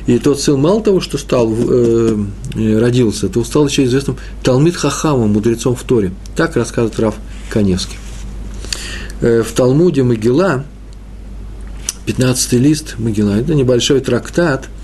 И 0.08 0.18
тот 0.20 0.40
сын 0.40 0.60
мало 0.60 0.82
того, 0.82 1.00
что 1.02 1.18
стал, 1.18 1.54
э, 1.54 2.18
родился, 2.56 3.30
то 3.30 3.44
стал 3.44 3.68
еще 3.68 3.84
известным 3.84 4.18
Талмит 4.42 4.76
Хахамом, 4.76 5.34
мудрецом 5.34 5.76
в 5.76 5.84
Торе. 5.84 6.12
Так 6.36 6.56
рассказывает 6.56 7.00
Раф 7.00 7.16
Каневский. 7.50 7.98
Э, 9.22 9.44
в 9.44 9.52
Талмуде 9.52 10.04
Могила, 10.04 10.64
15 12.06 12.54
лист 12.54 12.96
Могила, 12.98 13.32
это 13.32 13.54
небольшой 13.54 14.00
трактат– 14.00 14.70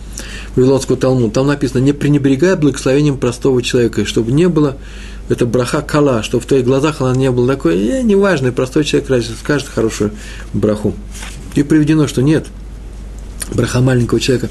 Вавилонского 0.55 0.97
Талмуда, 0.97 1.33
там 1.33 1.47
написано, 1.47 1.81
не 1.81 1.93
пренебрегай 1.93 2.55
благословением 2.55 3.17
простого 3.17 3.61
человека, 3.61 4.05
чтобы 4.05 4.31
не 4.31 4.47
было, 4.47 4.77
это 5.29 5.45
браха 5.45 5.81
кала, 5.81 6.21
чтобы 6.21 6.43
в 6.43 6.47
твоих 6.47 6.65
глазах 6.65 7.01
она 7.01 7.15
не 7.15 7.31
была 7.31 7.55
такой, 7.55 7.79
э, 7.79 8.01
неважно, 8.03 8.51
простой 8.51 8.83
человек 8.83 9.25
скажет 9.39 9.67
хорошую 9.67 10.11
браху. 10.53 10.93
И 11.55 11.63
приведено, 11.63 12.07
что 12.07 12.21
нет, 12.21 12.47
браха 13.51 13.81
маленького 13.81 14.19
человека 14.19 14.49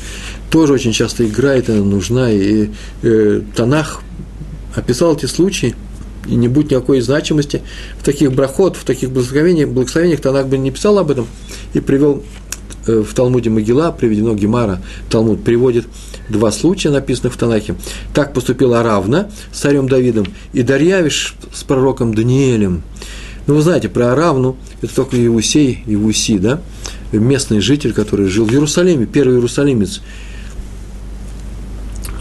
тоже 0.50 0.72
очень 0.72 0.92
часто 0.92 1.24
играет, 1.26 1.70
она 1.70 1.82
нужна, 1.82 2.30
и 2.30 2.70
э, 3.02 3.42
Танах 3.54 4.02
описал 4.74 5.14
эти 5.14 5.26
случаи, 5.26 5.74
и 6.26 6.34
не 6.34 6.48
будет 6.48 6.70
никакой 6.70 7.00
значимости 7.00 7.62
в 7.98 8.04
таких 8.04 8.32
брахот, 8.32 8.76
в 8.76 8.84
таких 8.84 9.10
благословениях, 9.10 9.68
благословениях 9.68 10.20
Танах 10.20 10.46
бы 10.46 10.58
не 10.58 10.70
писал 10.70 10.98
об 10.98 11.10
этом 11.10 11.26
и 11.74 11.80
привел 11.80 12.22
Э, 12.86 13.02
в 13.06 13.14
Талмуде 13.14 13.50
Могила 13.50 13.92
приведено 13.92 14.34
Гемара, 14.34 14.82
Талмуд 15.08 15.44
приводит 15.44 15.86
два 16.28 16.50
случая, 16.50 16.90
написанных 16.90 17.34
в 17.34 17.36
Танахе. 17.36 17.76
Так 18.14 18.32
поступила 18.32 18.80
Аравна 18.80 19.30
с 19.52 19.60
царем 19.60 19.88
Давидом 19.88 20.26
и 20.52 20.62
Дарьявиш 20.62 21.36
с 21.52 21.62
пророком 21.62 22.14
Даниэлем. 22.14 22.82
Ну, 23.46 23.54
вы 23.54 23.62
знаете, 23.62 23.88
про 23.88 24.12
Аравну, 24.12 24.56
это 24.82 24.94
только 24.94 25.24
Иусей, 25.24 25.82
Иуси, 25.86 26.38
да, 26.38 26.60
местный 27.18 27.60
житель, 27.60 27.92
который 27.92 28.26
жил 28.28 28.46
в 28.46 28.52
Иерусалиме, 28.52 29.06
первый 29.06 29.36
иерусалимец. 29.36 30.00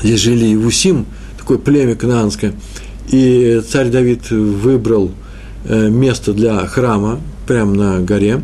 Здесь 0.03 0.19
жили 0.19 0.53
Иусим, 0.53 1.05
такое 1.37 1.57
племя 1.57 1.95
кнаанское. 1.95 2.53
И 3.09 3.61
царь 3.69 3.89
Давид 3.89 4.29
выбрал 4.31 5.11
э, 5.65 5.89
место 5.89 6.33
для 6.33 6.65
храма 6.65 7.19
прямо 7.47 7.73
на 7.73 7.99
горе, 7.99 8.41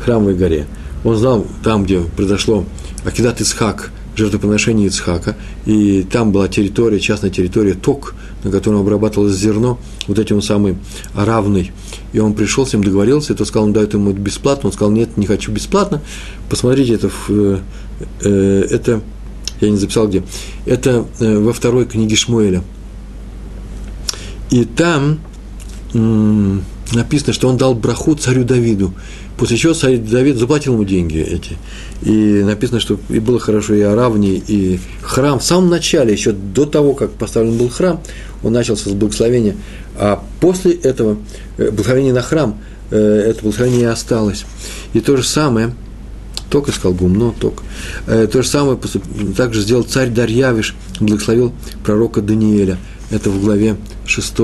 храмовой 0.00 0.34
горе– 0.34 0.66
он 1.06 1.16
знал 1.16 1.46
там, 1.62 1.84
где 1.84 2.00
произошло 2.00 2.64
Акидат 3.04 3.40
Исхак, 3.40 3.92
жертвоприношение 4.16 4.88
Ицхака, 4.88 5.36
и 5.64 6.02
там 6.02 6.32
была 6.32 6.48
территория, 6.48 6.98
частная 6.98 7.30
территория 7.30 7.74
Ток, 7.74 8.16
на 8.46 8.52
котором 8.52 8.80
обрабатывалось 8.80 9.34
зерно, 9.34 9.78
вот 10.06 10.18
этим 10.20 10.40
самый 10.40 10.78
равный. 11.14 11.72
И 12.12 12.20
он 12.20 12.34
пришел 12.34 12.64
с 12.64 12.72
ним, 12.72 12.84
договорился, 12.84 13.32
и 13.32 13.36
тот 13.36 13.48
сказал, 13.48 13.66
он 13.66 13.72
дает 13.72 13.92
ему 13.92 14.12
бесплатно, 14.12 14.68
он 14.68 14.72
сказал, 14.72 14.92
нет, 14.92 15.16
не 15.16 15.26
хочу 15.26 15.50
бесплатно, 15.50 16.00
посмотрите, 16.48 16.94
это, 16.94 17.10
э, 17.28 17.58
э, 18.22 18.66
это 18.70 19.02
я 19.60 19.70
не 19.70 19.76
записал 19.76 20.06
где, 20.06 20.22
это 20.64 21.06
э, 21.18 21.38
во 21.38 21.52
второй 21.52 21.86
книге 21.86 22.14
Шмуэля. 22.14 22.62
И 24.50 24.64
там 24.64 25.18
написано, 26.92 27.32
что 27.32 27.48
он 27.48 27.56
дал 27.56 27.74
браху 27.74 28.14
царю 28.14 28.44
Давиду. 28.44 28.94
После 29.36 29.58
чего 29.58 29.74
царь 29.74 29.98
Давид 29.98 30.36
заплатил 30.36 30.74
ему 30.74 30.84
деньги 30.84 31.18
эти. 31.18 31.58
И 32.02 32.42
написано, 32.42 32.80
что 32.80 32.98
и 33.10 33.18
было 33.18 33.38
хорошо 33.38 33.74
и 33.74 33.82
Аравни, 33.82 34.42
и 34.46 34.80
храм. 35.02 35.38
В 35.38 35.44
самом 35.44 35.68
начале, 35.68 36.12
еще 36.12 36.32
до 36.32 36.64
того, 36.64 36.94
как 36.94 37.12
поставлен 37.12 37.58
был 37.58 37.68
храм, 37.68 38.00
он 38.42 38.54
начался 38.54 38.88
с 38.88 38.92
благословения. 38.92 39.56
А 39.96 40.22
после 40.40 40.72
этого 40.72 41.18
э, 41.58 41.70
благословение 41.70 42.14
на 42.14 42.22
храм, 42.22 42.58
э, 42.90 42.96
это 42.96 43.42
благословение 43.42 43.82
и 43.82 43.84
осталось. 43.84 44.46
И 44.94 45.00
то 45.00 45.16
же 45.16 45.22
самое, 45.22 45.74
только 46.48 46.72
сказал 46.72 46.94
гумно, 46.94 47.34
только. 47.38 47.62
Э, 48.06 48.26
то 48.32 48.42
же 48.42 48.48
самое 48.48 48.78
также 49.36 49.60
сделал 49.60 49.82
царь 49.82 50.08
Дарьявиш, 50.08 50.74
благословил 50.98 51.52
пророка 51.84 52.22
Даниэля. 52.22 52.78
Это 53.10 53.28
в 53.28 53.40
главе 53.42 53.76
6 54.06 54.34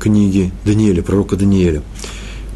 книги 0.00 0.50
Даниэля, 0.64 1.02
пророка 1.02 1.36
Даниэля 1.36 1.82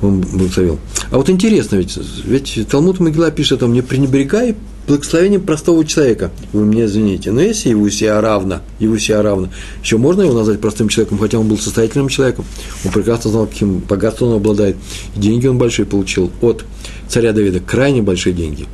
он 0.02 0.20
благословил. 0.20 0.78
А 1.10 1.16
вот 1.16 1.30
интересно, 1.30 1.76
ведь, 1.76 1.98
ведь 2.24 2.68
Талмуд 2.70 3.00
Могила 3.00 3.30
пишет 3.30 3.58
о 3.58 3.60
том, 3.60 3.72
не 3.72 3.82
пренебрегай 3.82 4.54
благословением 4.86 5.42
простого 5.42 5.84
человека. 5.84 6.30
Вы 6.52 6.64
мне 6.64 6.84
извините. 6.84 7.32
Но 7.32 7.40
если 7.40 7.72
Иусия 7.72 8.20
равна, 8.20 8.62
Иусия 8.78 9.20
равна, 9.20 9.50
еще 9.82 9.96
можно 9.98 10.22
его 10.22 10.32
назвать 10.32 10.60
простым 10.60 10.88
человеком, 10.88 11.18
хотя 11.18 11.38
он 11.38 11.48
был 11.48 11.58
состоятельным 11.58 12.08
человеком. 12.08 12.44
Он 12.84 12.92
прекрасно 12.92 13.30
знал, 13.30 13.46
каким 13.46 13.78
богатством 13.78 14.28
он 14.28 14.36
обладает. 14.36 14.76
И 15.16 15.20
деньги 15.20 15.46
он 15.46 15.58
большие 15.58 15.86
получил 15.86 16.30
от 16.40 16.64
царя 17.08 17.32
Давида, 17.32 17.60
крайне 17.60 18.02
большие 18.02 18.32
деньги. 18.32 18.66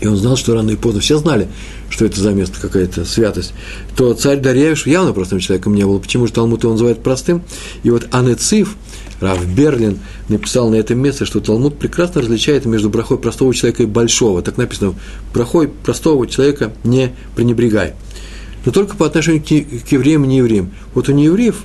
И 0.00 0.06
он 0.08 0.16
знал, 0.16 0.36
что 0.36 0.54
рано 0.54 0.72
и 0.72 0.76
поздно, 0.76 1.00
все 1.00 1.16
знали, 1.18 1.46
что 1.88 2.04
это 2.04 2.20
за 2.20 2.32
место, 2.32 2.60
какая-то 2.60 3.04
святость, 3.04 3.54
то 3.94 4.12
царь 4.14 4.40
Дарьявиш 4.40 4.86
явно 4.86 5.12
простым 5.12 5.38
человеком 5.38 5.76
не 5.76 5.84
был. 5.84 6.00
Почему 6.00 6.26
же 6.26 6.32
Талмуд 6.32 6.64
его 6.64 6.72
называет 6.72 7.04
простым? 7.04 7.42
И 7.84 7.90
вот 7.90 8.08
Анецив, 8.10 8.76
Рав 9.22 9.46
Берлин 9.46 10.00
написал 10.28 10.68
на 10.68 10.74
этом 10.74 10.98
месте, 10.98 11.24
что 11.24 11.40
Талмуд 11.40 11.78
прекрасно 11.78 12.20
различает 12.20 12.66
между 12.66 12.90
брахой 12.90 13.18
простого 13.18 13.54
человека 13.54 13.84
и 13.84 13.86
большого. 13.86 14.42
Так 14.42 14.56
написано, 14.56 14.94
брахой 15.32 15.68
простого 15.68 16.26
человека 16.26 16.72
не 16.82 17.12
пренебрегай. 17.36 17.94
Но 18.64 18.72
только 18.72 18.96
по 18.96 19.06
отношению 19.06 19.42
к 19.42 19.92
евреям 19.92 20.24
и 20.24 20.28
неевреям. 20.28 20.72
Вот 20.94 21.08
у 21.08 21.12
неевреев 21.12 21.64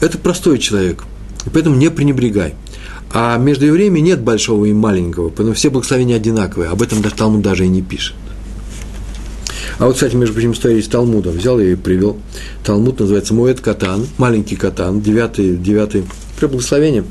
это 0.00 0.18
простой 0.18 0.58
человек, 0.58 1.04
и 1.46 1.50
поэтому 1.50 1.76
не 1.76 1.90
пренебрегай. 1.90 2.54
А 3.12 3.38
между 3.38 3.66
евреями 3.66 4.00
нет 4.00 4.20
большого 4.20 4.66
и 4.66 4.72
маленького, 4.72 5.30
поэтому 5.30 5.54
все 5.54 5.70
благословения 5.70 6.16
одинаковые. 6.16 6.70
Об 6.70 6.82
этом 6.82 7.02
Талмуд 7.02 7.42
даже 7.42 7.64
и 7.64 7.68
не 7.68 7.82
пишет. 7.82 8.14
А 9.80 9.86
вот, 9.86 9.94
кстати, 9.94 10.14
между 10.14 10.34
прочим, 10.34 10.52
история 10.52 10.78
из 10.78 10.88
Талмуда. 10.88 11.30
Взял 11.30 11.58
и 11.58 11.74
привел. 11.74 12.18
Талмуд 12.62 13.00
называется 13.00 13.32
Моэт 13.32 13.62
Катан, 13.62 14.06
маленький 14.18 14.54
Катан, 14.54 15.00
девятый, 15.00 15.56
девятый, 15.56 16.04
при 16.38 16.46
благословении, 16.46 17.02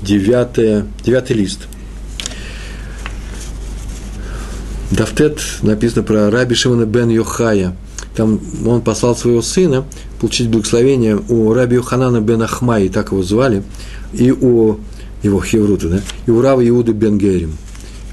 девятый, 0.00 0.84
девятый 1.04 1.36
лист. 1.36 1.68
Дафтет 4.90 5.42
написано 5.60 6.04
про 6.04 6.30
Раби 6.30 6.54
Шимона 6.54 6.86
бен 6.86 7.10
Йохая. 7.10 7.76
Там 8.16 8.40
он 8.66 8.80
послал 8.80 9.14
своего 9.14 9.42
сына 9.42 9.84
получить 10.18 10.48
благословение 10.48 11.20
у 11.28 11.52
Раби 11.52 11.76
Йоханана 11.76 12.22
бен 12.22 12.40
Ахмаи, 12.40 12.88
так 12.88 13.12
его 13.12 13.22
звали, 13.22 13.62
и 14.14 14.30
у 14.30 14.80
его 15.22 15.42
Хеврута, 15.42 15.88
да, 15.90 16.00
и 16.24 16.30
у 16.30 16.40
Рава 16.40 16.66
Иуды 16.66 16.92
бен 16.92 17.18
Герим– 17.18 17.58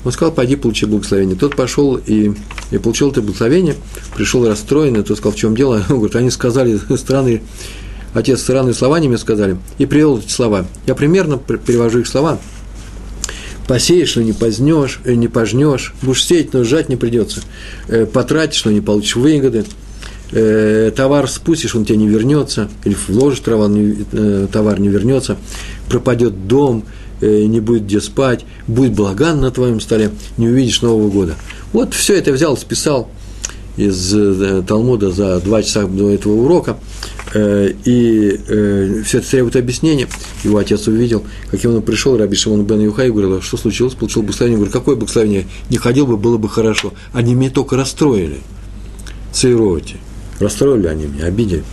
он 0.04 0.12
сказал, 0.12 0.34
пойди 0.34 0.56
получи 0.56 0.86
благословение. 0.86 1.36
Тот 1.36 1.56
пошел 1.56 1.96
и, 1.96 2.34
и 2.72 2.78
получил 2.78 3.12
это 3.12 3.22
благословение, 3.22 3.76
пришел 4.16 4.48
расстроенный, 4.48 5.04
тот 5.04 5.18
сказал, 5.18 5.34
в 5.34 5.38
чем 5.38 5.56
дело? 5.56 5.84
Он 5.90 5.98
говорит, 5.98 6.16
они 6.16 6.30
сказали 6.30 6.80
странные, 6.98 7.42
отец 8.14 8.42
странные 8.42 8.74
слова 8.74 8.98
они 8.98 9.08
мне 9.08 9.18
сказали, 9.18 9.58
и 9.78 9.86
привел 9.86 10.20
эти 10.20 10.32
слова. 10.32 10.66
Я 10.86 10.96
примерно 10.96 11.38
перевожу 11.38 12.00
их 12.00 12.08
слова. 12.08 12.40
Посеешь, 13.68 14.18
но 14.18 14.22
не 14.22 14.34
позднешь, 14.34 15.00
э, 15.06 15.14
не 15.14 15.30
пожнешь, 15.30 15.94
будешь 16.02 16.26
сеять, 16.26 16.54
но 16.54 16.66
сжать 16.66 16.90
не 16.90 16.98
придется. 16.98 17.42
Э, 17.88 18.06
потратишь, 18.06 18.66
но 18.66 18.72
не 18.72 18.82
получишь 18.82 19.16
выгоды. 19.16 19.64
Э, 20.34 20.92
товар 20.94 21.30
спустишь, 21.30 21.74
он 21.74 21.86
тебе 21.86 21.98
не 21.98 22.10
вернется, 22.10 22.70
или 22.84 22.98
вложишь 23.08 23.40
товар, 23.40 23.72
товар 24.52 24.80
не 24.82 24.90
вернется, 24.90 25.38
пропадет 25.88 26.46
дом, 26.48 26.84
не 27.24 27.60
будет 27.60 27.86
где 27.86 28.02
спать, 28.02 28.46
будет 28.68 28.94
благан 28.94 29.42
на 29.42 29.52
твоем 29.52 29.80
столе, 29.80 30.12
не 30.38 30.48
увидишь 30.48 30.82
Нового 30.82 31.10
года. 31.10 31.36
Вот 31.72 31.94
все 31.94 32.16
это 32.16 32.32
взял, 32.32 32.58
списал 32.58 33.10
из 33.78 34.14
э, 34.14 34.64
Талмуда 34.68 35.12
за 35.12 35.40
два 35.40 35.64
часа 35.64 35.86
до 35.88 36.12
этого 36.12 36.34
урока, 36.34 36.78
э, 37.34 37.74
и 37.86 39.04
все 39.04 39.18
это 39.18 39.30
требует 39.30 39.56
объяснения. 39.56 40.08
Его 40.44 40.58
отец 40.58 40.88
увидел, 40.88 41.24
каким 41.50 41.76
он 41.76 41.82
пришел, 41.82 42.18
Раби 42.18 42.36
Шимон 42.36 42.66
бен 42.66 42.82
Юхай, 42.82 43.10
говорил, 43.10 43.38
«А 43.38 43.42
что 43.42 43.58
случилось, 43.58 43.96
получил 43.96 44.22
благословение. 44.22 44.58
Говорю, 44.58 44.72
какое 44.72 44.96
благословение? 44.96 45.46
Не 45.70 45.78
ходил 45.78 46.06
бы, 46.06 46.18
было 46.18 46.38
бы 46.38 46.50
хорошо. 46.50 46.94
Они 47.14 47.34
меня 47.34 47.50
только 47.50 47.76
расстроили. 47.76 48.42
Цейроти. 49.32 49.96
Расстроили 50.40 50.88
они 50.88 51.06
меня, 51.06 51.26
обидели. 51.26 51.64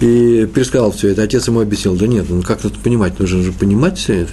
И 0.00 0.48
пересказал 0.54 0.92
все 0.92 1.08
это. 1.08 1.22
Отец 1.22 1.48
ему 1.48 1.60
объяснил, 1.60 1.96
да 1.96 2.06
нет, 2.06 2.26
ну 2.28 2.42
как 2.42 2.64
это 2.64 2.78
понимать, 2.78 3.18
нужно 3.18 3.42
же 3.42 3.52
понимать 3.52 3.98
все 3.98 4.14
это. 4.22 4.32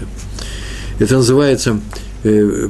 Это 0.99 1.15
называется 1.15 1.79
э, 2.23 2.69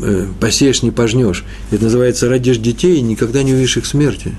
э, 0.00 0.26
посеешь, 0.38 0.82
не 0.82 0.90
пожнешь. 0.90 1.44
Это 1.70 1.84
называется 1.84 2.28
родишь 2.28 2.58
детей 2.58 3.00
никогда 3.00 3.42
не 3.42 3.54
увидишь 3.54 3.78
их 3.78 3.86
смерти. 3.86 4.32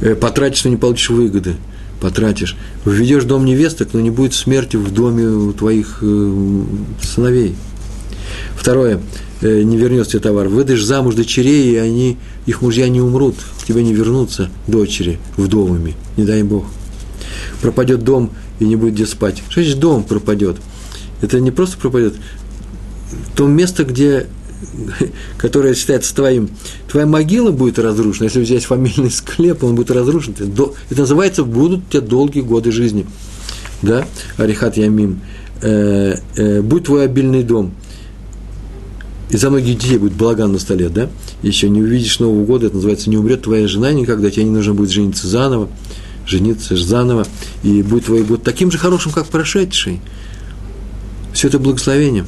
Э, 0.00 0.14
потратишь, 0.14 0.64
но 0.64 0.70
не 0.70 0.76
получишь 0.76 1.10
выгоды. 1.10 1.56
Потратишь. 2.00 2.56
Введешь 2.84 3.24
дом 3.24 3.44
невесток, 3.44 3.90
но 3.92 4.00
не 4.00 4.10
будет 4.10 4.34
смерти 4.34 4.76
в 4.76 4.90
доме 4.92 5.26
у 5.26 5.52
твоих 5.52 6.02
сыновей. 7.00 7.54
Второе. 8.56 9.00
Э, 9.42 9.62
не 9.62 9.76
вернется 9.76 10.12
тебе 10.12 10.20
товар. 10.20 10.48
Выдашь 10.48 10.84
замуж 10.84 11.16
дочерей, 11.16 11.72
и 11.72 11.76
они, 11.76 12.16
их 12.46 12.62
мужья 12.62 12.88
не 12.88 13.00
умрут, 13.00 13.34
к 13.60 13.66
тебе 13.66 13.82
не 13.82 13.92
вернутся 13.92 14.50
дочери 14.68 15.18
вдовами, 15.36 15.96
не 16.16 16.24
дай 16.24 16.44
Бог. 16.44 16.64
Пропадет 17.60 18.04
дом, 18.04 18.30
и 18.60 18.64
не 18.64 18.76
будет 18.76 18.94
где 18.94 19.04
спать. 19.04 19.42
Что 19.48 19.60
значит 19.60 19.80
дом 19.80 20.04
пропадет? 20.04 20.58
Это 21.22 21.40
не 21.40 21.50
просто 21.50 21.76
пропадет. 21.76 22.14
То 23.34 23.48
место, 23.48 23.84
где 23.84 24.28
которое 25.38 25.74
считается 25.74 26.14
твоим, 26.14 26.48
твоя 26.88 27.06
могила 27.06 27.50
будет 27.50 27.80
разрушена, 27.80 28.26
если 28.26 28.42
взять 28.42 28.64
фамильный 28.64 29.10
склеп, 29.10 29.64
он 29.64 29.74
будет 29.74 29.90
разрушен. 29.90 30.36
Это 30.38 31.00
называется, 31.00 31.42
будут 31.42 31.80
у 31.80 31.90
тебя 31.90 32.00
долгие 32.00 32.42
годы 32.42 32.70
жизни. 32.70 33.06
Да, 33.82 34.06
Арихат 34.36 34.76
Ямим. 34.76 35.20
Э, 35.62 36.14
э, 36.36 36.60
будь 36.60 36.84
твой 36.84 37.04
обильный 37.04 37.42
дом 37.42 37.72
и 39.32 39.36
за 39.38 39.48
многих 39.48 39.78
детей 39.78 39.96
будет 39.96 40.12
балаган 40.12 40.52
на 40.52 40.58
столе, 40.58 40.90
да, 40.90 41.08
еще 41.42 41.70
не 41.70 41.80
увидишь 41.80 42.20
Нового 42.20 42.44
года, 42.44 42.66
это 42.66 42.76
называется, 42.76 43.08
не 43.08 43.16
умрет 43.16 43.42
твоя 43.42 43.66
жена 43.66 43.90
никогда, 43.90 44.30
тебе 44.30 44.44
не 44.44 44.50
нужно 44.50 44.74
будет 44.74 44.90
жениться 44.90 45.26
заново, 45.26 45.70
жениться 46.26 46.76
заново, 46.76 47.26
и 47.62 47.82
будет 47.82 48.04
твой 48.04 48.24
год 48.24 48.42
таким 48.42 48.70
же 48.70 48.76
хорошим, 48.76 49.10
как 49.10 49.26
прошедший. 49.26 50.00
Все 51.32 51.48
это 51.48 51.58
благословение. 51.58 52.26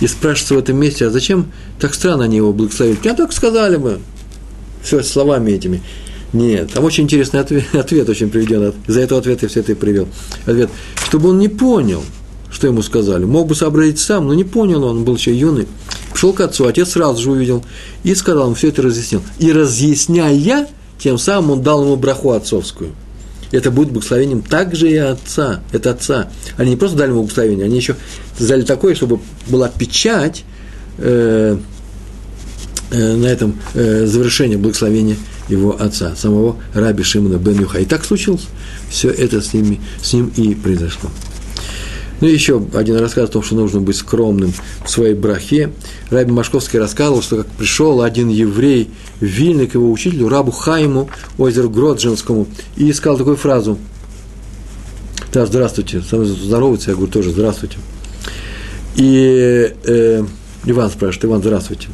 И 0.00 0.06
спрашивается 0.06 0.54
в 0.54 0.58
этом 0.58 0.76
месте, 0.76 1.06
а 1.06 1.10
зачем 1.10 1.46
так 1.80 1.94
странно 1.94 2.24
они 2.24 2.36
его 2.36 2.52
благословили? 2.52 2.98
Я 3.02 3.14
только 3.14 3.32
сказали 3.32 3.76
бы, 3.78 4.00
все 4.82 5.02
словами 5.02 5.52
этими. 5.52 5.82
Нет, 6.34 6.70
там 6.74 6.84
очень 6.84 7.04
интересный 7.04 7.40
ответ, 7.40 7.64
ответ 7.74 8.10
очень 8.10 8.28
приведен. 8.28 8.74
Из-за 8.86 9.00
этого 9.00 9.20
ответа 9.20 9.46
я 9.46 9.48
все 9.48 9.60
это 9.60 9.72
и 9.72 9.74
привел. 9.74 10.06
Ответ, 10.44 10.68
чтобы 11.06 11.30
он 11.30 11.38
не 11.38 11.48
понял, 11.48 12.04
что 12.62 12.68
ему 12.68 12.82
сказали. 12.82 13.24
Мог 13.24 13.48
бы 13.48 13.56
сообразить 13.56 13.98
сам, 13.98 14.28
но 14.28 14.34
не 14.34 14.44
понял 14.44 14.84
он, 14.84 15.02
был 15.02 15.16
еще 15.16 15.36
юный. 15.36 15.66
Пришел 16.12 16.32
к 16.32 16.40
отцу, 16.42 16.68
отец 16.68 16.90
сразу 16.90 17.20
же 17.20 17.32
увидел 17.32 17.64
и 18.04 18.14
сказал 18.14 18.44
ему, 18.44 18.54
все 18.54 18.68
это 18.68 18.82
разъяснил. 18.82 19.20
И 19.40 19.50
разъясняя, 19.50 20.68
тем 20.96 21.18
самым 21.18 21.50
он 21.50 21.62
дал 21.64 21.82
ему 21.82 21.96
браху 21.96 22.30
отцовскую. 22.30 22.92
Это 23.50 23.72
будет 23.72 23.90
благословением 23.90 24.42
также 24.42 24.88
и 24.88 24.96
отца, 24.96 25.58
это 25.72 25.90
отца. 25.90 26.30
Они 26.56 26.70
не 26.70 26.76
просто 26.76 26.96
дали 26.96 27.10
ему 27.10 27.22
благословение, 27.22 27.64
они 27.64 27.78
еще 27.78 27.96
дали 28.38 28.62
такое, 28.62 28.94
чтобы 28.94 29.18
была 29.48 29.68
печать 29.68 30.44
э, 30.98 31.58
э, 32.92 33.16
на 33.16 33.26
этом 33.26 33.58
э, 33.74 34.06
завершение 34.06 34.56
благословения 34.56 35.16
его 35.48 35.76
отца, 35.82 36.14
самого 36.14 36.58
Раби 36.74 37.02
Шимона 37.02 37.38
бен 37.38 37.58
Юха. 37.58 37.80
И 37.80 37.86
так 37.86 38.04
случилось. 38.04 38.46
Все 38.88 39.10
это 39.10 39.40
с, 39.40 39.52
ними, 39.52 39.80
с 40.00 40.12
ним 40.12 40.32
и 40.36 40.54
произошло. 40.54 41.10
Ну 42.22 42.28
и 42.28 42.32
еще 42.32 42.64
один 42.74 42.98
рассказ 42.98 43.28
о 43.28 43.32
том, 43.32 43.42
что 43.42 43.56
нужно 43.56 43.80
быть 43.80 43.96
скромным 43.96 44.52
в 44.84 44.88
своей 44.88 45.12
брахе. 45.12 45.72
Раби 46.08 46.30
Машковский 46.30 46.78
рассказывал, 46.78 47.20
что 47.20 47.38
как 47.38 47.48
пришел 47.48 48.00
один 48.00 48.28
еврей 48.28 48.90
в 49.20 49.24
Вильны 49.24 49.66
к 49.66 49.74
его 49.74 49.90
учителю, 49.90 50.28
рабу 50.28 50.52
Хайму, 50.52 51.10
озеру 51.36 51.68
Гродженскому, 51.68 52.46
и 52.76 52.92
сказал 52.92 53.18
такую 53.18 53.34
фразу. 53.34 53.76
Да, 55.32 55.46
здравствуйте. 55.46 56.00
Сам 56.00 56.24
здоровается, 56.24 56.90
я 56.90 56.96
говорю 56.96 57.10
тоже 57.10 57.32
здравствуйте. 57.32 57.78
И 58.94 59.74
э, 59.84 60.24
Иван 60.64 60.90
спрашивает, 60.90 61.24
Иван, 61.24 61.40
здравствуйте. 61.40 61.88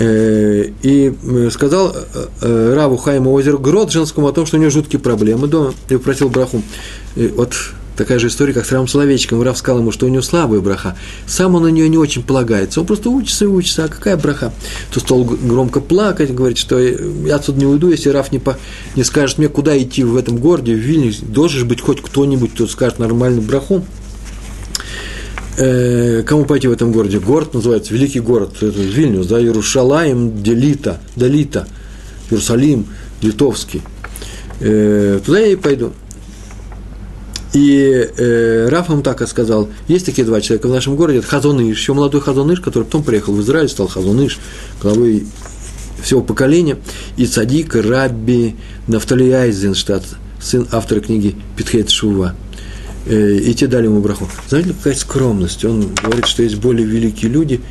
Э, 0.00 0.64
и 0.82 1.14
сказал 1.52 1.94
э, 1.94 2.26
э, 2.42 2.74
Раву 2.74 2.96
Хайму 2.96 3.32
озеру 3.32 3.60
Гродженскому 3.60 4.26
о 4.26 4.32
том, 4.32 4.44
что 4.44 4.56
у 4.56 4.60
него 4.60 4.70
жуткие 4.70 4.98
проблемы 4.98 5.46
дома, 5.46 5.72
и 5.88 5.92
попросил 5.92 6.30
браху. 6.30 6.62
И 7.14 7.28
вот 7.28 7.54
Такая 7.96 8.18
же 8.18 8.28
история, 8.28 8.52
как 8.52 8.66
с 8.66 8.72
Равом 8.72 8.88
Соловейчиком. 8.88 9.40
Рав 9.42 9.56
сказал 9.56 9.80
ему, 9.80 9.90
что 9.90 10.06
у 10.06 10.08
него 10.08 10.22
слабая 10.22 10.60
браха. 10.60 10.96
Сам 11.26 11.54
он 11.54 11.62
на 11.62 11.68
нее 11.68 11.88
не 11.88 11.96
очень 11.96 12.22
полагается. 12.22 12.80
Он 12.80 12.86
просто 12.86 13.08
учится 13.08 13.46
и 13.46 13.48
учится. 13.48 13.84
А 13.84 13.88
какая 13.88 14.16
браха? 14.16 14.52
То 14.92 15.00
стал 15.00 15.24
громко 15.24 15.80
плакать, 15.80 16.34
говорит, 16.34 16.58
что 16.58 16.78
я 16.78 17.36
отсюда 17.36 17.58
не 17.58 17.66
уйду, 17.66 17.90
если 17.90 18.10
Раф 18.10 18.32
не, 18.32 18.38
по, 18.38 18.58
не 18.96 19.04
скажет 19.04 19.38
мне, 19.38 19.48
куда 19.48 19.76
идти 19.78 20.04
в 20.04 20.16
этом 20.16 20.36
городе, 20.36 20.74
в 20.74 20.78
Вильне. 20.78 21.14
Должен 21.22 21.66
быть 21.66 21.80
хоть 21.80 22.02
кто-нибудь, 22.02 22.52
кто 22.52 22.66
скажет 22.66 22.98
нормальную 22.98 23.42
браху. 23.42 23.82
Э, 25.56 26.22
кому 26.22 26.44
пойти 26.44 26.68
в 26.68 26.72
этом 26.72 26.92
городе? 26.92 27.18
Город 27.18 27.54
называется, 27.54 27.94
великий 27.94 28.20
город, 28.20 28.56
это 28.56 28.78
Вильнюс, 28.78 29.26
да, 29.26 29.40
Иерушалаем, 29.40 30.42
Делита, 30.42 31.00
Далита, 31.16 31.66
Иерусалим, 32.28 32.86
Литовский. 33.22 33.80
Э, 34.60 35.18
туда 35.24 35.38
я 35.38 35.46
и 35.46 35.56
пойду. 35.56 35.92
И 37.56 38.10
э, 38.18 38.68
Раф 38.68 38.90
и 38.90 39.26
сказал, 39.26 39.70
есть 39.88 40.04
такие 40.04 40.26
два 40.26 40.42
человека 40.42 40.66
в 40.66 40.70
нашем 40.72 40.94
городе, 40.94 41.20
это 41.20 41.26
Хазоныш, 41.26 41.78
еще 41.78 41.94
молодой 41.94 42.20
Хазоныш, 42.20 42.60
который 42.60 42.84
потом 42.84 43.02
приехал 43.02 43.32
в 43.32 43.40
Израиль, 43.40 43.70
стал 43.70 43.88
Хазоныш, 43.88 44.38
главой 44.82 45.26
всего 46.02 46.20
поколения, 46.20 46.76
и 47.16 47.24
Садик 47.24 47.74
Рабби 47.74 48.56
Нафтали 48.88 49.30
Айзенштадт, 49.30 50.04
сын 50.38 50.68
автора 50.70 51.00
книги 51.00 51.34
Питхейт 51.56 51.88
Шува. 51.88 52.36
Э, 53.06 53.38
и 53.38 53.54
те 53.54 53.68
дали 53.68 53.86
ему 53.86 54.00
браху. 54.00 54.28
Знаете, 54.50 54.74
какая 54.74 54.94
скромность. 54.94 55.64
Он 55.64 55.94
говорит, 55.94 56.26
что 56.26 56.42
есть 56.42 56.56
более 56.56 56.86
великие 56.86 57.30
люди, 57.30 57.62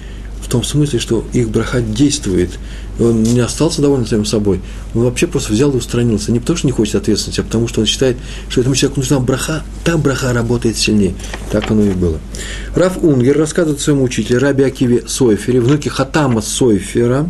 в 0.41 0.49
том 0.49 0.63
смысле, 0.63 0.97
что 0.97 1.23
их 1.31 1.49
браха 1.49 1.81
действует– 1.81 2.49
он 2.99 3.23
не 3.23 3.39
остался 3.39 3.81
доволен 3.81 4.05
самим 4.05 4.25
собой, 4.25 4.61
он 4.93 5.03
вообще 5.03 5.27
просто 5.27 5.53
взял 5.53 5.71
и 5.71 5.77
устранился. 5.77 6.31
Не 6.31 6.39
потому, 6.39 6.57
что 6.57 6.67
не 6.67 6.71
хочет 6.71 6.95
ответственности, 6.95 7.41
а 7.41 7.43
потому, 7.43 7.67
что 7.67 7.81
он 7.81 7.87
считает, 7.87 8.17
что 8.49 8.61
этому 8.61 8.75
человеку 8.75 9.01
нужна 9.01 9.19
браха, 9.19 9.63
там 9.83 10.01
браха 10.01 10.33
работает 10.33 10.77
сильнее. 10.77 11.13
Так 11.51 11.69
оно 11.71 11.83
и 11.83 11.91
было. 11.91 12.19
Раф 12.75 12.97
Унгер 13.01 13.37
рассказывает 13.37 13.81
своему 13.81 14.03
учителю 14.03 14.39
Раби 14.39 14.63
Акиве 14.63 15.03
Сойфере, 15.07 15.59
внуке 15.59 15.89
Хатама 15.89 16.41
Сойфера, 16.41 17.29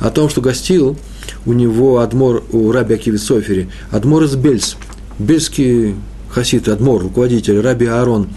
о 0.00 0.10
том, 0.10 0.28
что 0.28 0.40
гостил 0.40 0.96
у 1.46 1.52
него 1.52 2.00
Адмор, 2.00 2.44
у 2.52 2.70
Раби 2.70 2.94
Акиве 2.94 3.18
Сойфере, 3.18 3.68
Адмор 3.90 4.24
из 4.24 4.34
Бельс, 4.34 4.76
бельский 5.18 5.94
хасид, 6.30 6.68
Адмор, 6.68 7.02
руководитель, 7.02 7.60
Раби 7.60 7.86
Аарон. 7.86 8.28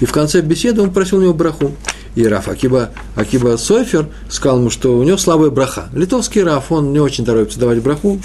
И 0.00 0.06
в 0.06 0.12
конце 0.12 0.40
беседы 0.40 0.82
он 0.82 0.92
просил 0.92 1.18
у 1.18 1.22
него 1.22 1.34
браху 1.34 1.72
и 2.14 2.26
Раф 2.26 2.48
Акиба, 2.48 2.90
Акиба 3.16 3.56
Софер 3.56 4.08
сказал 4.28 4.58
ему, 4.58 4.70
что 4.70 4.96
у 4.96 5.02
него 5.02 5.16
слабая 5.16 5.50
браха. 5.50 5.88
Литовский 5.92 6.42
Раф, 6.42 6.70
он 6.70 6.92
не 6.92 7.00
очень 7.00 7.24
торопится 7.24 7.58
давать 7.58 7.82
браху. 7.82 8.20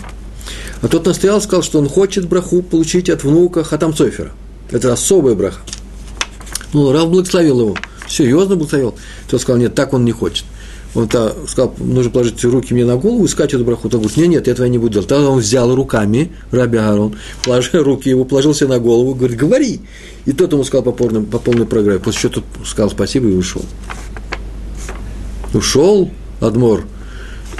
А 0.81 0.87
тот 0.87 1.05
настоял, 1.05 1.41
сказал, 1.41 1.63
что 1.63 1.79
он 1.79 1.89
хочет 1.89 2.27
браху 2.27 2.61
получить 2.61 3.09
от 3.09 3.23
внука 3.23 3.63
Хатам 3.63 3.95
Софера. 3.95 4.31
Это 4.71 4.93
особая 4.93 5.35
браха. 5.35 5.61
Ну, 6.73 6.91
Раф 6.91 7.09
благословил 7.09 7.59
его, 7.59 7.77
серьезно 8.07 8.55
благословил. 8.55 8.95
Тот 9.29 9.41
сказал, 9.41 9.59
нет, 9.59 9.73
так 9.73 9.93
он 9.93 10.05
не 10.05 10.11
хочет 10.11 10.45
он 10.95 11.05
-то 11.05 11.47
сказал, 11.47 11.75
нужно 11.77 12.11
положить 12.11 12.43
руки 12.43 12.73
мне 12.73 12.85
на 12.85 12.95
голову, 12.95 13.25
искать 13.25 13.53
эту 13.53 13.63
браху. 13.63 13.87
Он 13.87 13.91
говорит, 13.91 14.17
нет, 14.17 14.29
нет, 14.29 14.47
я 14.47 14.53
этого 14.53 14.65
не 14.65 14.77
буду 14.77 14.93
делать. 14.93 15.07
Тогда 15.07 15.29
он 15.29 15.39
взял 15.39 15.73
руками, 15.73 16.31
Раби 16.51 16.77
Агарон, 16.77 17.15
положил 17.43 17.83
руки 17.83 18.09
его, 18.09 18.25
положил 18.25 18.53
себе 18.53 18.69
на 18.69 18.79
голову, 18.79 19.13
говорит, 19.13 19.37
говори. 19.37 19.81
И 20.25 20.31
тот 20.31 20.51
ему 20.51 20.63
сказал 20.63 20.83
по 20.83 20.91
полной, 20.91 21.21
по 21.23 21.39
полной 21.39 21.65
программе. 21.65 21.99
После 21.99 22.21
чего 22.21 22.33
тот 22.33 22.43
сказал 22.65 22.89
спасибо 22.89 23.27
и 23.27 23.35
ушел. 23.35 23.63
Ушел 25.53 26.09
Адмор, 26.41 26.85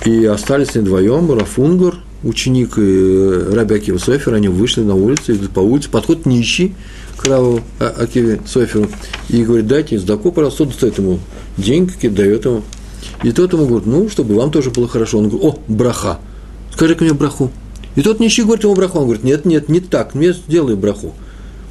и 0.06 0.26
остались 0.26 0.76
они 0.76 0.86
вдвоем, 0.86 1.32
Рафунгар, 1.32 1.96
ученик 2.24 2.78
и 2.78 2.82
э, 2.82 3.54
Раби 3.54 3.76
Акива 3.76 3.98
Софер, 3.98 4.34
они 4.34 4.48
вышли 4.48 4.82
на 4.82 4.96
улицу, 4.96 5.34
идут 5.34 5.52
по 5.52 5.60
улице, 5.60 5.90
подходит 5.90 6.26
нищий 6.26 6.76
к 7.18 7.26
Раву 7.26 7.62
а, 7.80 7.88
Акиве 7.98 8.40
Соферу 8.46 8.88
и 9.30 9.44
говорит, 9.44 9.68
дайте 9.68 10.00
сдаку, 10.00 10.32
пожалуйста, 10.32 10.70
стоит 10.72 10.98
ему 10.98 11.20
деньги, 11.58 12.08
дает 12.08 12.46
ему. 12.46 12.64
И 13.24 13.32
тот 13.32 13.54
ему 13.54 13.66
говорит, 13.66 13.88
ну, 13.88 14.10
чтобы 14.10 14.36
вам 14.36 14.52
тоже 14.52 14.70
было 14.70 14.88
хорошо. 14.88 15.20
Он 15.20 15.30
говорит, 15.30 15.56
о, 15.56 15.60
браха, 15.68 16.20
скажи 16.74 16.96
ко 16.96 17.04
мне 17.04 17.14
браху. 17.14 17.52
И 17.96 18.02
тот 18.02 18.20
нищий 18.20 18.44
говорит 18.44 18.64
ему 18.64 18.76
браху. 18.76 19.00
Он 19.00 19.06
говорит, 19.06 19.24
нет, 19.24 19.46
нет, 19.46 19.70
не 19.70 19.80
так, 19.80 20.16
мне 20.16 20.34
сделай 20.34 20.76
браху. 20.76 21.14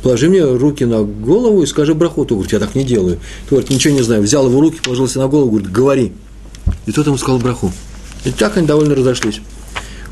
положи 0.03 0.29
мне 0.29 0.45
руки 0.45 0.85
на 0.85 1.03
голову 1.03 1.63
и 1.63 1.67
скажи 1.67 1.95
браху. 1.95 2.25
Тот 2.25 2.33
говорит, 2.33 2.53
я 2.53 2.59
так 2.59 2.75
не 2.75 2.85
делаю. 2.85 3.19
Тот 3.45 3.51
говорит, 3.51 3.71
ничего 3.71 3.95
не 3.95 4.03
знаю. 4.03 4.23
Взял 4.23 4.47
его 4.47 4.61
руки, 4.61 4.81
положил 4.83 5.09
себе 5.09 5.23
на 5.23 5.29
голову, 5.29 5.51
говорит, 5.51 5.71
говори. 5.71 6.13
И 6.87 6.93
тот 6.93 7.07
ему 7.07 7.17
сказал 7.19 7.39
браху. 7.39 7.73
И 8.25 8.31
так 8.31 8.57
они 8.57 8.67
довольно 8.67 8.95
разошлись. 8.95 9.41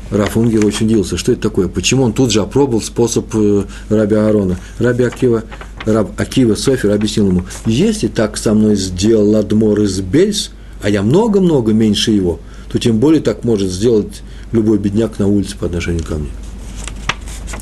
Раф 0.09 0.37
Унгер 0.37 0.65
очень 0.65 0.85
удивился, 0.85 1.17
что 1.17 1.33
это 1.33 1.41
такое, 1.41 1.67
почему 1.67 2.03
он 2.03 2.13
тут 2.13 2.31
же 2.31 2.41
опробовал 2.41 2.81
способ 2.81 3.25
э, 3.33 3.63
Раби 3.89 4.15
Аарона. 4.15 4.57
Раби 4.79 5.03
Акива, 5.03 5.43
Раб 5.85 6.19
Акива 6.19 6.55
Софер 6.55 6.91
объяснил 6.91 7.27
ему, 7.27 7.43
если 7.65 8.07
так 8.07 8.37
со 8.37 8.53
мной 8.53 8.75
сделал 8.75 9.35
Адмор 9.35 9.81
из 9.81 9.99
Бельс, 9.99 10.51
а 10.81 10.89
я 10.89 11.01
много-много 11.01 11.73
меньше 11.73 12.11
его, 12.11 12.39
то 12.71 12.79
тем 12.79 12.97
более 12.99 13.21
так 13.21 13.43
может 13.43 13.69
сделать 13.69 14.21
любой 14.51 14.77
бедняк 14.77 15.19
на 15.19 15.27
улице 15.27 15.57
по 15.57 15.65
отношению 15.65 16.03
ко 16.03 16.15
мне. 16.15 16.29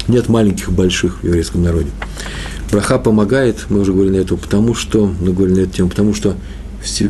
Нет 0.08 0.30
маленьких 0.30 0.72
больших 0.72 1.22
в 1.22 1.26
еврейском 1.26 1.64
народе. 1.64 1.90
Браха 2.72 2.98
помогает, 2.98 3.66
мы 3.70 3.82
уже 3.82 3.94
говорили 3.94 4.18
на 4.18 4.22
это, 4.22 4.36
потому 4.36 4.76
что, 4.76 5.06
мы 5.06 5.34
говорили 5.34 5.62
на 5.62 5.64
эту 5.64 5.74
тему, 5.74 5.90
потому 5.90 6.14
что 6.14 6.36
все, 6.84 7.10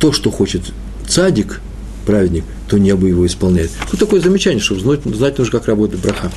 то, 0.00 0.12
что 0.12 0.30
хочет 0.30 0.72
цадик, 1.06 1.60
праведник, 2.06 2.44
то 2.68 2.78
небо 2.78 3.06
его 3.06 3.26
исполняет. 3.26 3.70
Вот 3.90 4.00
такое 4.00 4.20
замечание, 4.20 4.60
чтобы 4.60 4.80
знать, 4.80 5.00
знать 5.04 5.38
нужно, 5.38 5.58
как 5.58 5.68
работает 5.68 6.02
браха. 6.02 6.30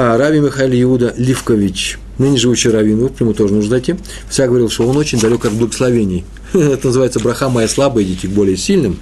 А, 0.00 0.16
Раби 0.16 0.38
Михаил 0.38 0.80
Иуда 0.80 1.12
Ливкович, 1.16 1.98
ныне 2.18 2.38
живущий 2.38 2.70
раввин, 2.70 3.00
вот 3.00 3.16
к 3.16 3.20
нему 3.20 3.34
тоже 3.34 3.52
нужно 3.52 3.70
зайти, 3.70 3.96
вся 4.30 4.46
говорил, 4.46 4.70
что 4.70 4.86
он 4.86 4.96
очень 4.96 5.18
далек 5.18 5.44
от 5.44 5.54
благословений. 5.54 6.24
Это 6.52 6.86
называется 6.86 7.18
браха 7.18 7.48
моя 7.48 7.66
слабая, 7.66 8.04
идите 8.04 8.28
к 8.28 8.30
более 8.30 8.56
сильным. 8.56 8.96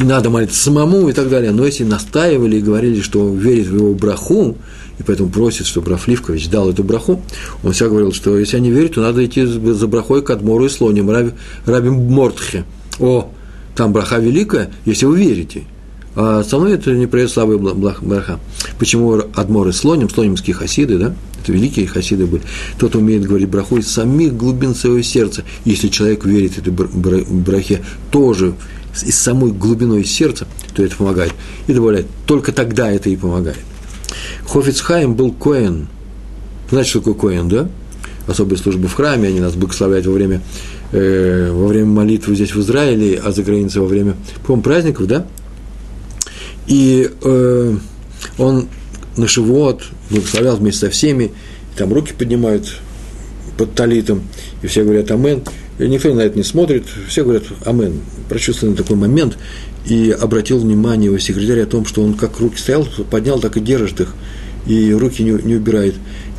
И 0.00 0.02
надо 0.02 0.28
молиться 0.28 0.60
самому 0.60 1.08
и 1.08 1.12
так 1.12 1.28
далее. 1.28 1.52
Но 1.52 1.64
если 1.64 1.84
настаивали 1.84 2.56
и 2.56 2.60
говорили, 2.60 3.00
что 3.00 3.32
верит 3.32 3.68
в 3.68 3.76
его 3.76 3.94
браху, 3.94 4.56
и 4.98 5.04
поэтому 5.04 5.30
просит, 5.30 5.68
чтобы 5.68 5.92
Раф 5.92 6.08
Ливкович 6.08 6.48
дал 6.48 6.68
эту 6.68 6.82
браху, 6.82 7.22
он 7.62 7.70
всегда 7.70 7.90
говорил, 7.90 8.12
что 8.12 8.36
если 8.36 8.56
они 8.56 8.72
верят, 8.72 8.94
то 8.94 9.02
надо 9.02 9.24
идти 9.24 9.44
за 9.44 9.86
брахой 9.86 10.22
к 10.22 10.30
Адмору 10.30 10.64
и 10.64 10.68
Слоним, 10.68 11.08
Раби, 11.08 11.30
Раби 11.64 11.90
Мортхе. 11.90 12.64
О, 12.98 13.30
там 13.76 13.92
браха 13.92 14.18
великая, 14.18 14.72
если 14.84 15.06
вы 15.06 15.16
верите. 15.16 15.62
А 16.22 16.44
со 16.44 16.58
мной 16.58 16.74
это 16.74 16.92
не 16.92 17.06
проект 17.06 17.32
слабый 17.32 17.56
браха. 17.56 18.38
Почему 18.78 19.22
Адмор 19.34 19.68
и 19.68 19.72
Слоним, 19.72 20.10
слонимские 20.10 20.52
хасиды, 20.52 20.98
да, 20.98 21.14
это 21.42 21.50
великие 21.50 21.86
хасиды 21.86 22.26
были, 22.26 22.42
тот 22.78 22.94
умеет 22.94 23.24
говорить 23.24 23.48
браху 23.48 23.78
из 23.78 23.90
самих 23.90 24.36
глубин 24.36 24.74
своего 24.74 25.00
сердца. 25.00 25.44
Если 25.64 25.88
человек 25.88 26.26
верит 26.26 26.58
этой 26.58 26.74
брахе 26.74 27.82
тоже 28.10 28.52
из 29.02 29.18
самой 29.18 29.50
глубиной 29.52 30.04
сердца, 30.04 30.46
то 30.74 30.82
это 30.82 30.94
помогает. 30.94 31.32
И 31.66 31.72
добавляет, 31.72 32.06
только 32.26 32.52
тогда 32.52 32.92
это 32.92 33.08
и 33.08 33.16
помогает. 33.16 33.60
Хофицхайм 34.46 35.14
был 35.14 35.32
Коэн. 35.32 35.88
Знаете, 36.68 36.90
что 36.90 36.98
такое 36.98 37.14
Коэн, 37.14 37.48
да? 37.48 37.68
Особая 38.26 38.58
служба 38.58 38.88
в 38.88 38.92
храме, 38.92 39.28
они 39.28 39.40
нас 39.40 39.54
благословляют 39.54 40.04
во 40.04 40.12
время 40.12 40.42
э, 40.92 41.50
во 41.50 41.66
время 41.66 41.86
молитвы 41.86 42.34
здесь 42.34 42.54
в 42.54 42.60
Израиле, 42.60 43.18
а 43.24 43.32
за 43.32 43.42
границей 43.42 43.80
во 43.80 43.86
время, 43.86 44.16
по 44.46 44.54
праздников, 44.58 45.06
да? 45.06 45.26
И 46.66 47.10
э, 47.22 47.76
он 48.38 48.68
на 49.16 49.28
Шивот 49.28 49.82
благословлял 50.10 50.56
вместе 50.56 50.86
со 50.86 50.90
всеми, 50.90 51.32
там 51.76 51.92
руки 51.92 52.12
поднимают 52.16 52.80
под 53.56 53.74
талитом, 53.74 54.22
и 54.62 54.66
все 54.66 54.84
говорят 54.84 55.10
«Амен». 55.10 55.42
И 55.78 55.88
никто 55.88 56.12
на 56.12 56.20
это 56.20 56.36
не 56.36 56.44
смотрит, 56.44 56.84
все 57.08 57.24
говорят 57.24 57.44
«Амен». 57.64 58.00
Прочувствовали 58.28 58.76
такой 58.76 58.96
момент, 58.96 59.38
и 59.86 60.10
обратил 60.10 60.58
внимание 60.58 61.06
его 61.06 61.18
секретарь 61.18 61.60
о 61.60 61.66
том, 61.66 61.86
что 61.86 62.02
он 62.02 62.14
как 62.14 62.38
руки 62.40 62.58
стоял, 62.58 62.86
поднял, 63.10 63.40
так 63.40 63.56
и 63.56 63.60
держит 63.60 64.00
их, 64.00 64.14
и 64.66 64.92
руки 64.92 65.22
не, 65.22 65.30
не 65.30 65.56
убирает 65.56 65.94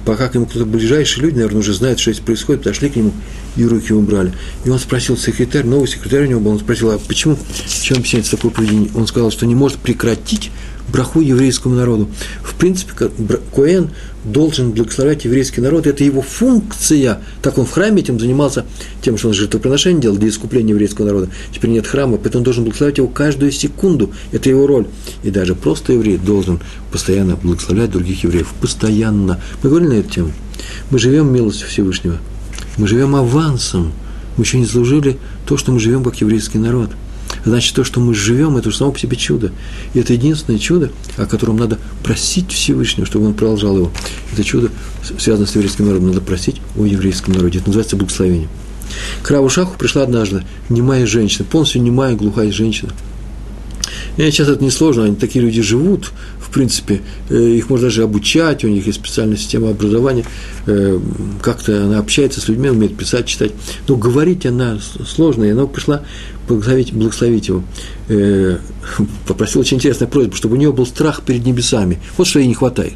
пока 0.05 0.27
к 0.27 0.35
нему 0.35 0.45
кто-то 0.45 0.65
ближайшие 0.65 1.23
люди, 1.23 1.35
наверное, 1.35 1.59
уже 1.59 1.73
знают, 1.73 1.99
что 1.99 2.11
здесь 2.11 2.23
происходит, 2.23 2.63
подошли 2.63 2.89
к 2.89 2.95
нему 2.95 3.13
и 3.55 3.65
руки 3.65 3.93
убрали. 3.93 4.33
И 4.65 4.69
он 4.69 4.79
спросил 4.79 5.17
секретарь, 5.17 5.65
новый 5.65 5.87
секретарь 5.87 6.25
у 6.25 6.29
него 6.29 6.39
был, 6.39 6.51
он 6.51 6.59
спросил, 6.59 6.91
а 6.91 6.99
почему, 6.99 7.37
чем 7.81 7.97
объясняется 7.97 8.31
такое 8.37 8.51
поведение? 8.51 8.89
Он 8.95 9.07
сказал, 9.07 9.31
что 9.31 9.45
не 9.45 9.55
может 9.55 9.77
прекратить 9.77 10.51
браху 10.91 11.21
еврейскому 11.21 11.75
народу. 11.75 12.09
В 12.43 12.55
принципе, 12.55 12.93
Коэн 13.55 13.89
должен 14.23 14.71
благословлять 14.71 15.25
еврейский 15.25 15.61
народ, 15.61 15.87
это 15.87 16.03
его 16.03 16.21
функция. 16.21 17.21
Так 17.41 17.57
он 17.57 17.65
в 17.65 17.71
храме 17.71 18.01
этим 18.01 18.19
занимался, 18.19 18.65
тем, 19.01 19.17
что 19.17 19.29
он 19.29 19.33
жертвоприношение 19.33 20.01
делал 20.01 20.17
для 20.17 20.29
искупления 20.29 20.71
еврейского 20.71 21.05
народа. 21.05 21.29
Теперь 21.53 21.71
нет 21.71 21.87
храма, 21.87 22.17
поэтому 22.17 22.41
он 22.41 22.43
должен 22.43 22.63
благословлять 22.63 22.97
его 22.97 23.07
каждую 23.07 23.51
секунду. 23.51 24.11
Это 24.31 24.49
его 24.49 24.67
роль. 24.67 24.87
И 25.23 25.31
даже 25.31 25.55
просто 25.55 25.93
еврей 25.93 26.17
должен 26.17 26.59
постоянно 26.91 27.35
благословлять 27.35 27.91
других 27.91 28.23
евреев. 28.23 28.53
Постоянно. 28.61 29.41
Мы 29.63 29.69
говорили 29.69 29.89
на 29.89 29.99
эту 29.99 30.09
тему. 30.09 30.31
Мы 30.91 30.99
живем 30.99 31.33
милостью 31.33 31.67
Всевышнего. 31.67 32.17
Мы 32.77 32.87
живем 32.87 33.15
авансом. 33.15 33.93
Мы 34.37 34.43
еще 34.43 34.59
не 34.59 34.65
служили 34.65 35.17
то, 35.45 35.57
что 35.57 35.71
мы 35.71 35.79
живем 35.79 36.03
как 36.03 36.21
еврейский 36.21 36.57
народ– 36.57 36.91
значит, 37.45 37.75
то, 37.75 37.83
что 37.83 37.99
мы 37.99 38.13
живем, 38.13 38.57
это 38.57 38.69
уже 38.69 38.77
само 38.77 38.91
по 38.91 38.99
себе 38.99 39.17
чудо. 39.17 39.51
И 39.93 39.99
это 39.99 40.13
единственное 40.13 40.59
чудо, 40.59 40.91
о 41.17 41.25
котором 41.25 41.57
надо 41.57 41.77
просить 42.03 42.51
Всевышнего, 42.51 43.05
чтобы 43.05 43.27
он 43.27 43.33
продолжал 43.33 43.77
его. 43.77 43.91
Это 44.33 44.43
чудо 44.43 44.69
связано 45.19 45.47
с 45.47 45.55
еврейским 45.55 45.85
народом. 45.85 46.09
Надо 46.09 46.21
просить 46.21 46.61
о 46.77 46.85
еврейском 46.85 47.33
народе. 47.33 47.59
Это 47.59 47.67
называется 47.67 47.95
благословение. 47.95 48.49
К 49.23 49.31
Раву 49.31 49.49
Шаху 49.49 49.77
пришла 49.77 50.03
однажды 50.03 50.43
немая 50.69 51.05
женщина, 51.05 51.45
полностью 51.49 51.81
немая, 51.81 52.15
глухая 52.15 52.51
женщина. 52.51 52.91
И 54.18 54.30
сейчас 54.30 54.49
это 54.49 54.64
несложно, 54.64 55.05
они 55.05 55.16
такие 55.16 55.43
люди 55.43 55.62
живут, 55.62 56.12
в 56.39 56.53
принципе, 56.53 57.01
э, 57.30 57.36
их 57.36 57.70
можно 57.70 57.88
даже 57.88 58.03
обучать, 58.03 58.66
у 58.66 58.68
них 58.68 58.86
есть 58.86 58.99
специальная 58.99 59.38
система 59.38 59.70
образования, 59.70 60.26
э, 60.68 60.99
как-то 61.41 61.86
она 61.86 61.99
общается 61.99 62.41
с 62.41 62.49
людьми, 62.49 62.70
умеет 62.70 62.97
писать, 62.97 63.26
читать. 63.26 63.53
Но 63.88 63.95
говорить 63.95 64.45
она 64.45 64.78
сложно, 65.07 65.45
и 65.45 65.51
она 65.51 65.66
пришла 65.66 66.01
благословить, 66.49 66.93
благословить 66.93 67.47
его. 67.47 67.64
Э, 68.09 68.57
попросил 69.28 69.62
очень 69.62 69.78
интересную 69.78 70.09
просьбу, 70.09 70.36
чтобы 70.36 70.55
у 70.55 70.57
нее 70.57 70.74
был 70.74 70.86
страх 70.86 71.22
перед 71.24 71.45
небесами. 71.45 71.99
Вот 72.18 72.28
что 72.28 72.39
ей 72.39 72.47
не 72.47 72.53
хватает. 72.53 72.95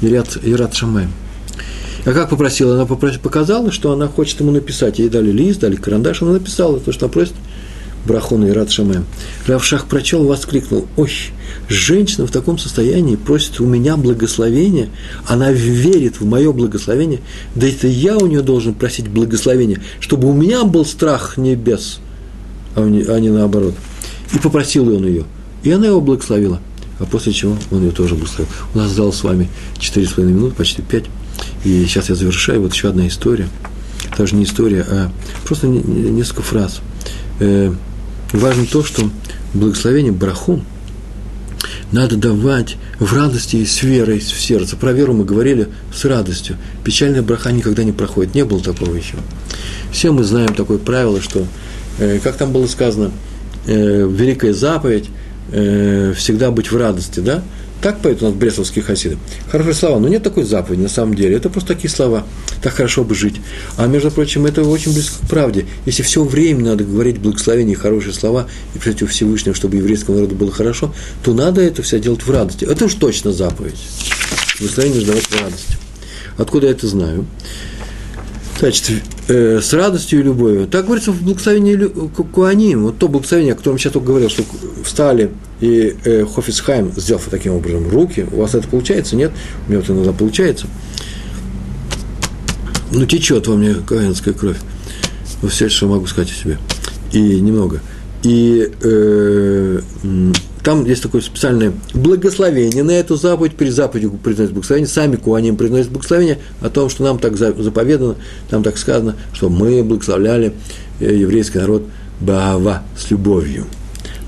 Ират, 0.00 0.36
Ират 0.42 0.74
Шамаем. 0.74 1.12
А 2.04 2.12
как 2.12 2.30
попросила? 2.30 2.74
Она 2.74 2.86
показала, 2.86 3.70
что 3.70 3.92
она 3.92 4.08
хочет 4.08 4.40
ему 4.40 4.50
написать. 4.50 4.98
Ей 4.98 5.08
дали 5.08 5.30
лист, 5.30 5.60
дали 5.60 5.76
карандаш, 5.76 6.22
она 6.22 6.32
написала 6.32 6.80
то, 6.80 6.90
что 6.90 7.06
она 7.06 7.12
просит 7.12 7.34
Брахона 8.04 8.46
и 8.46 8.50
Рад 8.50 8.70
Шамаем. 8.70 9.04
Равшах 9.46 9.86
прочел, 9.86 10.24
воскликнул, 10.24 10.86
ой, 10.96 11.10
женщина 11.68 12.26
в 12.26 12.30
таком 12.30 12.58
состоянии 12.58 13.16
просит 13.16 13.60
у 13.60 13.66
меня 13.66 13.96
благословения, 13.96 14.88
она 15.26 15.52
верит 15.52 16.20
в 16.20 16.24
мое 16.24 16.52
благословение, 16.52 17.20
да 17.54 17.68
это 17.68 17.86
я 17.86 18.16
у 18.16 18.26
нее 18.26 18.42
должен 18.42 18.74
просить 18.74 19.08
благословения, 19.08 19.80
чтобы 20.00 20.28
у 20.28 20.32
меня 20.32 20.64
был 20.64 20.84
страх 20.84 21.36
небес, 21.36 22.00
а 22.74 22.86
не 22.86 23.30
наоборот. 23.30 23.74
И 24.32 24.38
попросил 24.38 24.94
он 24.94 25.06
ее, 25.06 25.24
и 25.62 25.70
она 25.70 25.86
его 25.86 26.00
благословила. 26.00 26.60
А 27.00 27.04
после 27.04 27.32
чего 27.32 27.56
он 27.70 27.84
ее 27.84 27.92
тоже 27.92 28.16
благословил. 28.16 28.52
У 28.74 28.78
нас 28.78 28.90
зал 28.90 29.12
с 29.12 29.22
вами 29.22 29.48
4,5 29.78 30.24
минут, 30.24 30.56
почти 30.56 30.82
5. 30.82 31.04
И 31.64 31.84
сейчас 31.84 32.08
я 32.08 32.16
завершаю. 32.16 32.60
Вот 32.60 32.72
еще 32.74 32.88
одна 32.88 33.06
история. 33.06 33.48
Даже 34.16 34.34
не 34.34 34.42
история, 34.42 34.84
а 34.88 35.12
просто 35.44 35.68
несколько 35.68 36.42
фраз. 36.42 36.80
Важно 38.32 38.66
то, 38.66 38.84
что 38.84 39.10
благословение 39.54 40.12
браху 40.12 40.60
надо 41.92 42.16
давать 42.16 42.76
в 42.98 43.14
радости 43.14 43.56
и 43.56 43.66
с 43.66 43.82
верой 43.82 44.18
в 44.18 44.40
сердце. 44.40 44.76
Про 44.76 44.92
веру 44.92 45.14
мы 45.14 45.24
говорили 45.24 45.68
с 45.92 46.04
радостью. 46.04 46.56
Печальная 46.84 47.22
браха 47.22 47.50
никогда 47.50 47.82
не 47.84 47.92
проходит. 47.92 48.34
Не 48.34 48.44
было 48.44 48.60
такого 48.60 48.94
еще. 48.94 49.16
Все 49.90 50.12
мы 50.12 50.24
знаем 50.24 50.54
такое 50.54 50.78
правило, 50.78 51.20
что, 51.22 51.46
э, 51.98 52.18
как 52.22 52.36
там 52.36 52.52
было 52.52 52.66
сказано, 52.66 53.10
э, 53.66 54.06
великая 54.06 54.52
заповедь 54.52 55.06
э, 55.50 56.12
всегда 56.14 56.50
быть 56.50 56.70
в 56.70 56.76
радости, 56.76 57.20
да? 57.20 57.42
Так 57.80 58.00
поют 58.00 58.22
у 58.22 58.26
нас 58.26 58.34
брестовские 58.34 58.82
хасиды. 58.82 59.18
Хорошие 59.50 59.74
слова, 59.74 60.00
но 60.00 60.08
нет 60.08 60.22
такой 60.22 60.42
заповеди 60.42 60.80
на 60.80 60.88
самом 60.88 61.14
деле. 61.14 61.36
Это 61.36 61.48
просто 61.48 61.74
такие 61.74 61.90
слова. 61.90 62.26
Так 62.60 62.74
хорошо 62.74 63.04
бы 63.04 63.14
жить. 63.14 63.36
А 63.76 63.86
между 63.86 64.10
прочим, 64.10 64.46
это 64.46 64.64
очень 64.64 64.92
близко 64.92 65.24
к 65.24 65.28
правде. 65.28 65.66
Если 65.86 66.02
все 66.02 66.24
время 66.24 66.64
надо 66.64 66.82
говорить 66.82 67.18
благословения 67.18 67.74
и 67.74 67.76
хорошие 67.76 68.12
слова, 68.12 68.48
и 68.74 68.78
просить 68.78 69.02
у 69.02 69.06
Всевышнего, 69.06 69.54
чтобы 69.54 69.76
еврейскому 69.76 70.16
народу 70.16 70.34
было 70.34 70.50
хорошо, 70.50 70.92
то 71.22 71.32
надо 71.32 71.60
это 71.60 71.82
все 71.82 72.00
делать 72.00 72.22
в 72.22 72.30
радости. 72.30 72.64
Это 72.64 72.84
уж 72.84 72.94
точно 72.94 73.32
заповедь. 73.32 73.78
Благословение 74.58 74.98
нужно 74.98 75.12
давать 75.12 75.26
в 75.26 75.40
радости. 75.40 75.76
Откуда 76.36 76.66
я 76.66 76.72
это 76.72 76.86
знаю? 76.88 77.26
Значит, 78.58 79.02
э, 79.28 79.60
с 79.62 79.72
радостью 79.72 80.20
и 80.20 80.22
любовью. 80.24 80.66
Так 80.66 80.86
говорится 80.86 81.12
в 81.12 81.22
благословении 81.22 81.76
Куаним, 82.32 82.84
вот 82.84 82.98
то 82.98 83.06
благословение, 83.06 83.54
о 83.54 83.56
котором 83.56 83.78
сейчас 83.78 83.92
только 83.92 84.08
говорил, 84.08 84.28
что 84.28 84.42
встали 84.84 85.30
и 85.60 85.96
э, 86.04 86.24
Хофисхайм 86.24 86.92
сделал 86.96 87.22
таким 87.30 87.54
образом 87.54 87.88
руки. 87.88 88.26
У 88.32 88.40
вас 88.40 88.54
это 88.54 88.66
получается? 88.66 89.14
Нет? 89.14 89.30
У 89.66 89.70
меня 89.70 89.80
вот 89.80 89.90
иногда 89.90 90.12
получается. 90.12 90.66
Ну, 92.90 93.06
течет 93.06 93.46
во 93.46 93.54
мне 93.54 93.74
каинская 93.74 94.34
кровь. 94.34 94.58
Вот 95.42 95.52
все, 95.52 95.68
что 95.68 95.86
могу 95.86 96.06
сказать 96.06 96.30
о 96.30 96.34
себе. 96.34 96.58
И 97.12 97.40
немного. 97.40 97.80
И 98.24 98.72
э, 98.82 99.80
там 100.68 100.84
есть 100.84 101.02
такое 101.02 101.22
специальное 101.22 101.72
благословение 101.94 102.82
на 102.82 102.90
эту 102.90 103.16
заповедь, 103.16 103.56
при 103.56 103.70
заповеди 103.70 104.10
произносят 104.10 104.52
благословение, 104.52 104.86
сами 104.86 105.16
куаним 105.16 105.56
произносят 105.56 105.90
благословение 105.90 106.40
о 106.60 106.68
том, 106.68 106.90
что 106.90 107.04
нам 107.04 107.18
так 107.18 107.38
заповедано, 107.38 108.16
там 108.50 108.62
так 108.62 108.76
сказано, 108.76 109.16
что 109.32 109.48
мы 109.48 109.82
благословляли 109.82 110.52
э, 111.00 111.10
еврейский 111.10 111.56
народ 111.56 111.84
Баава 112.20 112.82
с 112.98 113.10
любовью. 113.10 113.64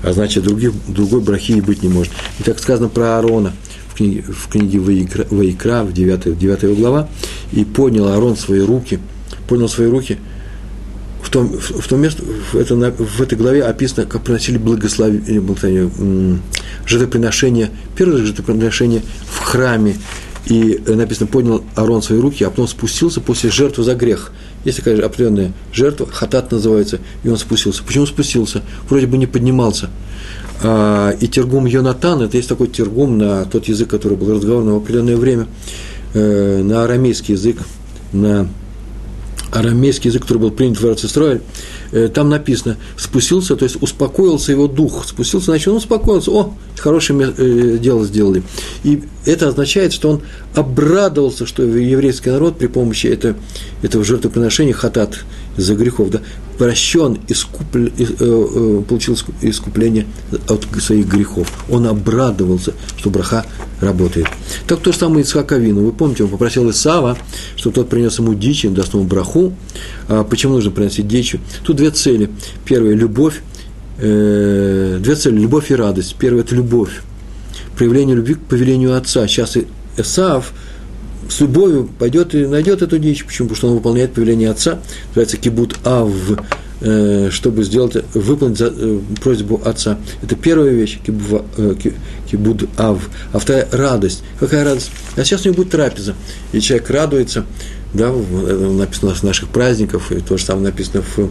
А 0.01 0.13
значит, 0.13 0.43
других, 0.43 0.71
другой 0.87 1.21
брахи 1.21 1.51
и 1.51 1.61
быть 1.61 1.83
не 1.83 1.89
может. 1.89 2.11
И 2.39 2.43
так 2.43 2.57
сказано 2.57 2.89
про 2.89 3.17
Аарона 3.17 3.53
в 3.89 3.97
книге, 3.97 4.23
в 4.23 4.47
книге 4.47 4.79
Ваикра, 4.79 5.27
Ваикра 5.29 5.83
в 5.83 5.93
9, 5.93 6.39
9 6.39 6.75
глава. 6.75 7.07
И 7.51 7.63
поднял 7.65 8.07
Аарон 8.07 8.35
свои 8.35 8.61
руки, 8.61 8.97
поднял 9.47 9.69
свои 9.69 9.89
руки– 9.89 10.17
том, 11.31 11.47
в, 11.47 11.81
в 11.81 11.87
том 11.87 12.01
месте, 12.01 12.21
в, 12.51 12.55
это, 12.55 12.75
в 12.75 13.21
этой 13.21 13.37
главе 13.37 13.63
описано, 13.63 14.05
как 14.05 14.21
приносили 14.21 14.57
благословение, 14.57 15.41
благословение 15.41 16.39
жертвоприношение, 16.85 17.71
первое 17.95 18.23
жертвоприношение 18.23 19.01
в 19.25 19.39
храме. 19.39 19.97
И 20.47 20.81
написано, 20.87 21.27
поднял 21.27 21.63
Арон 21.75 22.01
свои 22.01 22.19
руки, 22.19 22.43
а 22.43 22.49
потом 22.49 22.67
спустился 22.67 23.21
после 23.21 23.51
жертвы 23.51 23.83
за 23.83 23.93
грех. 23.93 24.31
Есть 24.65 24.77
такая 24.79 24.99
определенная 24.99 25.53
жертва, 25.71 26.07
хатат 26.11 26.51
называется, 26.51 26.99
и 27.23 27.29
он 27.29 27.37
спустился. 27.37 27.83
Почему 27.83 28.07
спустился? 28.07 28.63
Вроде 28.89 29.05
бы 29.05 29.17
не 29.17 29.27
поднимался. 29.27 29.89
А, 30.63 31.11
и 31.11 31.27
тергум 31.27 31.65
Йонатан, 31.65 32.23
это 32.23 32.37
есть 32.37 32.49
такой 32.49 32.67
тергум 32.67 33.17
на 33.19 33.45
тот 33.45 33.67
язык, 33.67 33.89
который 33.89 34.17
был 34.17 34.33
разговорным 34.33 34.73
в 34.73 34.77
определенное 34.77 35.15
время, 35.15 35.47
э, 36.13 36.61
на 36.63 36.83
арамейский 36.83 37.35
язык, 37.35 37.57
на 38.11 38.47
арамейский 39.51 40.09
язык, 40.09 40.23
который 40.23 40.39
был 40.39 40.51
принят 40.51 40.79
в 40.79 40.85
Эрцистрой, 40.85 41.41
э, 41.91 42.07
там 42.07 42.29
написано, 42.29 42.77
спустился, 42.97 43.55
то 43.55 43.65
есть 43.65 43.81
успокоился 43.81 44.51
его 44.51 44.67
дух, 44.67 45.05
спустился, 45.05 45.47
значит, 45.47 45.67
он 45.67 45.75
успокоился, 45.75 46.31
о, 46.31 46.53
хорошее 46.77 47.33
э, 47.37 47.77
дело 47.77 48.05
сделали. 48.05 48.43
И 48.83 49.03
это 49.25 49.49
означает, 49.49 49.93
что 49.93 50.09
он 50.09 50.21
обрадовался, 50.55 51.45
что 51.45 51.63
еврейский 51.63 52.29
народ 52.29 52.57
при 52.57 52.67
помощи 52.67 53.07
этого, 53.07 53.35
этого 53.81 54.03
жертвоприношения, 54.03 54.73
хатат, 54.73 55.19
из-за 55.57 55.75
грехов, 55.75 56.09
да, 56.09 56.21
прощен, 56.61 57.17
искуплен, 57.27 57.91
э, 57.97 58.05
э, 58.19 58.83
получил 58.87 59.17
искупление 59.41 60.05
от 60.47 60.63
своих 60.79 61.07
грехов. 61.07 61.51
Он 61.71 61.87
обрадовался, 61.87 62.73
что 62.97 63.09
браха 63.09 63.47
работает. 63.79 64.27
Так 64.67 64.79
то 64.81 64.91
же 64.91 64.97
самое 64.99 65.23
Ицхак 65.23 65.53
Авину. 65.53 65.83
Вы 65.83 65.91
помните, 65.91 66.23
он 66.23 66.29
попросил 66.29 66.69
Исава, 66.69 67.17
чтобы 67.55 67.73
тот 67.73 67.89
принес 67.89 68.19
ему 68.19 68.35
дичь, 68.35 68.63
даст 68.69 68.93
ему 68.93 69.05
браху. 69.05 69.53
А 70.07 70.23
почему 70.23 70.53
нужно 70.53 70.69
приносить 70.69 71.07
дичь? 71.07 71.35
Тут 71.63 71.77
две 71.77 71.89
цели. 71.89 72.29
Первая– 72.63 72.93
любовь. 72.95 73.41
Э, 73.97 74.99
две 75.01 75.15
цели– 75.15 75.39
любовь 75.39 75.71
и 75.71 75.75
радость. 75.75 76.15
Первая– 76.19 76.43
это 76.45 76.53
любовь. 76.53 77.01
Проявление 77.75 78.15
любви 78.15 78.35
к 78.35 78.39
повелению 78.41 78.95
отца. 78.95 79.27
Сейчас 79.27 79.57
Исав– 79.97 80.53
с 81.31 81.39
любовью 81.39 81.89
пойдет 81.97 82.35
и 82.35 82.45
найдет 82.45 82.81
эту 82.81 82.99
дичь. 82.99 83.25
Почему? 83.25 83.47
Потому 83.47 83.57
что 83.57 83.67
он 83.69 83.73
выполняет 83.75 84.13
повеление 84.13 84.51
отца, 84.51 84.79
называется 85.09 85.37
кибут 85.37 85.77
ав, 85.85 86.11
э, 86.81 87.29
чтобы 87.31 87.63
сделать, 87.63 87.95
выполнить 88.13 88.59
э, 88.59 88.99
просьбу 89.21 89.61
отца. 89.63 89.97
Это 90.21 90.35
первая 90.35 90.71
вещь, 90.71 90.99
э, 91.07 91.75
кибуд 92.29 92.69
ав. 92.77 93.09
А 93.31 93.39
вторая– 93.39 93.67
радость. 93.71 94.23
Какая 94.39 94.65
радость? 94.65 94.91
А 95.15 95.23
сейчас 95.23 95.45
у 95.45 95.45
него 95.45 95.55
будет 95.57 95.71
трапеза. 95.71 96.15
И 96.51 96.59
человек 96.59 96.89
радуется, 96.89 97.45
да, 97.93 98.11
написано 98.11 99.13
в 99.13 99.23
наших 99.23 99.49
праздников, 99.49 100.11
и 100.11 100.19
то 100.19 100.37
же 100.37 100.43
самое 100.43 100.65
написано 100.67 101.03
в 101.15 101.29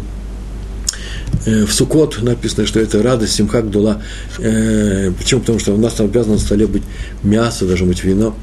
в 1.47 1.68
Сукот 1.70 2.22
написано, 2.22 2.66
что 2.66 2.80
это 2.80 3.03
радость, 3.03 3.34
симхак 3.34 3.70
дула. 3.70 4.03
Почему? 4.36 5.41
Потому 5.41 5.59
что 5.59 5.72
у 5.72 5.78
нас 5.78 5.95
там 5.95 6.07
обязано 6.07 6.34
на 6.34 6.41
столе 6.41 6.66
быть 6.66 6.82
мясо, 7.22 7.66
должно 7.66 7.86
быть 7.86 8.05
вино 8.05 8.34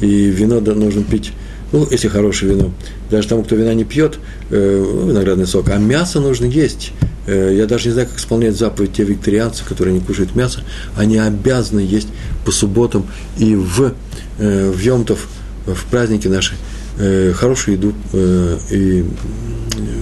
и 0.00 0.30
вино 0.30 0.60
нужно 0.60 1.04
пить, 1.04 1.32
ну, 1.72 1.86
если 1.90 2.08
хорошее 2.08 2.54
вино, 2.54 2.72
даже 3.10 3.28
тому, 3.28 3.42
кто 3.44 3.56
вина 3.56 3.74
не 3.74 3.84
пьет, 3.84 4.18
э, 4.50 4.84
ну, 4.84 5.08
виноградный 5.08 5.46
сок, 5.46 5.68
а 5.70 5.78
мясо 5.78 6.20
нужно 6.20 6.44
есть. 6.44 6.92
Э, 7.26 7.52
я 7.54 7.66
даже 7.66 7.88
не 7.88 7.92
знаю, 7.92 8.08
как 8.08 8.18
исполняют 8.18 8.56
заповедь 8.56 8.92
те 8.94 9.04
викторианцы, 9.04 9.64
которые 9.64 9.94
не 9.94 10.00
кушают 10.00 10.34
мясо, 10.34 10.60
они 10.96 11.18
обязаны 11.18 11.80
есть 11.80 12.08
по 12.44 12.52
субботам 12.52 13.06
и 13.38 13.54
в, 13.54 13.94
э, 14.38 14.70
в 14.70 14.78
Йомтов, 14.80 15.28
в 15.66 15.84
праздники 15.90 16.28
наши, 16.28 16.54
э, 16.98 17.32
хорошую 17.32 17.76
еду 17.76 17.94
э, 18.12 18.58
и 18.70 19.04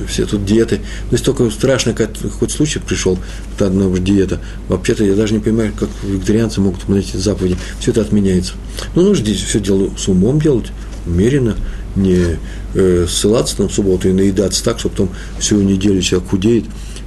все 0.06 0.26
тут 0.26 0.44
диеты. 0.44 0.80
Но 1.10 1.12
если 1.12 1.24
только 1.24 1.50
страшный 1.50 1.94
какой-то 1.94 2.52
случай 2.52 2.78
пришел, 2.78 3.18
то 3.58 3.66
одна 3.66 3.86
уж 3.86 4.00
диета, 4.00 4.40
вообще-то 4.68 5.04
я 5.04 5.14
даже 5.14 5.34
не 5.34 5.40
понимаю, 5.40 5.72
как 5.78 5.88
вегетарианцы 6.02 6.60
могут 6.60 6.80
выполнять 6.80 7.08
эти 7.10 7.16
заповеди. 7.16 7.56
Все 7.80 7.90
это 7.90 8.02
отменяется. 8.02 8.54
Ну, 8.94 9.02
нужно 9.02 9.24
здесь 9.24 9.42
все 9.42 9.60
дело 9.60 9.90
с 9.96 10.08
умом 10.08 10.40
делать, 10.40 10.66
умеренно, 11.06 11.56
не 11.96 12.38
э, 12.74 13.06
ссылаться 13.08 13.62
на 13.62 13.68
субботу 13.68 14.08
и 14.08 14.12
наедаться 14.12 14.64
так, 14.64 14.78
чтобы 14.78 14.94
потом 14.94 15.10
всю 15.38 15.60
неделю 15.60 16.00
человек 16.02 16.28
худеет, 16.28 16.64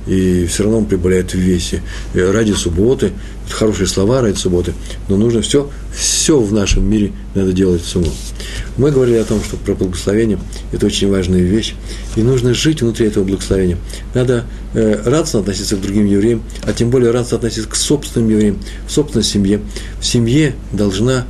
и 0.07 0.45
все 0.47 0.63
равно 0.63 0.79
он 0.79 0.85
прибавляет 0.85 1.33
в 1.33 1.37
весе. 1.37 1.81
И 2.13 2.19
ради 2.19 2.53
субботы, 2.53 3.11
это 3.45 3.55
хорошие 3.55 3.87
слова 3.87 4.21
ради 4.21 4.37
субботы, 4.37 4.73
но 5.07 5.17
нужно 5.17 5.41
все, 5.41 5.69
все 5.95 6.39
в 6.39 6.53
нашем 6.53 6.89
мире 6.89 7.11
надо 7.35 7.53
делать 7.53 7.83
с. 7.83 7.95
Мы 8.77 8.91
говорили 8.91 9.17
о 9.17 9.23
том, 9.23 9.43
что 9.43 9.57
про 9.57 9.73
благословение– 9.73 10.39
это 10.71 10.85
очень 10.85 11.09
важная 11.09 11.41
вещь, 11.41 11.73
и 12.15 12.21
нужно 12.21 12.53
жить 12.53 12.81
внутри 12.81 13.07
этого 13.07 13.23
благословения. 13.23 13.77
Надо 14.13 14.45
э, 14.73 15.01
радостно 15.05 15.39
относиться 15.39 15.75
к 15.75 15.81
другим 15.81 16.05
евреям, 16.05 16.43
а 16.63 16.73
тем 16.73 16.89
более 16.89 17.11
радостно 17.11 17.37
относиться 17.37 17.69
к 17.69 17.75
собственным 17.75 18.29
евреям, 18.29 18.59
в 18.87 18.91
собственной 18.91 19.23
семье. 19.23 19.61
В 19.99 20.05
семье 20.05 20.55
должна 20.71 21.25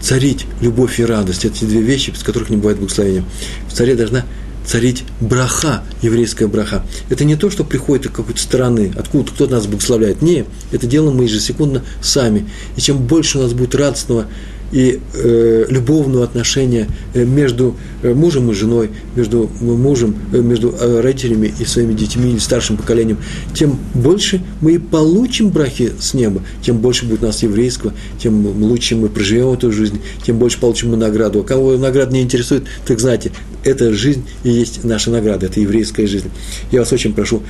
царить 0.00 0.46
любовь 0.60 1.00
и 1.00 1.04
радость. 1.04 1.44
Это 1.44 1.66
две 1.66 1.80
вещи, 1.80 2.10
без 2.10 2.22
которых 2.22 2.50
не 2.50 2.56
бывает 2.56 2.78
благословения. 2.78 3.24
В 3.68 3.72
царе 3.72 3.94
должна 3.94 4.24
царить 4.66 5.04
браха, 5.20 5.82
еврейская 6.02 6.46
браха. 6.48 6.84
Это 7.08 7.24
не 7.24 7.36
то, 7.36 7.50
что 7.50 7.64
приходит 7.64 8.06
из 8.06 8.12
какой-то 8.12 8.40
страны, 8.40 8.92
откуда 8.96 9.30
кто-то 9.30 9.52
нас 9.52 9.66
благословляет. 9.66 10.22
Не, 10.22 10.44
это 10.72 10.86
делаем 10.86 11.16
мы 11.16 11.24
ежесекундно 11.24 11.82
сами. 12.02 12.48
И 12.76 12.80
чем 12.80 12.98
больше 12.98 13.38
у 13.38 13.42
нас 13.42 13.52
будет 13.52 13.74
радостного 13.74 14.26
и 14.72 15.00
э, 15.14 15.66
любовного 15.68 16.24
отношения 16.24 16.88
э, 17.14 17.24
между 17.24 17.76
э, 18.02 18.12
мужем 18.12 18.50
и 18.50 18.54
женой, 18.54 18.90
между 19.14 19.50
мужем, 19.60 20.16
э, 20.32 20.38
между 20.38 20.74
родителями 21.02 21.52
и 21.58 21.64
своими 21.64 21.92
детьми 21.92 22.30
или 22.30 22.38
старшим 22.38 22.76
поколением, 22.76 23.18
тем 23.54 23.78
больше 23.94 24.42
мы 24.60 24.74
и 24.74 24.78
получим 24.78 25.50
брахи 25.50 25.92
с 26.00 26.14
неба, 26.14 26.42
тем 26.62 26.78
больше 26.78 27.06
будет 27.06 27.22
у 27.22 27.26
нас 27.26 27.42
еврейского, 27.42 27.92
тем 28.18 28.46
лучше 28.62 28.96
мы 28.96 29.08
проживем 29.08 29.52
эту 29.52 29.70
жизнь, 29.70 30.00
тем 30.24 30.38
больше 30.38 30.58
получим 30.58 30.90
мы 30.90 30.96
награду. 30.96 31.40
А 31.40 31.44
кого 31.44 31.76
награда 31.76 32.12
не 32.12 32.22
интересует, 32.22 32.64
так 32.84 32.98
знаете, 32.98 33.30
эта 33.64 33.92
жизнь 33.92 34.24
и 34.42 34.50
есть 34.50 34.84
наша 34.84 35.10
награда, 35.10 35.46
это 35.46 35.60
еврейская 35.60 36.06
жизнь. 36.06 36.30
Я 36.70 36.80
вас 36.80 36.92
очень 36.92 37.14
прошу, 37.14 37.42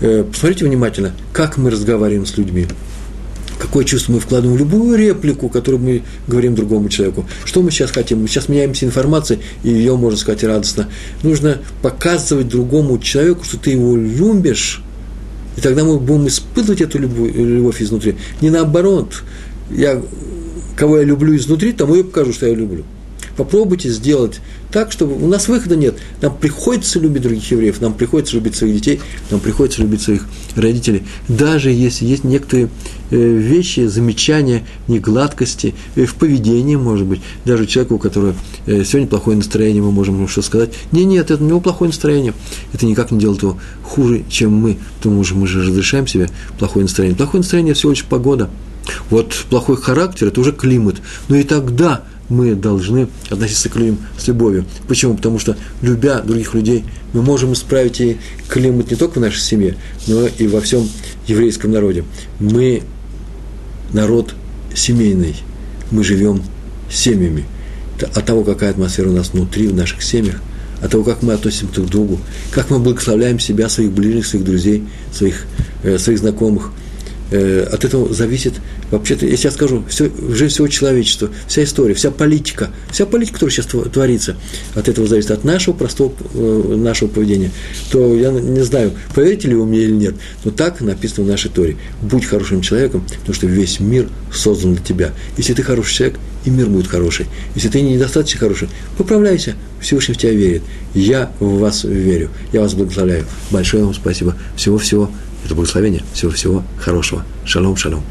посмотрите 0.00 0.64
внимательно, 0.64 1.12
как 1.32 1.56
мы 1.56 1.70
разговариваем 1.70 2.26
с 2.26 2.36
людьми 2.36 2.66
какое 3.58 3.84
чувство 3.84 4.12
мы 4.12 4.20
вкладываем 4.20 4.56
в 4.56 4.60
любую 4.60 4.98
реплику, 4.98 5.48
которую 5.48 5.82
мы 5.82 6.02
говорим 6.26 6.54
другому 6.54 6.88
человеку. 6.88 7.26
Что 7.44 7.62
мы 7.62 7.70
сейчас 7.70 7.90
хотим? 7.90 8.22
Мы 8.22 8.28
сейчас 8.28 8.48
меняемся 8.48 8.86
информацией, 8.86 9.40
и 9.62 9.70
ее, 9.70 9.96
можно 9.96 10.18
сказать, 10.18 10.44
радостно. 10.44 10.88
Нужно 11.22 11.58
показывать 11.82 12.48
другому 12.48 12.98
человеку, 12.98 13.44
что 13.44 13.58
ты 13.58 13.70
его 13.70 13.96
любишь, 13.96 14.82
и 15.56 15.60
тогда 15.60 15.84
мы 15.84 15.98
будем 15.98 16.28
испытывать 16.28 16.80
эту 16.82 16.98
любовь, 16.98 17.34
любовь 17.34 17.82
изнутри. 17.82 18.16
Не 18.40 18.50
наоборот. 18.50 19.22
Я, 19.70 20.00
кого 20.76 20.98
я 20.98 21.04
люблю 21.04 21.34
изнутри, 21.36 21.72
тому 21.72 21.96
я 21.96 22.04
покажу, 22.04 22.32
что 22.32 22.46
я 22.46 22.54
люблю. 22.54 22.84
Попробуйте 23.36 23.90
сделать 23.90 24.40
так, 24.72 24.92
чтобы 24.92 25.22
у 25.22 25.28
нас 25.28 25.48
выхода 25.48 25.76
нет. 25.76 25.96
Нам 26.22 26.36
приходится 26.36 26.98
любить 26.98 27.22
других 27.22 27.50
евреев, 27.50 27.80
нам 27.80 27.94
приходится 27.94 28.36
любить 28.36 28.54
своих 28.54 28.74
детей, 28.74 29.00
нам 29.30 29.40
приходится 29.40 29.82
любить 29.82 30.02
своих 30.02 30.26
родителей. 30.54 31.02
Даже 31.28 31.70
если 31.70 32.06
есть 32.06 32.24
некоторые 32.24 32.68
вещи, 33.10 33.86
замечания, 33.86 34.66
негладкости 34.88 35.74
э, 35.94 36.04
в 36.04 36.14
поведении, 36.14 36.76
может 36.76 37.06
быть, 37.06 37.20
даже 37.44 37.66
человеку, 37.66 37.96
у 37.96 37.98
которого 37.98 38.34
э, 38.66 38.84
сегодня 38.84 39.08
плохое 39.08 39.36
настроение, 39.36 39.82
мы 39.82 39.92
можем 39.92 40.16
ему 40.16 40.28
что 40.28 40.42
сказать. 40.42 40.70
Не, 40.92 41.04
нет, 41.04 41.30
это 41.30 41.42
у 41.42 41.46
него 41.46 41.60
плохое 41.60 41.88
настроение. 41.88 42.34
Это 42.72 42.86
никак 42.86 43.10
не 43.10 43.18
делает 43.18 43.42
его 43.42 43.58
хуже, 43.82 44.24
чем 44.28 44.52
мы, 44.54 44.78
потому 44.96 45.22
что 45.24 45.36
мы 45.36 45.46
же 45.46 45.62
разрешаем 45.62 46.06
себе 46.06 46.30
плохое 46.58 46.84
настроение. 46.84 47.16
Плохое 47.16 47.42
настроение 47.42 47.74
всего 47.74 47.90
лишь 47.90 48.04
погода. 48.04 48.50
Вот 49.10 49.46
плохой 49.50 49.76
характер– 49.76 50.26
это 50.28 50.40
уже 50.40 50.52
климат. 50.52 50.96
Но 51.28 51.36
и 51.36 51.42
тогда– 51.42 52.04
мы 52.28 52.54
должны 52.54 53.08
относиться 53.30 53.68
к 53.68 53.76
людям 53.76 53.98
с 54.18 54.26
любовью. 54.26 54.64
Почему? 54.88 55.16
Потому 55.16 55.38
что, 55.38 55.56
любя 55.82 56.20
других 56.20 56.54
людей, 56.54 56.84
мы 57.12 57.22
можем 57.22 57.52
исправить 57.52 58.00
и 58.00 58.18
климат 58.48 58.90
не 58.90 58.96
только 58.96 59.18
в 59.18 59.22
нашей 59.22 59.40
семье, 59.40 59.76
но 60.06 60.26
и 60.26 60.46
во 60.46 60.60
всем 60.60 60.88
еврейском 61.26 61.70
народе. 61.70 62.04
Мы 62.40 62.82
народ 63.92 64.34
семейный, 64.74 65.36
мы 65.90 66.04
живем 66.04 66.42
семьями. 66.90 67.44
От 68.14 68.24
того, 68.26 68.44
какая 68.44 68.70
атмосфера 68.70 69.08
у 69.08 69.12
нас 69.12 69.30
внутри, 69.32 69.68
в 69.68 69.74
наших 69.74 70.02
семьях, 70.02 70.36
от 70.82 70.90
того, 70.90 71.04
как 71.04 71.22
мы 71.22 71.32
относимся 71.32 71.72
друг 71.72 71.88
к 71.88 71.90
другу, 71.90 72.20
как 72.50 72.70
мы 72.70 72.78
благословляем 72.78 73.38
себя, 73.38 73.68
своих 73.68 73.92
ближних, 73.92 74.26
своих 74.26 74.44
друзей, 74.44 74.84
своих, 75.12 75.46
э, 75.82 75.98
своих 75.98 76.18
знакомых, 76.18 76.72
э, 77.30 77.68
от 77.70 77.84
этого 77.84 78.12
зависит, 78.12 78.54
вообще-то, 78.90 79.26
если 79.26 79.46
я 79.46 79.52
скажу, 79.52 79.84
все, 79.88 80.10
жизнь 80.30 80.52
всего 80.52 80.68
человечества, 80.68 81.30
вся 81.46 81.64
история, 81.64 81.94
вся 81.94 82.10
политика, 82.10 82.70
вся 82.90 83.06
политика, 83.06 83.34
которая 83.34 83.54
сейчас 83.54 83.66
творится, 83.66 84.36
от 84.74 84.88
этого 84.88 85.06
зависит, 85.06 85.30
от 85.30 85.44
нашего 85.44 85.74
простого, 85.74 86.12
э, 86.34 86.74
нашего 86.76 87.08
поведения, 87.08 87.50
то 87.90 88.14
я 88.14 88.30
не 88.30 88.62
знаю, 88.62 88.92
поверите 89.14 89.48
ли 89.48 89.54
вы 89.54 89.66
мне 89.66 89.80
или 89.80 89.92
нет, 89.92 90.14
но 90.44 90.50
так 90.50 90.80
написано 90.80 91.26
в 91.26 91.28
нашей 91.28 91.50
Торе. 91.50 91.76
Будь 92.02 92.24
хорошим 92.24 92.60
человеком, 92.60 93.04
потому 93.20 93.34
что 93.34 93.46
весь 93.46 93.80
мир 93.80 94.08
создан 94.32 94.74
для 94.74 94.84
тебя. 94.84 95.12
Если 95.36 95.54
ты 95.54 95.62
хороший 95.62 95.94
человек, 95.94 96.18
и 96.46 96.50
мир 96.50 96.68
будет 96.68 96.86
хороший. 96.86 97.26
Если 97.54 97.68
ты 97.68 97.82
недостаточно 97.82 98.38
хороший, 98.38 98.68
поправляйся, 98.96 99.56
Всевышний 99.80 100.14
в 100.14 100.18
тебя 100.18 100.32
верит. 100.32 100.62
Я 100.94 101.32
в 101.40 101.58
вас 101.58 101.84
верю. 101.84 102.30
Я 102.52 102.60
вас 102.60 102.74
благословляю. 102.74 103.24
Большое 103.50 103.84
вам 103.84 103.94
спасибо. 103.94 104.36
Всего-всего. 104.56 105.10
Это 105.44 105.54
благословение. 105.54 106.02
Всего-всего 106.12 106.62
хорошего. 106.78 107.24
Шалом, 107.44 107.76
шалом. 107.76 108.02